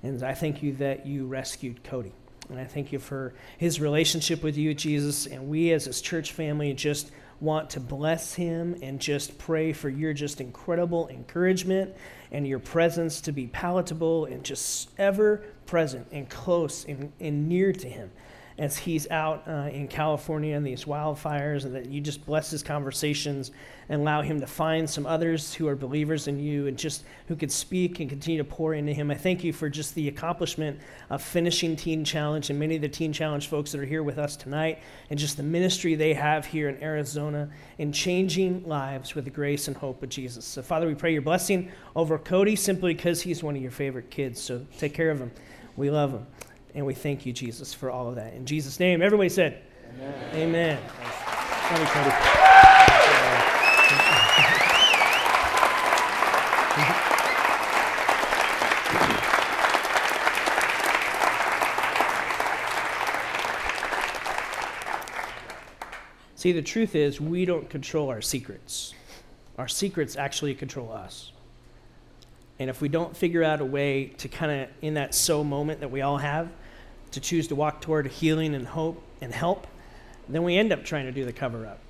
And 0.02 0.22
I 0.22 0.34
thank 0.34 0.62
you 0.62 0.74
that 0.74 1.06
you 1.06 1.26
rescued 1.26 1.82
Cody. 1.82 2.12
And 2.50 2.58
I 2.58 2.64
thank 2.64 2.92
you 2.92 2.98
for 2.98 3.34
his 3.56 3.80
relationship 3.80 4.42
with 4.42 4.56
you, 4.56 4.74
Jesus. 4.74 5.26
And 5.26 5.48
we 5.48 5.72
as 5.72 5.86
his 5.86 6.02
church 6.02 6.32
family 6.32 6.74
just 6.74 7.10
want 7.40 7.70
to 7.70 7.80
bless 7.80 8.34
him 8.34 8.76
and 8.82 9.00
just 9.00 9.38
pray 9.38 9.72
for 9.72 9.88
your 9.88 10.12
just 10.12 10.40
incredible 10.40 11.08
encouragement 11.08 11.94
and 12.32 12.46
your 12.46 12.58
presence 12.58 13.20
to 13.22 13.32
be 13.32 13.46
palatable 13.46 14.26
and 14.26 14.44
just 14.44 14.90
ever 14.98 15.44
present 15.66 16.06
and 16.12 16.28
close 16.28 16.84
and, 16.86 17.12
and 17.20 17.48
near 17.48 17.72
to 17.72 17.88
him 17.88 18.10
as 18.56 18.78
he's 18.78 19.10
out 19.10 19.42
uh, 19.48 19.68
in 19.72 19.88
California 19.88 20.56
in 20.56 20.62
these 20.62 20.84
wildfires, 20.84 21.64
and 21.64 21.74
that 21.74 21.86
you 21.86 22.00
just 22.00 22.24
bless 22.24 22.50
his 22.50 22.62
conversations 22.62 23.50
and 23.88 24.00
allow 24.00 24.22
him 24.22 24.40
to 24.40 24.46
find 24.46 24.88
some 24.88 25.06
others 25.06 25.52
who 25.52 25.66
are 25.66 25.74
believers 25.74 26.28
in 26.28 26.38
you 26.38 26.68
and 26.68 26.78
just 26.78 27.04
who 27.26 27.34
could 27.34 27.50
speak 27.50 27.98
and 27.98 28.08
continue 28.08 28.38
to 28.38 28.48
pour 28.48 28.74
into 28.74 28.92
him. 28.92 29.10
I 29.10 29.16
thank 29.16 29.42
you 29.42 29.52
for 29.52 29.68
just 29.68 29.94
the 29.96 30.06
accomplishment 30.06 30.78
of 31.10 31.20
finishing 31.20 31.74
Teen 31.74 32.04
Challenge 32.04 32.48
and 32.48 32.58
many 32.58 32.76
of 32.76 32.82
the 32.82 32.88
Teen 32.88 33.12
Challenge 33.12 33.46
folks 33.48 33.72
that 33.72 33.80
are 33.80 33.84
here 33.84 34.04
with 34.04 34.18
us 34.18 34.36
tonight, 34.36 34.78
and 35.10 35.18
just 35.18 35.36
the 35.36 35.42
ministry 35.42 35.96
they 35.96 36.14
have 36.14 36.46
here 36.46 36.68
in 36.68 36.80
Arizona 36.80 37.50
in 37.78 37.92
changing 37.92 38.66
lives 38.68 39.16
with 39.16 39.24
the 39.24 39.30
grace 39.30 39.66
and 39.66 39.76
hope 39.76 40.00
of 40.02 40.08
Jesus. 40.08 40.44
So, 40.44 40.62
Father, 40.62 40.86
we 40.86 40.94
pray 40.94 41.12
your 41.12 41.22
blessing 41.22 41.72
over 41.96 42.18
Cody 42.18 42.54
simply 42.54 42.94
because 42.94 43.20
he's 43.20 43.42
one 43.42 43.56
of 43.56 43.62
your 43.62 43.72
favorite 43.72 44.10
kids. 44.10 44.40
So, 44.40 44.64
take 44.78 44.94
care 44.94 45.10
of 45.10 45.18
him. 45.18 45.32
We 45.76 45.90
love 45.90 46.12
him. 46.12 46.26
And 46.74 46.84
we 46.84 46.94
thank 46.94 47.24
you, 47.24 47.32
Jesus, 47.32 47.72
for 47.72 47.90
all 47.90 48.08
of 48.08 48.16
that. 48.16 48.34
In 48.34 48.46
Jesus' 48.46 48.80
name, 48.80 49.00
everybody 49.02 49.28
said, 49.28 49.62
Amen. 50.34 50.34
Amen. 50.34 50.80
See, 66.44 66.52
the 66.52 66.60
truth 66.60 66.94
is, 66.94 67.22
we 67.22 67.46
don't 67.46 67.70
control 67.70 68.10
our 68.10 68.20
secrets. 68.20 68.92
Our 69.56 69.66
secrets 69.66 70.14
actually 70.14 70.54
control 70.54 70.92
us. 70.92 71.32
And 72.58 72.68
if 72.68 72.82
we 72.82 72.88
don't 72.88 73.16
figure 73.16 73.42
out 73.42 73.62
a 73.62 73.64
way 73.64 74.12
to 74.18 74.28
kind 74.28 74.60
of, 74.60 74.68
in 74.82 74.92
that 74.92 75.14
so 75.14 75.42
moment 75.42 75.80
that 75.80 75.90
we 75.90 76.02
all 76.02 76.18
have, 76.18 76.50
to 77.14 77.20
choose 77.20 77.48
to 77.48 77.54
walk 77.54 77.80
toward 77.80 78.06
healing 78.06 78.54
and 78.54 78.66
hope 78.66 79.02
and 79.20 79.32
help, 79.32 79.66
then 80.28 80.42
we 80.42 80.56
end 80.56 80.72
up 80.72 80.84
trying 80.84 81.06
to 81.06 81.12
do 81.12 81.24
the 81.24 81.32
cover 81.32 81.66
up. 81.66 81.80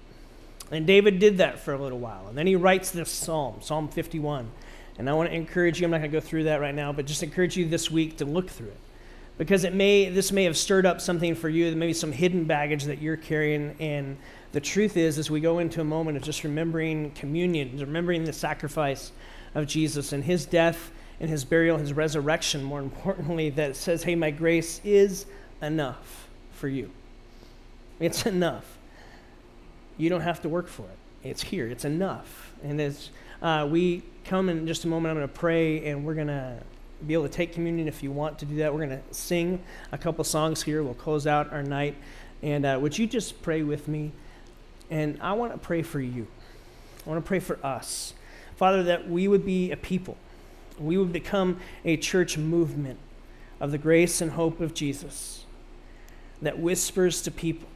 And 0.70 0.86
David 0.86 1.18
did 1.18 1.38
that 1.38 1.58
for 1.60 1.74
a 1.74 1.78
little 1.78 1.98
while. 1.98 2.28
And 2.28 2.36
then 2.36 2.46
he 2.46 2.56
writes 2.56 2.90
this 2.90 3.10
psalm, 3.10 3.56
Psalm 3.60 3.88
51. 3.88 4.50
And 4.98 5.10
I 5.10 5.12
want 5.12 5.28
to 5.28 5.34
encourage 5.34 5.80
you, 5.80 5.86
I'm 5.86 5.90
not 5.90 5.98
going 5.98 6.10
to 6.10 6.16
go 6.16 6.24
through 6.24 6.44
that 6.44 6.60
right 6.60 6.74
now, 6.74 6.92
but 6.92 7.06
just 7.06 7.22
encourage 7.22 7.56
you 7.56 7.68
this 7.68 7.90
week 7.90 8.16
to 8.18 8.24
look 8.24 8.48
through 8.48 8.68
it. 8.68 8.78
Because 9.36 9.64
it 9.64 9.74
may, 9.74 10.08
this 10.08 10.30
may 10.30 10.44
have 10.44 10.56
stirred 10.56 10.86
up 10.86 11.00
something 11.00 11.34
for 11.34 11.48
you, 11.48 11.74
maybe 11.74 11.92
some 11.92 12.12
hidden 12.12 12.44
baggage 12.44 12.84
that 12.84 13.02
you're 13.02 13.16
carrying. 13.16 13.74
And 13.80 14.16
the 14.52 14.60
truth 14.60 14.96
is, 14.96 15.18
as 15.18 15.30
we 15.30 15.40
go 15.40 15.58
into 15.58 15.80
a 15.80 15.84
moment 15.84 16.16
of 16.16 16.22
just 16.22 16.44
remembering 16.44 17.10
communion, 17.12 17.76
remembering 17.78 18.24
the 18.24 18.32
sacrifice 18.32 19.10
of 19.54 19.66
Jesus 19.66 20.12
and 20.12 20.22
his 20.22 20.46
death 20.46 20.92
and 21.24 21.30
his 21.30 21.42
burial, 21.42 21.78
his 21.78 21.94
resurrection, 21.94 22.62
more 22.62 22.80
importantly, 22.80 23.48
that 23.48 23.76
says, 23.76 24.02
hey, 24.02 24.14
my 24.14 24.30
grace 24.30 24.78
is 24.84 25.24
enough 25.62 26.28
for 26.52 26.68
you. 26.68 26.90
It's 27.98 28.26
enough. 28.26 28.76
You 29.96 30.10
don't 30.10 30.20
have 30.20 30.42
to 30.42 30.50
work 30.50 30.68
for 30.68 30.82
it. 30.82 30.98
It's 31.26 31.42
here. 31.42 31.66
It's 31.66 31.86
enough. 31.86 32.52
And 32.62 32.78
as 32.78 33.08
uh, 33.40 33.66
we 33.70 34.02
come 34.26 34.50
in 34.50 34.66
just 34.66 34.84
a 34.84 34.88
moment, 34.88 35.12
I'm 35.12 35.16
going 35.16 35.26
to 35.26 35.34
pray 35.34 35.86
and 35.86 36.04
we're 36.04 36.12
going 36.12 36.26
to 36.26 36.58
be 37.06 37.14
able 37.14 37.22
to 37.22 37.32
take 37.32 37.54
communion 37.54 37.88
if 37.88 38.02
you 38.02 38.12
want 38.12 38.38
to 38.40 38.44
do 38.44 38.56
that. 38.56 38.74
We're 38.74 38.86
going 38.86 39.00
to 39.00 39.14
sing 39.14 39.62
a 39.92 39.96
couple 39.96 40.24
songs 40.24 40.62
here. 40.62 40.82
We'll 40.82 40.92
close 40.92 41.26
out 41.26 41.50
our 41.54 41.62
night. 41.62 41.94
And 42.42 42.66
uh, 42.66 42.78
would 42.82 42.98
you 42.98 43.06
just 43.06 43.40
pray 43.40 43.62
with 43.62 43.88
me? 43.88 44.12
And 44.90 45.18
I 45.22 45.32
want 45.32 45.52
to 45.52 45.58
pray 45.58 45.80
for 45.80 46.02
you. 46.02 46.26
I 47.06 47.08
want 47.08 47.24
to 47.24 47.26
pray 47.26 47.40
for 47.40 47.58
us. 47.64 48.12
Father, 48.56 48.82
that 48.82 49.08
we 49.08 49.26
would 49.26 49.46
be 49.46 49.72
a 49.72 49.76
people. 49.78 50.18
We 50.78 50.96
would 50.96 51.12
become 51.12 51.60
a 51.84 51.96
church 51.96 52.36
movement 52.36 52.98
of 53.60 53.70
the 53.70 53.78
grace 53.78 54.20
and 54.20 54.32
hope 54.32 54.60
of 54.60 54.74
Jesus 54.74 55.44
that 56.42 56.58
whispers 56.58 57.22
to 57.22 57.30
people 57.30 57.68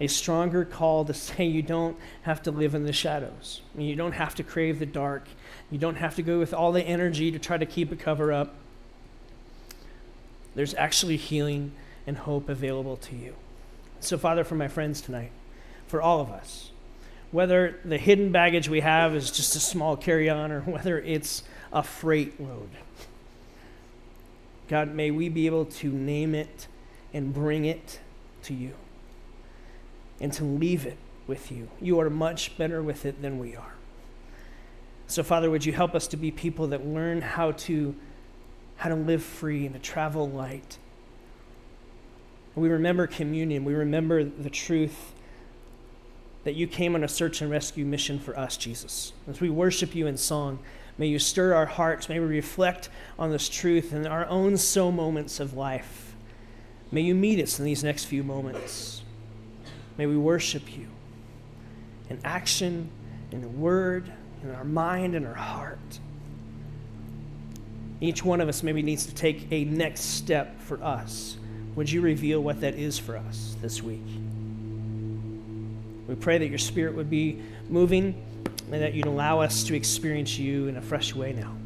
a 0.00 0.06
stronger 0.06 0.64
call 0.64 1.04
to 1.04 1.14
say 1.14 1.44
you 1.44 1.62
don't 1.62 1.96
have 2.22 2.42
to 2.42 2.50
live 2.50 2.74
in 2.74 2.84
the 2.84 2.92
shadows. 2.92 3.62
You 3.76 3.96
don't 3.96 4.12
have 4.12 4.34
to 4.36 4.42
crave 4.42 4.78
the 4.78 4.86
dark. 4.86 5.28
You 5.70 5.78
don't 5.78 5.96
have 5.96 6.14
to 6.16 6.22
go 6.22 6.38
with 6.38 6.54
all 6.54 6.72
the 6.72 6.82
energy 6.82 7.30
to 7.32 7.38
try 7.38 7.58
to 7.58 7.66
keep 7.66 7.90
a 7.90 7.96
cover 7.96 8.32
up. 8.32 8.54
There's 10.54 10.74
actually 10.74 11.16
healing 11.16 11.72
and 12.06 12.16
hope 12.16 12.48
available 12.48 12.96
to 12.96 13.16
you. 13.16 13.34
So, 14.00 14.16
Father, 14.16 14.44
for 14.44 14.54
my 14.54 14.68
friends 14.68 15.00
tonight, 15.00 15.32
for 15.86 16.00
all 16.00 16.20
of 16.20 16.30
us, 16.30 16.70
whether 17.30 17.78
the 17.84 17.98
hidden 17.98 18.32
baggage 18.32 18.68
we 18.68 18.80
have 18.80 19.14
is 19.14 19.30
just 19.30 19.54
a 19.56 19.60
small 19.60 19.96
carry 19.96 20.28
on 20.28 20.50
or 20.50 20.60
whether 20.62 20.98
it's 20.98 21.42
a 21.72 21.82
freight 21.82 22.40
load, 22.40 22.70
God, 24.68 24.94
may 24.94 25.10
we 25.10 25.28
be 25.28 25.46
able 25.46 25.64
to 25.66 25.90
name 25.90 26.34
it 26.34 26.68
and 27.12 27.32
bring 27.32 27.64
it 27.64 28.00
to 28.42 28.54
you 28.54 28.74
and 30.20 30.32
to 30.34 30.44
leave 30.44 30.84
it 30.84 30.96
with 31.26 31.50
you. 31.50 31.68
You 31.80 32.00
are 32.00 32.10
much 32.10 32.56
better 32.58 32.82
with 32.82 33.06
it 33.06 33.22
than 33.22 33.38
we 33.38 33.56
are. 33.56 33.74
So, 35.06 35.22
Father, 35.22 35.50
would 35.50 35.64
you 35.64 35.72
help 35.72 35.94
us 35.94 36.06
to 36.08 36.16
be 36.18 36.30
people 36.30 36.66
that 36.68 36.86
learn 36.86 37.22
how 37.22 37.52
to 37.52 37.94
how 38.76 38.90
to 38.90 38.94
live 38.94 39.22
free 39.22 39.64
and 39.66 39.74
to 39.74 39.80
travel 39.80 40.28
light? 40.28 40.78
We 42.54 42.68
remember 42.68 43.06
communion. 43.06 43.64
We 43.64 43.74
remember 43.74 44.22
the 44.24 44.50
truth 44.50 45.12
that 46.44 46.54
you 46.54 46.66
came 46.66 46.94
on 46.94 47.04
a 47.04 47.08
search 47.08 47.42
and 47.42 47.50
rescue 47.50 47.84
mission 47.84 48.18
for 48.18 48.38
us, 48.38 48.56
Jesus. 48.56 49.12
As 49.28 49.40
we 49.40 49.50
worship 49.50 49.94
you 49.94 50.06
in 50.06 50.16
song, 50.16 50.58
May 50.98 51.06
you 51.06 51.20
stir 51.20 51.54
our 51.54 51.66
hearts. 51.66 52.08
May 52.08 52.18
we 52.18 52.26
reflect 52.26 52.88
on 53.18 53.30
this 53.30 53.48
truth 53.48 53.92
in 53.92 54.06
our 54.06 54.26
own 54.26 54.56
so 54.56 54.90
moments 54.90 55.38
of 55.38 55.54
life. 55.54 56.16
May 56.90 57.02
you 57.02 57.14
meet 57.14 57.40
us 57.40 57.60
in 57.60 57.64
these 57.64 57.84
next 57.84 58.06
few 58.06 58.24
moments. 58.24 59.02
May 59.96 60.06
we 60.06 60.16
worship 60.16 60.76
you 60.76 60.88
in 62.10 62.18
action, 62.24 62.90
in 63.30 63.42
the 63.42 63.48
word, 63.48 64.12
in 64.42 64.50
our 64.50 64.64
mind, 64.64 65.14
in 65.14 65.24
our 65.24 65.34
heart. 65.34 66.00
Each 68.00 68.24
one 68.24 68.40
of 68.40 68.48
us 68.48 68.62
maybe 68.62 68.82
needs 68.82 69.06
to 69.06 69.14
take 69.14 69.46
a 69.52 69.64
next 69.64 70.00
step 70.00 70.60
for 70.60 70.82
us. 70.82 71.36
Would 71.76 71.90
you 71.90 72.00
reveal 72.00 72.40
what 72.40 72.60
that 72.60 72.74
is 72.74 72.98
for 72.98 73.16
us 73.16 73.56
this 73.60 73.82
week? 73.82 74.02
We 76.08 76.14
pray 76.14 76.38
that 76.38 76.48
your 76.48 76.58
spirit 76.58 76.94
would 76.96 77.10
be 77.10 77.42
moving 77.68 78.24
and 78.72 78.82
that 78.82 78.94
you'd 78.94 79.06
allow 79.06 79.40
us 79.40 79.62
to 79.64 79.76
experience 79.76 80.38
you 80.38 80.66
in 80.66 80.76
a 80.76 80.82
fresh 80.82 81.14
way 81.14 81.34
now. 81.34 81.57